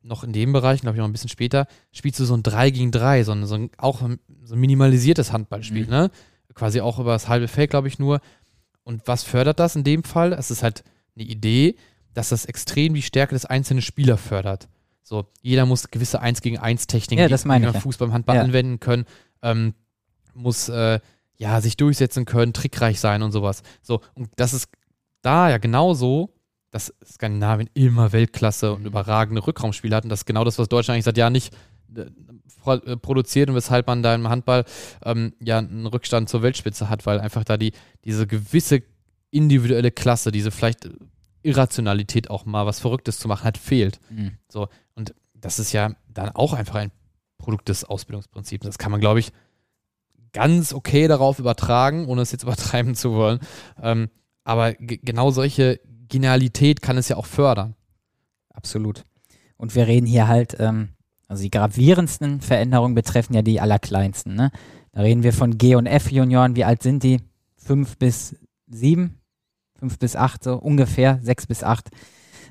noch 0.01 0.23
in 0.23 0.33
dem 0.33 0.53
Bereich, 0.53 0.81
glaube 0.81 0.97
ich 0.97 0.99
noch 0.99 1.07
ein 1.07 1.11
bisschen 1.11 1.29
später, 1.29 1.67
spielst 1.91 2.19
du 2.19 2.25
so 2.25 2.35
ein 2.35 2.43
3 2.43 2.69
gegen 2.69 2.91
3, 2.91 3.23
so 3.23 3.31
ein, 3.31 3.45
so 3.45 3.55
ein 3.55 3.69
auch 3.77 4.01
so 4.43 4.55
ein 4.55 4.59
minimalisiertes 4.59 5.31
Handballspiel, 5.31 5.85
mhm. 5.85 5.91
ne? 5.91 6.11
Quasi 6.53 6.79
auch 6.79 6.99
über 6.99 7.11
das 7.11 7.27
halbe 7.27 7.49
Feld, 7.49 7.69
glaube 7.69 7.89
ich, 7.89 7.99
nur. 7.99 8.21
Und 8.85 9.07
was 9.07 9.23
fördert 9.23 9.59
das 9.59 9.75
in 9.75 9.83
dem 9.83 10.03
Fall? 10.03 10.31
Es 10.31 10.51
ist 10.51 10.63
halt 10.63 10.83
eine 11.15 11.25
Idee, 11.25 11.75
dass 12.13 12.29
das 12.29 12.45
extrem 12.45 12.93
die 12.93 13.01
Stärke 13.01 13.35
des 13.35 13.45
einzelnen 13.45 13.81
Spielers 13.81 14.21
fördert. 14.21 14.69
So, 15.01 15.25
jeder 15.41 15.65
muss 15.65 15.91
gewisse 15.91 16.21
1 16.21 16.41
gegen 16.41 16.57
1 16.57 16.87
Techniken, 16.87 17.21
ja, 17.21 17.27
das 17.27 17.45
meine 17.45 17.69
ich, 17.69 17.77
Fußball 17.77 18.07
im 18.07 18.13
Handball 18.13 18.37
ja. 18.37 18.41
anwenden 18.43 18.79
können. 18.79 19.05
Ähm, 19.41 19.73
muss 20.33 20.69
äh, 20.69 20.99
ja 21.37 21.61
sich 21.61 21.77
durchsetzen 21.77 22.25
können, 22.25 22.53
trickreich 22.53 22.99
sein 22.99 23.21
und 23.21 23.31
sowas. 23.31 23.63
So, 23.81 24.01
und 24.13 24.29
das 24.37 24.53
ist 24.53 24.69
da 25.21 25.49
ja 25.49 25.57
genauso, 25.57 26.33
dass 26.71 26.93
Skandinavien 27.05 27.69
immer 27.73 28.11
Weltklasse 28.11 28.73
und 28.73 28.85
überragende 28.85 29.45
Rückraumspiele 29.45 29.95
hat. 29.95 30.03
Und 30.03 30.09
das 30.09 30.21
ist 30.21 30.25
genau 30.25 30.43
das, 30.43 30.59
was 30.59 30.69
Deutschland 30.69 30.95
eigentlich 30.95 31.05
seit 31.05 31.17
Jahren 31.17 31.33
nicht 31.33 31.55
produziert 33.01 33.49
und 33.49 33.55
weshalb 33.55 33.87
man 33.87 34.03
da 34.03 34.15
im 34.15 34.29
Handball 34.29 34.65
ähm, 35.03 35.33
ja 35.41 35.59
einen 35.59 35.85
Rückstand 35.85 36.29
zur 36.29 36.41
Weltspitze 36.41 36.89
hat, 36.89 37.05
weil 37.05 37.19
einfach 37.19 37.43
da 37.43 37.57
die, 37.57 37.73
diese 38.03 38.27
gewisse 38.27 38.83
individuelle 39.31 39.91
Klasse, 39.91 40.31
diese 40.31 40.51
vielleicht 40.51 40.89
Irrationalität 41.43 42.29
auch 42.29 42.45
mal 42.45 42.65
was 42.65 42.79
Verrücktes 42.79 43.19
zu 43.19 43.27
machen 43.27 43.43
hat, 43.43 43.57
fehlt. 43.57 43.99
Mhm. 44.09 44.31
So, 44.49 44.67
und 44.95 45.13
das 45.33 45.59
ist 45.59 45.73
ja 45.73 45.91
dann 46.07 46.29
auch 46.29 46.53
einfach 46.53 46.75
ein 46.75 46.91
Produkt 47.37 47.69
des 47.69 47.83
Ausbildungsprinzips. 47.83 48.65
Das 48.65 48.77
kann 48.77 48.91
man, 48.91 49.01
glaube 49.01 49.19
ich, 49.19 49.31
ganz 50.33 50.73
okay 50.73 51.07
darauf 51.07 51.37
übertragen, 51.39 52.07
ohne 52.07 52.21
es 52.21 52.31
jetzt 52.31 52.43
übertreiben 52.43 52.95
zu 52.95 53.13
wollen. 53.13 53.39
Ähm, 53.81 54.09
aber 54.43 54.73
genau 54.73 55.31
solche 55.31 55.79
Genialität 56.07 56.81
kann 56.81 56.97
es 56.97 57.09
ja 57.09 57.17
auch 57.17 57.25
fördern. 57.25 57.75
Absolut. 58.49 59.03
Und 59.57 59.75
wir 59.75 59.87
reden 59.87 60.05
hier 60.05 60.27
halt, 60.27 60.55
ähm, 60.59 60.89
also 61.27 61.43
die 61.43 61.51
gravierendsten 61.51 62.41
Veränderungen 62.41 62.95
betreffen 62.95 63.33
ja 63.33 63.41
die 63.41 63.59
allerkleinsten. 63.59 64.35
Ne? 64.35 64.51
Da 64.91 65.01
reden 65.01 65.23
wir 65.23 65.33
von 65.33 65.57
G- 65.57 65.75
und 65.75 65.87
F-Junioren. 65.87 66.55
Wie 66.55 66.63
alt 66.63 66.83
sind 66.83 67.03
die? 67.03 67.21
Fünf 67.57 67.97
bis 67.97 68.35
sieben? 68.67 69.19
Fünf 69.77 69.99
bis 69.99 70.15
acht, 70.15 70.43
so 70.43 70.55
ungefähr, 70.55 71.19
sechs 71.21 71.47
bis 71.47 71.63
acht. 71.63 71.89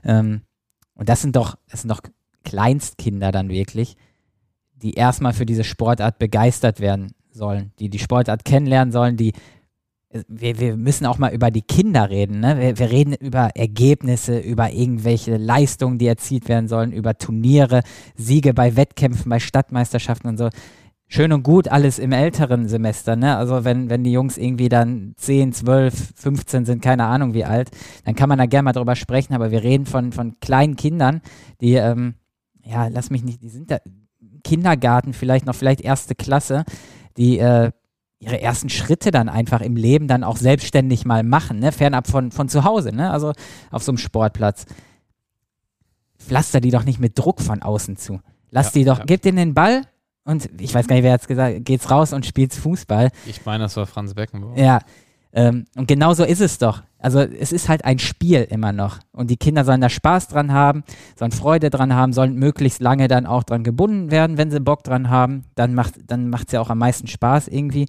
Ähm, 0.02 0.42
und 0.94 1.08
das 1.08 1.22
sind 1.22 1.36
doch, 1.36 1.56
das 1.68 1.82
sind 1.82 1.90
doch 1.90 2.02
Kleinstkinder 2.44 3.32
dann 3.32 3.48
wirklich, 3.48 3.96
die 4.74 4.94
erstmal 4.94 5.32
für 5.32 5.46
diese 5.46 5.64
Sportart 5.64 6.18
begeistert 6.18 6.80
werden 6.80 7.12
sollen, 7.30 7.72
die 7.78 7.88
die 7.88 7.98
Sportart 7.98 8.44
kennenlernen 8.44 8.92
sollen, 8.92 9.16
die 9.16 9.32
wir, 10.28 10.60
wir 10.60 10.76
müssen 10.76 11.06
auch 11.06 11.18
mal 11.18 11.34
über 11.34 11.50
die 11.50 11.62
Kinder 11.62 12.08
reden. 12.10 12.40
Ne? 12.40 12.58
Wir, 12.58 12.78
wir 12.78 12.90
reden 12.90 13.14
über 13.14 13.50
Ergebnisse, 13.54 14.38
über 14.38 14.70
irgendwelche 14.70 15.36
Leistungen, 15.36 15.98
die 15.98 16.06
erzielt 16.06 16.48
werden 16.48 16.68
sollen, 16.68 16.92
über 16.92 17.18
Turniere, 17.18 17.82
Siege 18.16 18.54
bei 18.54 18.76
Wettkämpfen, 18.76 19.28
bei 19.28 19.40
Stadtmeisterschaften 19.40 20.28
und 20.28 20.38
so. 20.38 20.48
Schön 21.06 21.32
und 21.32 21.42
gut, 21.42 21.68
alles 21.68 21.98
im 21.98 22.12
älteren 22.12 22.66
Semester. 22.66 23.14
Ne? 23.14 23.36
Also 23.36 23.64
wenn, 23.64 23.90
wenn 23.90 24.04
die 24.04 24.12
Jungs 24.12 24.38
irgendwie 24.38 24.68
dann 24.68 25.14
10, 25.16 25.52
12, 25.52 26.12
15 26.14 26.64
sind, 26.64 26.82
keine 26.82 27.04
Ahnung 27.04 27.34
wie 27.34 27.44
alt, 27.44 27.70
dann 28.04 28.14
kann 28.14 28.28
man 28.28 28.38
da 28.38 28.46
gerne 28.46 28.64
mal 28.64 28.72
drüber 28.72 28.96
sprechen. 28.96 29.34
Aber 29.34 29.50
wir 29.50 29.62
reden 29.62 29.86
von, 29.86 30.12
von 30.12 30.38
kleinen 30.40 30.76
Kindern, 30.76 31.20
die, 31.60 31.74
ähm, 31.74 32.14
ja, 32.64 32.88
lass 32.88 33.10
mich 33.10 33.22
nicht, 33.22 33.42
die 33.42 33.48
sind 33.48 33.70
da 33.70 33.78
Kindergarten 34.42 35.12
vielleicht 35.12 35.46
noch, 35.46 35.54
vielleicht 35.54 35.80
erste 35.80 36.14
Klasse 36.14 36.64
die 37.16 37.38
äh, 37.38 37.70
ihre 38.24 38.40
ersten 38.40 38.68
Schritte 38.68 39.10
dann 39.10 39.28
einfach 39.28 39.60
im 39.60 39.76
Leben 39.76 40.08
dann 40.08 40.24
auch 40.24 40.36
selbstständig 40.36 41.04
mal 41.04 41.22
machen, 41.22 41.58
ne? 41.58 41.72
fernab 41.72 42.06
von, 42.06 42.30
von 42.30 42.48
zu 42.48 42.64
Hause, 42.64 42.94
ne? 42.94 43.10
also 43.10 43.32
auf 43.70 43.82
so 43.82 43.92
einem 43.92 43.98
Sportplatz. 43.98 44.66
pflaster 46.18 46.60
die 46.60 46.70
doch 46.70 46.84
nicht 46.84 47.00
mit 47.00 47.18
Druck 47.18 47.40
von 47.40 47.62
außen 47.62 47.96
zu. 47.96 48.20
Lass 48.50 48.66
Ja, 48.66 48.72
die 48.72 48.84
doch, 48.84 48.98
ja. 49.00 49.04
gib 49.04 49.22
denen 49.22 49.36
den 49.36 49.54
Ball 49.54 49.82
und 50.24 50.48
ich 50.60 50.74
weiß 50.74 50.86
gar 50.86 50.96
nicht, 50.96 51.04
wer 51.04 51.12
hat 51.12 51.20
es 51.20 51.28
gesagt, 51.28 51.64
geht's 51.64 51.90
raus 51.90 52.12
und 52.12 52.24
spielt's 52.24 52.56
Fußball. 52.58 53.10
Ich 53.26 53.44
meine, 53.44 53.64
das 53.64 53.76
war 53.76 53.86
Franz 53.86 54.14
Beckenbauer. 54.14 54.56
Ja. 54.56 54.80
Ähm, 55.32 55.66
und 55.76 55.88
genau 55.88 56.14
so 56.14 56.24
ist 56.24 56.40
es 56.40 56.58
doch. 56.58 56.82
Also 57.04 57.20
es 57.20 57.52
ist 57.52 57.68
halt 57.68 57.84
ein 57.84 57.98
Spiel 57.98 58.46
immer 58.48 58.72
noch. 58.72 58.98
Und 59.12 59.28
die 59.28 59.36
Kinder 59.36 59.66
sollen 59.66 59.82
da 59.82 59.90
Spaß 59.90 60.28
dran 60.28 60.54
haben, 60.54 60.84
sollen 61.18 61.32
Freude 61.32 61.68
dran 61.68 61.92
haben, 61.92 62.14
sollen 62.14 62.34
möglichst 62.36 62.80
lange 62.80 63.08
dann 63.08 63.26
auch 63.26 63.42
dran 63.42 63.62
gebunden 63.62 64.10
werden, 64.10 64.38
wenn 64.38 64.50
sie 64.50 64.58
Bock 64.58 64.82
dran 64.84 65.10
haben. 65.10 65.44
Dann 65.54 65.74
macht 65.74 65.96
dann 66.06 66.30
macht's 66.30 66.52
ja 66.52 66.62
auch 66.62 66.70
am 66.70 66.78
meisten 66.78 67.06
Spaß 67.06 67.48
irgendwie. 67.48 67.88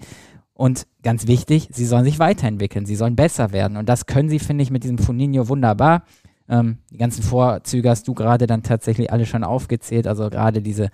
Und 0.54 0.86
ganz 1.02 1.28
wichtig, 1.28 1.70
sie 1.72 1.86
sollen 1.86 2.04
sich 2.04 2.20
weiterentwickeln, 2.20 2.86
sie 2.86 2.98
sollen 2.98 3.16
besser 3.16 3.54
werden. 3.54 3.78
Und 3.78 3.88
das 3.88 4.06
können 4.06 4.28
sie, 4.28 4.40
finde 4.40 4.64
ich, 4.64 4.70
mit 4.70 4.84
diesem 4.84 4.98
Funinho 4.98 5.48
wunderbar. 5.48 6.04
Ähm, 6.50 6.80
die 6.92 6.98
ganzen 6.98 7.24
Vorzüge 7.24 7.90
hast 7.90 8.10
du 8.10 8.16
gerade 8.16 8.48
dann 8.48 8.64
tatsächlich 8.64 9.14
alle 9.14 9.26
schon 9.26 9.46
aufgezählt. 9.46 10.08
Also 10.08 10.30
gerade 10.30 10.62
diese, 10.62 10.90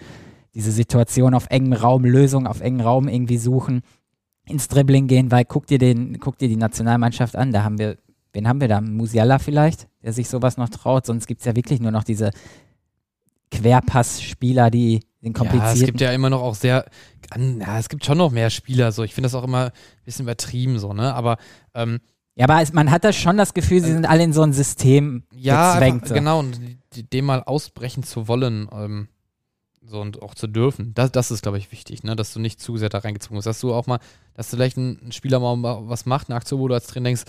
diese 0.54 0.72
Situation 0.72 1.34
auf 1.34 1.48
engem 1.50 1.74
Raum, 1.74 2.06
Lösung 2.06 2.46
auf 2.46 2.62
engem 2.62 2.82
Raum 2.82 3.08
irgendwie 3.08 3.40
suchen, 3.40 3.82
ins 4.46 4.68
Dribbling 4.68 5.08
gehen, 5.08 5.32
weil 5.32 5.44
guck 5.44 5.66
dir, 5.66 5.80
den, 5.80 6.20
guck 6.20 6.38
dir 6.38 6.50
die 6.50 6.56
Nationalmannschaft 6.56 7.36
an, 7.36 7.52
da 7.52 7.64
haben 7.64 7.80
wir, 7.80 7.98
wen 8.34 8.48
haben 8.48 8.62
wir 8.62 8.67
da? 8.67 8.82
Musiala 8.82 9.39
vielleicht, 9.39 9.88
der 10.04 10.13
sich 10.13 10.30
sowas 10.30 10.58
noch 10.58 10.70
traut, 10.70 11.06
sonst 11.06 11.28
gibt 11.28 11.41
es 11.41 11.46
ja 11.46 11.56
wirklich 11.56 11.80
nur 11.80 11.91
noch 11.91 12.04
diese 12.04 12.32
Querpassspieler, 13.52 14.72
die 14.72 15.02
den 15.22 15.34
Ja, 15.34 15.38
komplizierten. 15.38 15.80
es 15.80 15.86
gibt 15.86 16.02
ja 16.02 16.12
immer 16.12 16.30
noch 16.30 16.41
auch 16.41 16.56
sehr, 16.56 16.86
ja, 17.38 17.78
es 17.80 17.89
gibt 17.89 18.06
schon 18.06 18.17
noch 18.17 18.32
mehr 18.32 18.50
Spieler, 18.50 18.91
so. 18.91 19.04
Ich 19.04 19.13
finde 19.13 19.26
das 19.28 19.36
auch 19.36 19.44
immer 19.44 19.65
ein 19.65 19.72
bisschen 20.06 20.24
übertrieben, 20.26 20.80
so, 20.80 20.94
ne? 20.94 21.13
Aber, 21.13 21.38
ähm, 21.76 22.00
Ja, 22.36 22.46
aber 22.46 22.62
es, 22.62 22.74
man 22.74 22.89
hat 22.91 23.04
da 23.04 23.13
schon 23.13 23.38
das 23.38 23.54
Gefühl, 23.54 23.82
sie 23.84 23.91
sind 23.91 24.06
alle 24.06 24.24
in 24.24 24.34
so 24.34 24.41
ein 24.41 24.54
System 24.54 25.24
ja, 25.34 25.74
gezwängt. 25.74 26.08
so. 26.08 26.13
genau, 26.13 26.39
und 26.39 26.60
dem 27.13 27.26
mal 27.26 27.44
ausbrechen 27.44 28.04
zu 28.04 28.28
wollen, 28.28 28.67
ähm, 28.72 29.08
so 29.84 30.00
und 30.00 30.22
auch 30.22 30.34
zu 30.36 30.48
dürfen. 30.48 30.94
Das, 30.94 31.12
das 31.12 31.32
ist, 31.32 31.41
glaube 31.44 31.58
ich, 31.58 31.72
wichtig, 31.72 32.04
ne? 32.04 32.15
Dass 32.15 32.34
du 32.34 32.39
nicht 32.39 32.62
zu 32.62 32.78
sehr 32.78 32.89
da 32.89 33.00
reingezwungen 33.00 33.39
bist. 33.39 33.48
Dass 33.48 33.60
du 33.60 33.74
auch 33.74 33.88
mal, 33.88 34.00
dass 34.34 34.50
vielleicht 34.50 34.78
ein, 34.78 35.12
Spieler 35.12 35.39
mal 35.39 35.56
mal 35.58 35.89
was 35.89 36.06
macht, 36.06 36.30
eine 36.30 36.38
Aktion, 36.38 36.62
wo 36.62 36.67
du 36.70 36.74
als 36.74 36.88
Trainer 36.88 37.06
denkst, 37.06 37.24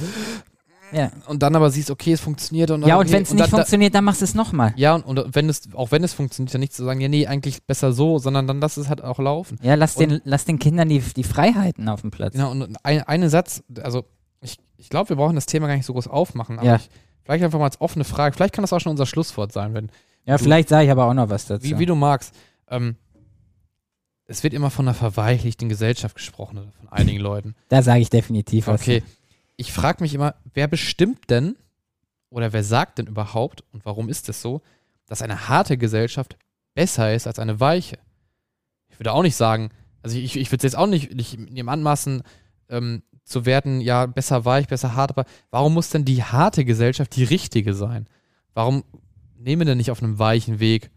Ja, 0.93 1.11
und 1.27 1.43
dann 1.43 1.57
aber 1.57 1.71
siehst, 1.71 1.91
okay, 1.91 2.13
es 2.13 2.21
funktioniert 2.21 2.71
und 2.71 2.87
ja 2.87 2.97
und 2.97 3.05
okay, 3.07 3.13
wenn 3.15 3.23
es 3.23 3.31
nicht 3.31 3.41
dann- 3.43 3.51
da- 3.51 3.57
funktioniert, 3.57 3.95
dann 3.95 4.05
machst 4.05 4.21
du 4.21 4.25
es 4.25 4.35
nochmal. 4.35 4.73
Ja, 4.77 4.95
und, 4.95 5.05
und 5.19 5.35
wenn 5.35 5.49
es, 5.49 5.63
auch 5.75 5.91
wenn 5.91 6.05
es 6.05 6.13
funktioniert, 6.13 6.53
dann 6.55 6.61
nicht 6.61 6.75
zu 6.75 6.85
sagen, 6.85 7.01
ja, 7.01 7.09
nee, 7.09 7.27
eigentlich 7.27 7.63
besser 7.65 7.93
so, 7.93 8.19
sondern 8.19 8.47
dann 8.47 8.61
lass 8.61 8.77
es 8.77 8.89
halt 8.89 9.03
auch 9.03 9.19
laufen. 9.19 9.59
Ja, 9.63 9.75
lass 9.75 9.97
Und- 9.97 10.11
den, 10.11 10.21
lass 10.25 10.45
den 10.45 10.59
Kindern 10.59 10.89
die, 10.89 10.99
die 11.01 11.25
Freiheiten 11.25 11.89
auf 11.89 12.03
dem 12.03 12.11
Platz. 12.11 12.35
Genau, 12.35 12.51
und 12.51 12.77
ein, 12.83 13.03
einen 13.05 13.29
Satz, 13.31 13.63
also 13.83 14.05
ich, 14.41 14.59
ich 14.77 14.89
glaube, 14.91 15.09
wir 15.09 15.17
brauchen 15.17 15.35
das 15.35 15.47
Thema 15.47 15.67
gar 15.67 15.77
nicht 15.77 15.87
so 15.87 15.93
groß 15.95 16.09
aufmachen, 16.09 16.59
aber 16.59 16.67
Ja. 16.69 16.77
ich, 16.77 16.91
vielleicht 17.25 17.43
einfach 17.45 17.59
mal 17.59 17.65
als 17.67 17.81
offene 17.81 18.05
Frage, 18.05 18.35
vielleicht 18.37 18.55
kann 18.55 18.63
das 18.63 18.73
auch 18.73 18.81
schon 18.81 18.91
unser 18.91 19.07
Schlusswort 19.07 19.53
sein, 19.53 19.73
wenn, 19.75 19.89
Ja, 20.27 20.37
Du- 20.37 20.43
vielleicht 20.45 20.69
sage 20.69 20.85
ich 20.85 20.91
aber 20.91 21.07
auch 21.07 21.15
noch 21.15 21.31
was 21.31 21.47
dazu. 21.47 21.65
wie, 21.65 21.79
wie 21.79 21.87
du 21.87 21.95
magst. 21.95 22.35
Ähm, 22.69 22.97
es 24.27 24.43
wird 24.43 24.55
immer 24.55 24.71
von 24.71 24.87
einer 24.87 24.95
verweichlichten 24.95 25.69
Gesellschaft 25.69 26.15
gesprochen, 26.17 26.59
oder 26.59 26.69
von 26.79 26.89
einigen 26.91 27.21
Leuten. 27.21 27.55
da 27.69 27.83
sage 27.83 28.01
ich 28.01 28.11
definitiv 28.11 28.67
was. 28.67 28.81
Okay. 28.81 29.03
Ich 29.57 29.73
frage 29.73 30.03
mich 30.03 30.15
immer, 30.15 30.35
wer 30.55 30.69
bestimmt 30.69 31.31
denn 31.31 31.57
oder 32.31 32.53
wer 32.53 32.65
sagt 32.65 32.99
denn 32.99 33.07
überhaupt 33.07 33.65
und 33.73 33.85
warum 33.85 34.09
ist 34.09 34.29
es 34.29 34.43
so, 34.43 34.63
dass 35.07 35.23
eine 35.23 35.49
harte 35.49 35.77
Gesellschaft 35.77 36.37
besser 36.75 37.15
ist 37.15 37.27
als 37.27 37.39
eine 37.39 37.61
weiche? 37.61 37.99
Ich 38.89 38.99
würde 38.99 39.13
auch 39.13 39.23
nicht 39.23 39.37
sagen, 39.37 39.71
also 40.03 40.19
ich, 40.19 40.37
ich 40.37 40.51
würde 40.51 40.67
es 40.67 40.73
jetzt 40.73 40.79
auch 40.79 40.87
nicht, 40.87 41.15
nicht 41.15 41.39
dem 41.39 41.69
anmaßen 41.69 42.23
ähm, 42.69 43.03
zu 43.25 43.47
werten, 43.47 43.81
ja, 43.81 44.07
besser 44.07 44.45
weich, 44.45 44.67
besser 44.67 44.95
hart, 44.95 45.11
aber 45.11 45.25
warum 45.51 45.75
muss 45.75 45.91
denn 45.91 46.05
die 46.05 46.23
harte 46.23 46.65
Gesellschaft 46.65 47.15
die 47.15 47.25
richtige 47.25 47.75
sein? 47.75 48.09
Warum 48.55 48.85
nehmen 49.37 49.67
denn 49.67 49.79
nicht 49.79 49.91
auf 49.91 50.03
einem 50.03 50.19
weichen 50.19 50.61
Weg 50.61 50.91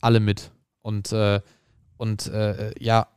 alle 0.00 0.20
mit 0.20 0.52
und, 0.80 1.12
äh, 1.12 1.40
und 1.96 2.26
äh, 2.26 2.74
ja, 2.82 3.08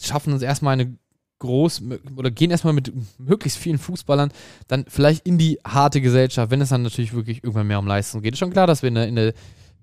schaffen 0.00 0.32
uns 0.32 0.42
erstmal 0.42 0.74
eine 0.74 0.98
groß 1.42 1.82
oder 2.16 2.30
gehen 2.30 2.50
erstmal 2.50 2.72
mit 2.72 2.92
möglichst 3.18 3.58
vielen 3.58 3.78
Fußballern 3.78 4.32
dann 4.68 4.86
vielleicht 4.88 5.26
in 5.26 5.36
die 5.38 5.58
harte 5.66 6.00
Gesellschaft, 6.00 6.50
wenn 6.50 6.60
es 6.60 6.70
dann 6.70 6.82
natürlich 6.82 7.12
wirklich 7.12 7.44
irgendwann 7.44 7.66
mehr 7.66 7.78
um 7.78 7.86
Leistung 7.86 8.22
geht. 8.22 8.32
Ist 8.32 8.38
schon 8.38 8.52
klar, 8.52 8.66
dass 8.66 8.82
wir 8.82 8.88
in 8.88 8.94
der, 8.94 9.08
in 9.08 9.16
der 9.16 9.34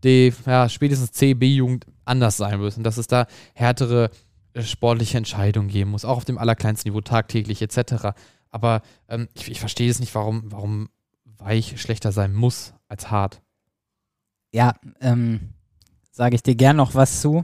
D, 0.04 0.34
ja, 0.46 0.70
spätestens 0.70 1.12
C, 1.12 1.34
B-Jugend 1.34 1.86
anders 2.06 2.38
sein 2.38 2.60
müssen, 2.60 2.84
dass 2.84 2.98
es 2.98 3.08
da 3.08 3.28
härtere 3.54 4.10
äh, 4.54 4.62
sportliche 4.64 5.18
Entscheidungen 5.18 5.70
geben 5.70 5.92
muss, 5.92 6.06
auch 6.06 6.18
auf 6.18 6.26
dem 6.26 6.38
allerkleinsten 6.38 6.90
Niveau, 6.90 7.02
tagtäglich 7.02 7.62
etc. 7.62 8.16
Aber 8.50 8.82
ähm, 9.08 9.28
ich, 9.34 9.52
ich 9.52 9.60
verstehe 9.60 9.92
es 9.92 10.00
nicht, 10.00 10.16
warum, 10.16 10.52
warum 10.52 10.90
weich 11.38 11.80
schlechter 11.80 12.12
sein 12.12 12.34
muss 12.34 12.74
als 12.88 13.12
hart. 13.12 13.42
Ja, 14.52 14.74
ähm, 15.02 15.50
sage 16.12 16.36
ich 16.36 16.44
dir 16.44 16.56
gern 16.56 16.78
noch 16.78 16.96
was 16.96 17.22
zu. 17.22 17.44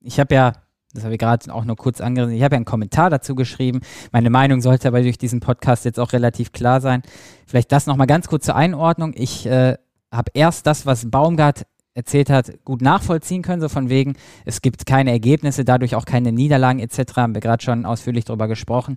Ich 0.00 0.18
habe 0.18 0.34
ja, 0.34 0.52
das 0.94 1.04
habe 1.04 1.14
ich 1.14 1.18
gerade 1.18 1.52
auch 1.52 1.64
nur 1.64 1.76
kurz 1.76 2.00
angerissen, 2.00 2.36
ich 2.36 2.42
habe 2.42 2.54
ja 2.54 2.58
einen 2.58 2.64
Kommentar 2.64 3.10
dazu 3.10 3.34
geschrieben. 3.34 3.80
Meine 4.12 4.30
Meinung 4.30 4.60
sollte 4.60 4.88
aber 4.88 5.02
durch 5.02 5.18
diesen 5.18 5.40
Podcast 5.40 5.84
jetzt 5.84 5.98
auch 5.98 6.12
relativ 6.12 6.52
klar 6.52 6.80
sein. 6.80 7.02
Vielleicht 7.46 7.72
das 7.72 7.86
nochmal 7.86 8.06
ganz 8.06 8.28
kurz 8.28 8.44
zur 8.44 8.56
Einordnung. 8.56 9.12
Ich 9.14 9.46
äh, 9.46 9.76
habe 10.10 10.30
erst 10.34 10.66
das, 10.66 10.86
was 10.86 11.10
Baumgart 11.10 11.66
erzählt 11.94 12.30
hat, 12.30 12.64
gut 12.64 12.80
nachvollziehen 12.80 13.42
können, 13.42 13.60
so 13.60 13.68
von 13.68 13.88
wegen, 13.88 14.14
es 14.44 14.62
gibt 14.62 14.86
keine 14.86 15.10
Ergebnisse, 15.10 15.64
dadurch 15.64 15.94
auch 15.94 16.04
keine 16.04 16.32
Niederlagen 16.32 16.78
etc. 16.78 17.16
Haben 17.16 17.34
wir 17.34 17.40
gerade 17.40 17.62
schon 17.62 17.84
ausführlich 17.84 18.24
drüber 18.24 18.48
gesprochen. 18.48 18.96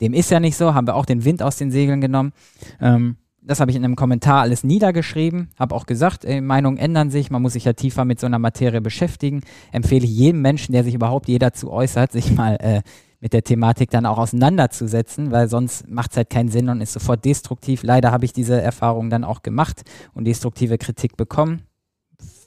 Dem 0.00 0.14
ist 0.14 0.30
ja 0.30 0.40
nicht 0.40 0.56
so, 0.56 0.74
haben 0.74 0.86
wir 0.86 0.94
auch 0.94 1.04
den 1.04 1.24
Wind 1.24 1.42
aus 1.42 1.56
den 1.56 1.70
Segeln 1.70 2.00
genommen. 2.00 2.32
Ähm, 2.80 3.16
das 3.42 3.60
habe 3.60 3.70
ich 3.70 3.76
in 3.76 3.84
einem 3.84 3.96
Kommentar 3.96 4.42
alles 4.42 4.64
niedergeschrieben, 4.64 5.48
habe 5.58 5.74
auch 5.74 5.86
gesagt, 5.86 6.24
äh, 6.24 6.40
Meinungen 6.40 6.78
ändern 6.78 7.10
sich, 7.10 7.30
man 7.30 7.42
muss 7.42 7.54
sich 7.54 7.64
ja 7.64 7.72
tiefer 7.72 8.04
mit 8.04 8.20
so 8.20 8.26
einer 8.26 8.38
Materie 8.38 8.80
beschäftigen. 8.80 9.42
Empfehle 9.72 10.04
ich 10.04 10.10
jedem 10.10 10.42
Menschen, 10.42 10.72
der 10.72 10.84
sich 10.84 10.94
überhaupt 10.94 11.28
je 11.28 11.38
dazu 11.38 11.70
äußert, 11.70 12.12
sich 12.12 12.32
mal 12.32 12.56
äh, 12.56 12.82
mit 13.20 13.32
der 13.32 13.44
Thematik 13.44 13.90
dann 13.90 14.06
auch 14.06 14.18
auseinanderzusetzen, 14.18 15.30
weil 15.30 15.48
sonst 15.48 15.88
macht 15.88 16.12
es 16.12 16.16
halt 16.16 16.30
keinen 16.30 16.48
Sinn 16.48 16.68
und 16.68 16.80
ist 16.80 16.92
sofort 16.92 17.24
destruktiv. 17.24 17.82
Leider 17.82 18.12
habe 18.12 18.24
ich 18.24 18.32
diese 18.32 18.60
Erfahrung 18.60 19.10
dann 19.10 19.24
auch 19.24 19.42
gemacht 19.42 19.82
und 20.14 20.24
destruktive 20.24 20.78
Kritik 20.78 21.16
bekommen. 21.16 21.62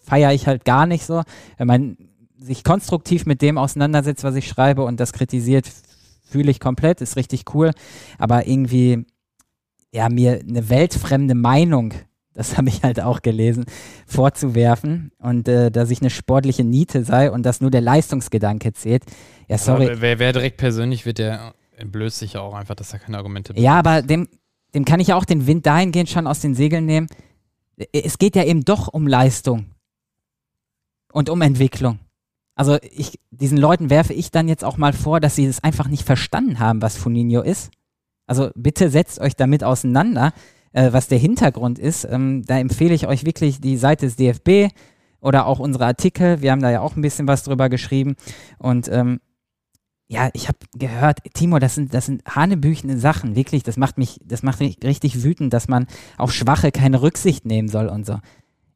Feiere 0.03 0.33
ich 0.33 0.47
halt 0.47 0.65
gar 0.65 0.85
nicht 0.85 1.05
so. 1.05 1.21
Wenn 1.57 1.67
man 1.67 1.97
sich 2.37 2.63
konstruktiv 2.63 3.25
mit 3.25 3.41
dem 3.41 3.57
auseinandersetzt, 3.57 4.23
was 4.23 4.35
ich 4.35 4.47
schreibe 4.47 4.83
und 4.83 4.99
das 4.99 5.13
kritisiert, 5.13 5.69
fühle 6.23 6.51
ich 6.51 6.59
komplett, 6.59 7.01
ist 7.01 7.15
richtig 7.15 7.53
cool. 7.53 7.71
Aber 8.17 8.47
irgendwie 8.47 9.05
ja, 9.93 10.09
mir 10.09 10.41
eine 10.47 10.69
weltfremde 10.69 11.35
Meinung, 11.35 11.93
das 12.33 12.57
habe 12.57 12.67
ich 12.67 12.83
halt 12.83 12.99
auch 12.99 13.21
gelesen, 13.21 13.65
vorzuwerfen 14.07 15.11
und 15.19 15.47
äh, 15.47 15.71
dass 15.71 15.91
ich 15.91 16.01
eine 16.01 16.09
sportliche 16.09 16.63
Niete 16.63 17.05
sei 17.05 17.31
und 17.31 17.43
dass 17.43 17.61
nur 17.61 17.71
der 17.71 17.81
Leistungsgedanke 17.81 18.73
zählt. 18.73 19.03
Ja, 19.47 19.57
sorry. 19.57 19.85
Aber 19.85 20.01
wer, 20.01 20.19
wer 20.19 20.33
direkt 20.33 20.57
persönlich 20.57 21.05
wird, 21.05 21.19
der 21.19 21.53
entblößt 21.77 22.19
sich 22.19 22.33
ja 22.33 22.41
auch 22.41 22.55
einfach, 22.55 22.75
dass 22.75 22.91
er 22.91 22.99
keine 22.99 23.17
Argumente 23.17 23.53
Ja, 23.55 23.77
aber 23.77 24.01
dem, 24.01 24.27
dem 24.73 24.83
kann 24.83 24.99
ich 24.99 25.09
ja 25.09 25.15
auch 25.15 25.25
den 25.25 25.45
Wind 25.45 25.65
dahingehend 25.65 26.09
schon 26.09 26.27
aus 26.27 26.39
den 26.39 26.55
Segeln 26.55 26.85
nehmen. 26.85 27.07
Es 27.91 28.17
geht 28.17 28.35
ja 28.35 28.43
eben 28.43 28.65
doch 28.65 28.87
um 28.87 29.07
Leistung 29.07 29.67
und 31.11 31.29
um 31.29 31.41
Entwicklung. 31.41 31.99
Also 32.55 32.77
ich, 32.81 33.19
diesen 33.31 33.57
Leuten 33.57 33.89
werfe 33.89 34.13
ich 34.13 34.31
dann 34.31 34.47
jetzt 34.47 34.63
auch 34.63 34.77
mal 34.77 34.93
vor, 34.93 35.19
dass 35.19 35.35
sie 35.35 35.45
es 35.45 35.63
einfach 35.63 35.87
nicht 35.87 36.03
verstanden 36.03 36.59
haben, 36.59 36.81
was 36.81 36.97
Funinho 36.97 37.41
ist. 37.41 37.71
Also 38.25 38.49
bitte 38.55 38.89
setzt 38.89 39.19
euch 39.19 39.35
damit 39.35 39.63
auseinander, 39.63 40.33
äh, 40.71 40.91
was 40.91 41.07
der 41.07 41.17
Hintergrund 41.17 41.79
ist. 41.79 42.05
Ähm, 42.09 42.43
da 42.45 42.57
empfehle 42.57 42.93
ich 42.93 43.07
euch 43.07 43.25
wirklich 43.25 43.61
die 43.61 43.77
Seite 43.77 44.05
des 44.05 44.15
DFB 44.15 44.73
oder 45.19 45.45
auch 45.47 45.59
unsere 45.59 45.85
Artikel. 45.85 46.41
Wir 46.41 46.51
haben 46.51 46.61
da 46.61 46.71
ja 46.71 46.81
auch 46.81 46.95
ein 46.95 47.01
bisschen 47.01 47.27
was 47.27 47.43
drüber 47.43 47.69
geschrieben. 47.69 48.15
Und 48.59 48.89
ähm, 48.89 49.19
ja, 50.07 50.29
ich 50.33 50.47
habe 50.47 50.59
gehört, 50.77 51.19
Timo, 51.33 51.59
das 51.59 51.75
sind, 51.75 51.93
das 51.93 52.05
sind 52.05 52.23
hanebüchene 52.25 52.97
Sachen, 52.97 53.35
wirklich. 53.35 53.63
Das 53.63 53.77
macht 53.77 53.97
mich, 53.97 54.19
das 54.23 54.43
macht 54.43 54.59
mich 54.59 54.77
richtig 54.83 55.23
wütend, 55.23 55.53
dass 55.53 55.67
man 55.67 55.87
auf 56.17 56.31
Schwache 56.31 56.71
keine 56.71 57.01
Rücksicht 57.01 57.45
nehmen 57.45 57.67
soll 57.67 57.87
und 57.87 58.05
so. 58.05 58.19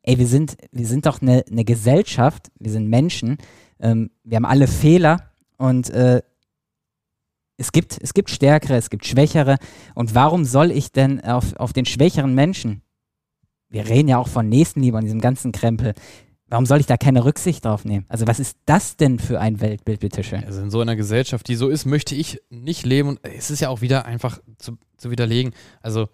Ey, 0.04 0.18
wir 0.18 0.28
sind, 0.28 0.56
wir 0.72 0.88
sind 0.88 1.06
doch 1.06 1.22
eine 1.22 1.44
eine 1.52 1.66
Gesellschaft, 1.66 2.50
wir 2.60 2.72
sind 2.72 2.88
Menschen, 2.88 3.38
ähm, 3.80 4.10
wir 4.24 4.38
haben 4.38 4.46
alle 4.46 4.68
Fehler 4.68 5.32
und 5.58 5.90
äh, 5.90 6.22
es 7.58 7.72
gibt, 7.72 7.98
es 8.02 8.14
gibt 8.14 8.30
Stärkere, 8.30 8.76
es 8.76 8.90
gibt 8.90 9.06
Schwächere. 9.06 9.58
Und 9.96 10.16
warum 10.16 10.46
soll 10.46 10.72
ich 10.72 10.92
denn 10.92 11.24
auf, 11.24 11.56
auf 11.58 11.74
den 11.74 11.86
schwächeren 11.86 12.34
Menschen, 12.34 12.82
wir 13.70 13.88
reden 13.88 14.08
ja 14.08 14.18
auch 14.18 14.28
von 14.28 14.48
Nächstenliebe 14.48 14.96
und 14.96 15.04
diesem 15.04 15.20
ganzen 15.20 15.52
Krempel, 15.52 15.94
warum 16.48 16.66
soll 16.66 16.80
ich 16.80 16.86
da 16.86 16.98
keine 16.98 17.26
Rücksicht 17.26 17.66
drauf 17.66 17.84
nehmen? 17.84 18.06
Also 18.08 18.28
was 18.28 18.40
ist 18.40 18.58
das 18.66 18.96
denn 18.96 19.20
für 19.20 19.42
ein 19.42 19.60
Weltbild, 19.60 20.00
bitteschön? 20.00 20.44
Also 20.44 20.62
in 20.62 20.70
so 20.70 20.80
einer 20.80 20.96
Gesellschaft, 20.96 21.48
die 21.48 21.56
so 21.56 21.68
ist, 21.68 21.86
möchte 21.86 22.16
ich 22.16 22.40
nicht 22.50 22.86
leben. 22.86 23.10
Und 23.10 23.20
es 23.24 23.50
ist 23.50 23.60
ja 23.60 23.70
auch 23.70 23.82
wieder 23.82 24.06
einfach 24.06 24.40
zu, 24.58 24.78
zu 24.98 25.12
widerlegen. 25.12 25.54
Also 25.82 26.08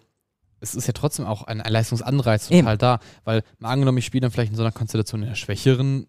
es 0.60 0.74
ist 0.74 0.86
ja 0.86 0.94
trotzdem 0.94 1.26
auch 1.26 1.42
ein, 1.42 1.60
ein 1.60 1.72
Leistungsanreiz 1.72 2.48
total 2.48 2.58
Eben. 2.58 2.78
da. 2.78 3.00
Weil 3.24 3.42
mal 3.58 3.70
angenommen, 3.70 3.98
ich 3.98 4.06
spiele 4.06 4.22
dann 4.22 4.30
vielleicht 4.30 4.50
in 4.50 4.56
so 4.56 4.62
einer 4.62 4.72
Konstellation 4.72 5.20
in 5.20 5.28
einer 5.28 5.36
schwächeren 5.36 6.06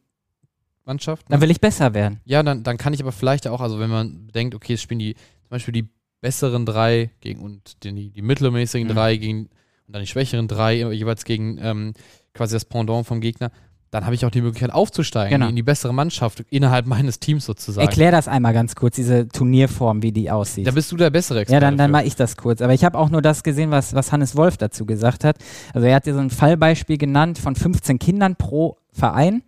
Mannschaft. 0.86 1.26
Dann 1.30 1.42
will 1.42 1.52
ich 1.52 1.60
besser 1.62 1.94
werden. 1.94 2.20
Ja, 2.26 2.44
dann, 2.44 2.64
dann 2.64 2.78
kann 2.78 2.94
ich 2.94 3.02
aber 3.02 3.12
vielleicht 3.12 3.48
auch, 3.48 3.62
also 3.62 3.80
wenn 3.80 3.90
man 3.90 4.28
denkt, 4.34 4.56
okay, 4.56 4.74
es 4.74 4.82
spielen 4.82 5.00
die, 5.00 5.16
zum 5.16 5.50
Beispiel 5.50 5.72
die 5.74 5.88
besseren 6.22 6.66
drei 6.66 7.12
gegen 7.22 7.42
und 7.42 7.84
die, 7.84 8.10
die 8.12 8.22
mittelmäßigen 8.22 8.88
Mhm. 8.88 8.94
drei 8.94 9.18
gegen 9.18 9.40
und 9.88 9.94
dann 9.94 10.02
die 10.02 10.08
schwächeren 10.08 10.48
drei 10.48 10.76
jeweils 10.76 11.26
gegen, 11.26 11.58
ähm, 11.62 11.94
quasi 12.34 12.54
das 12.56 12.66
Pendant 12.66 13.06
vom 13.06 13.22
Gegner, 13.22 13.52
dann 13.92 14.04
habe 14.06 14.16
ich 14.16 14.26
auch 14.26 14.32
die 14.32 14.42
Möglichkeit 14.42 14.74
aufzusteigen 14.74 15.30
Genau. 15.40 15.48
in 15.48 15.56
die 15.56 15.64
bessere 15.64 15.94
Mannschaft 15.94 16.42
innerhalb 16.50 16.86
meines 16.88 17.20
Teams 17.20 17.46
sozusagen. 17.46 17.88
Erklär 17.88 18.12
das 18.12 18.28
einmal 18.28 18.52
ganz 18.54 18.76
kurz, 18.76 18.96
diese 18.96 19.28
Turnierform, 19.28 20.02
wie 20.02 20.12
die 20.12 20.30
aussieht. 20.32 20.68
Da 20.68 20.72
bist 20.72 20.92
du 20.92 20.98
der 20.98 21.12
bessere 21.12 21.42
Experte. 21.42 21.54
Ja, 21.54 21.60
dann, 21.70 21.78
dann 21.78 21.92
mache 21.92 22.04
ich 22.06 22.16
das 22.16 22.36
kurz. 22.36 22.62
Aber 22.62 22.74
ich 22.74 22.84
habe 22.84 22.98
auch 22.98 23.10
nur 23.10 23.22
das 23.22 23.44
gesehen, 23.44 23.72
was, 23.72 23.94
was 23.94 24.12
Hannes 24.12 24.36
Wolf 24.36 24.58
dazu 24.58 24.86
gesagt 24.86 25.24
hat. 25.24 25.38
Also 25.74 25.88
er 25.88 25.96
hat 25.96 26.06
dir 26.08 26.14
so 26.14 26.20
ein 26.20 26.30
Fallbeispiel 26.32 26.98
genannt 26.98 27.38
von 27.38 27.56
15 27.56 28.00
Kindern 28.00 28.36
pro 28.36 28.78
Verein. 28.92 29.44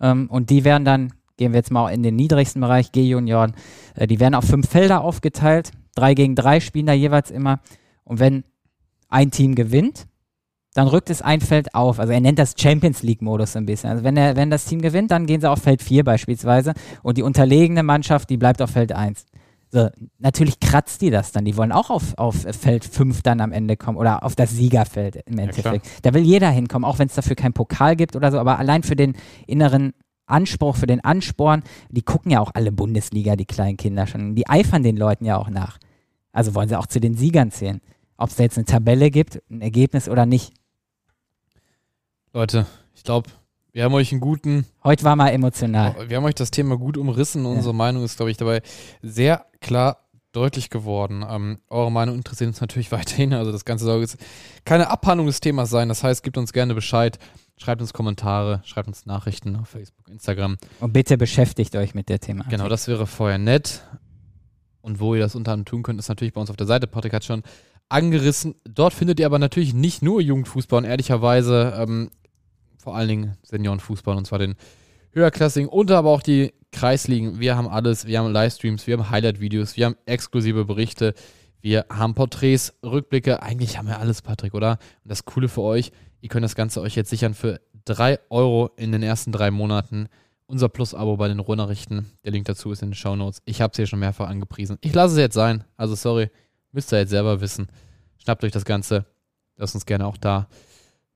Ähm, 0.00 0.28
und 0.30 0.50
die 0.50 0.64
werden 0.64 0.84
dann, 0.84 1.12
gehen 1.36 1.52
wir 1.52 1.58
jetzt 1.58 1.70
mal 1.70 1.90
in 1.90 2.02
den 2.02 2.16
niedrigsten 2.16 2.60
Bereich, 2.60 2.92
G-Junioren, 2.92 3.54
äh, 3.94 4.06
die 4.06 4.20
werden 4.20 4.34
auf 4.34 4.44
fünf 4.44 4.68
Felder 4.68 5.02
aufgeteilt. 5.02 5.70
Drei 5.94 6.14
gegen 6.14 6.34
drei 6.34 6.60
spielen 6.60 6.86
da 6.86 6.92
jeweils 6.92 7.30
immer. 7.30 7.60
Und 8.04 8.20
wenn 8.20 8.44
ein 9.08 9.30
Team 9.30 9.54
gewinnt, 9.54 10.06
dann 10.74 10.88
rückt 10.88 11.08
es 11.08 11.22
ein 11.22 11.40
Feld 11.40 11.74
auf. 11.74 11.98
Also 11.98 12.12
er 12.12 12.20
nennt 12.20 12.38
das 12.38 12.54
Champions 12.58 13.02
League-Modus 13.02 13.56
ein 13.56 13.64
bisschen. 13.64 13.88
Also 13.88 14.04
wenn, 14.04 14.16
er, 14.18 14.36
wenn 14.36 14.50
das 14.50 14.66
Team 14.66 14.82
gewinnt, 14.82 15.10
dann 15.10 15.24
gehen 15.24 15.40
sie 15.40 15.50
auf 15.50 15.60
Feld 15.60 15.82
4 15.82 16.04
beispielsweise. 16.04 16.74
Und 17.02 17.16
die 17.16 17.22
unterlegene 17.22 17.82
Mannschaft, 17.82 18.28
die 18.28 18.36
bleibt 18.36 18.60
auf 18.60 18.70
Feld 18.70 18.92
1. 18.92 19.24
So, 19.72 19.88
natürlich 20.18 20.60
kratzt 20.60 21.02
die 21.02 21.10
das 21.10 21.32
dann. 21.32 21.44
Die 21.44 21.56
wollen 21.56 21.72
auch 21.72 21.90
auf, 21.90 22.16
auf 22.16 22.36
Feld 22.36 22.84
5 22.84 23.22
dann 23.22 23.40
am 23.40 23.52
Ende 23.52 23.76
kommen 23.76 23.98
oder 23.98 24.22
auf 24.22 24.36
das 24.36 24.52
Siegerfeld 24.52 25.16
im 25.26 25.38
Endeffekt. 25.38 25.86
da 26.02 26.14
will 26.14 26.22
jeder 26.22 26.50
hinkommen, 26.50 26.84
auch 26.84 26.98
wenn 26.98 27.08
es 27.08 27.14
dafür 27.14 27.36
keinen 27.36 27.52
Pokal 27.52 27.96
gibt 27.96 28.14
oder 28.14 28.30
so, 28.30 28.38
aber 28.38 28.58
allein 28.58 28.84
für 28.84 28.96
den 28.96 29.14
inneren 29.46 29.92
Anspruch, 30.26 30.76
für 30.76 30.86
den 30.86 31.04
Ansporn, 31.04 31.62
die 31.90 32.02
gucken 32.02 32.32
ja 32.32 32.40
auch 32.40 32.50
alle 32.54 32.72
Bundesliga, 32.72 33.36
die 33.36 33.44
kleinen 33.44 33.76
Kinder 33.76 34.06
schon. 34.06 34.34
Die 34.34 34.48
eifern 34.48 34.82
den 34.82 34.96
Leuten 34.96 35.24
ja 35.24 35.36
auch 35.36 35.50
nach. 35.50 35.78
Also 36.32 36.54
wollen 36.54 36.68
sie 36.68 36.78
auch 36.78 36.86
zu 36.86 37.00
den 37.00 37.14
Siegern 37.14 37.50
zählen. 37.50 37.80
Ob 38.16 38.30
es 38.30 38.36
da 38.36 38.42
jetzt 38.42 38.58
eine 38.58 38.64
Tabelle 38.64 39.10
gibt, 39.10 39.42
ein 39.50 39.60
Ergebnis 39.62 40.08
oder 40.08 40.26
nicht. 40.26 40.52
Leute, 42.32 42.66
ich 42.94 43.02
glaube, 43.02 43.30
wir 43.72 43.84
haben 43.84 43.94
euch 43.94 44.10
einen 44.10 44.20
guten 44.20 44.64
Heute 44.84 45.04
war 45.04 45.16
mal 45.16 45.28
emotional. 45.28 46.08
Wir 46.08 46.16
haben 46.16 46.24
euch 46.24 46.34
das 46.34 46.50
Thema 46.50 46.78
gut 46.78 46.96
umrissen. 46.96 47.44
Unsere 47.44 47.74
Meinung 47.74 48.04
ist, 48.04 48.16
glaube 48.16 48.30
ich, 48.30 48.36
dabei 48.36 48.62
sehr 49.02 49.44
klar 49.66 50.08
deutlich 50.32 50.70
geworden. 50.70 51.24
Ähm, 51.28 51.58
eure 51.68 51.90
Meinung 51.90 52.16
interessiert 52.16 52.48
uns 52.48 52.60
natürlich 52.60 52.92
weiterhin. 52.92 53.34
Also 53.34 53.52
das 53.52 53.64
Ganze 53.64 53.84
soll 53.84 54.00
jetzt 54.00 54.16
keine 54.64 54.90
Abhandlung 54.90 55.26
des 55.26 55.40
Themas 55.40 55.70
sein. 55.70 55.88
Das 55.88 56.02
heißt, 56.02 56.22
gebt 56.22 56.38
uns 56.38 56.52
gerne 56.52 56.74
Bescheid. 56.74 57.18
Schreibt 57.58 57.80
uns 57.80 57.94
Kommentare, 57.94 58.60
schreibt 58.64 58.86
uns 58.86 59.06
Nachrichten 59.06 59.56
auf 59.56 59.68
Facebook, 59.68 60.08
Instagram. 60.08 60.58
Und 60.80 60.92
bitte 60.92 61.16
beschäftigt 61.16 61.74
euch 61.74 61.94
mit 61.94 62.10
der 62.10 62.20
Thema. 62.20 62.44
Genau, 62.50 62.68
das 62.68 62.86
wäre 62.86 63.06
vorher 63.06 63.38
nett. 63.38 63.82
Und 64.82 65.00
wo 65.00 65.14
ihr 65.14 65.20
das 65.20 65.34
unter 65.34 65.52
anderem 65.52 65.64
tun 65.64 65.82
könnt, 65.82 65.98
ist 65.98 66.08
natürlich 66.08 66.34
bei 66.34 66.40
uns 66.40 66.50
auf 66.50 66.56
der 66.56 66.66
Seite. 66.66 66.86
Patrick 66.86 67.14
hat 67.14 67.24
schon 67.24 67.42
angerissen. 67.88 68.56
Dort 68.64 68.92
findet 68.92 69.18
ihr 69.18 69.26
aber 69.26 69.38
natürlich 69.38 69.72
nicht 69.72 70.02
nur 70.02 70.20
Jugendfußball 70.20 70.78
und 70.78 70.84
ehrlicherweise 70.84 71.74
ähm, 71.78 72.10
vor 72.76 72.94
allen 72.94 73.08
Dingen 73.08 73.36
Seniorenfußball 73.42 74.16
und 74.16 74.26
zwar 74.26 74.38
den 74.38 74.54
höherklassigen 75.12 75.68
und 75.68 75.90
aber 75.90 76.10
auch 76.10 76.22
die 76.22 76.52
Kreisligen. 76.76 77.40
Wir 77.40 77.56
haben 77.56 77.68
alles. 77.68 78.06
Wir 78.06 78.18
haben 78.18 78.30
Livestreams, 78.30 78.86
wir 78.86 78.98
haben 78.98 79.08
Highlight-Videos, 79.08 79.78
wir 79.78 79.86
haben 79.86 79.96
exklusive 80.04 80.66
Berichte, 80.66 81.14
wir 81.62 81.86
haben 81.88 82.14
Porträts, 82.14 82.74
Rückblicke. 82.84 83.42
Eigentlich 83.42 83.78
haben 83.78 83.88
wir 83.88 83.98
alles, 83.98 84.20
Patrick, 84.20 84.52
oder? 84.52 84.72
Und 85.02 85.10
das 85.10 85.24
Coole 85.24 85.48
für 85.48 85.62
euch, 85.62 85.90
ihr 86.20 86.28
könnt 86.28 86.44
das 86.44 86.54
Ganze 86.54 86.82
euch 86.82 86.94
jetzt 86.94 87.08
sichern 87.08 87.32
für 87.32 87.62
3 87.86 88.18
Euro 88.28 88.70
in 88.76 88.92
den 88.92 89.02
ersten 89.02 89.32
drei 89.32 89.50
Monaten. 89.50 90.08
Unser 90.44 90.68
Plus-Abo 90.68 91.16
bei 91.16 91.28
den 91.28 91.40
Ruhrnachrichten. 91.40 92.12
Der 92.24 92.32
Link 92.32 92.44
dazu 92.44 92.70
ist 92.70 92.82
in 92.82 92.90
den 92.90 92.94
Shownotes. 92.94 93.40
Ich 93.46 93.62
habe 93.62 93.70
es 93.70 93.76
hier 93.76 93.86
schon 93.86 93.98
mehrfach 93.98 94.28
angepriesen. 94.28 94.76
Ich 94.82 94.94
lasse 94.94 95.14
es 95.14 95.18
jetzt 95.18 95.34
sein. 95.34 95.64
Also 95.78 95.94
sorry, 95.94 96.30
müsst 96.72 96.92
ihr 96.92 96.98
jetzt 96.98 97.10
selber 97.10 97.40
wissen. 97.40 97.68
Schnappt 98.18 98.44
euch 98.44 98.52
das 98.52 98.66
Ganze. 98.66 99.06
Lasst 99.56 99.74
uns 99.74 99.86
gerne 99.86 100.06
auch 100.06 100.18
da. 100.18 100.46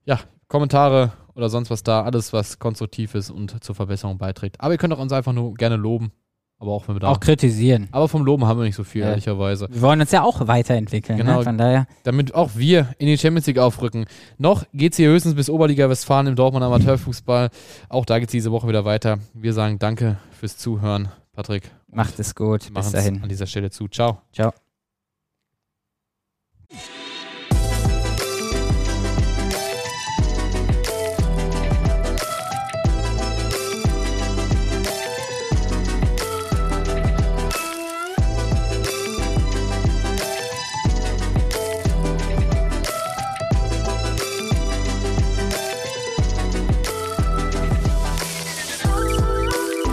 Ja, 0.05 0.19
Kommentare 0.47 1.13
oder 1.35 1.49
sonst 1.49 1.69
was 1.69 1.83
da. 1.83 2.03
Alles, 2.03 2.33
was 2.33 2.59
konstruktiv 2.59 3.15
ist 3.15 3.29
und 3.29 3.63
zur 3.63 3.75
Verbesserung 3.75 4.17
beiträgt. 4.17 4.59
Aber 4.59 4.73
ihr 4.73 4.77
könnt 4.77 4.93
auch 4.93 4.99
uns 4.99 5.13
einfach 5.13 5.33
nur 5.33 5.53
gerne 5.53 5.75
loben. 5.75 6.11
Aber 6.59 6.73
auch 6.73 6.87
wenn 6.87 6.95
wir 6.95 6.99
da. 6.99 7.07
Auch 7.09 7.19
kritisieren. 7.19 7.87
aber 7.91 8.07
vom 8.07 8.23
Loben 8.23 8.45
haben 8.45 8.59
wir 8.59 8.65
nicht 8.65 8.75
so 8.75 8.83
viel, 8.83 9.01
Ja. 9.01 9.09
ehrlicherweise. 9.09 9.67
Wir 9.71 9.81
wollen 9.81 9.99
uns 9.99 10.11
ja 10.11 10.21
auch 10.21 10.47
weiterentwickeln. 10.47 11.17
Genau. 11.17 11.39
Ne? 11.39 11.43
Von 11.43 11.57
daher. 11.57 11.87
damit 12.03 12.35
auch 12.35 12.51
wir 12.55 12.93
in 12.99 13.07
die 13.07 13.17
Champions 13.17 13.47
League 13.47 13.57
aufrücken. 13.57 14.05
Noch 14.37 14.65
geht 14.71 14.91
es 14.93 14.97
hier 14.97 15.09
höchstens 15.09 15.33
bis 15.33 15.49
Oberliga 15.49 15.89
Westfalen 15.89 16.27
im 16.27 16.35
Dortmund 16.35 16.63
Amateurfußball. 16.63 17.49
Auch 17.89 18.05
da 18.05 18.19
geht 18.19 18.29
es 18.29 18.31
diese 18.33 18.51
Woche 18.51 18.67
wieder 18.67 18.85
weiter. 18.85 19.17
Wir 19.33 19.53
sagen 19.53 19.79
danke 19.79 20.19
fürs 20.39 20.55
Zuhören, 20.57 21.07
Patrick. 21.33 21.71
Macht 21.87 22.19
es 22.19 22.35
gut. 22.35 22.71
Bis 22.71 22.91
dahin. 22.91 23.23
an 23.23 23.29
dieser 23.29 23.47
Stelle 23.47 23.71
zu. 23.71 23.87
Ciao. 23.87 24.19
Ciao. 24.31 24.53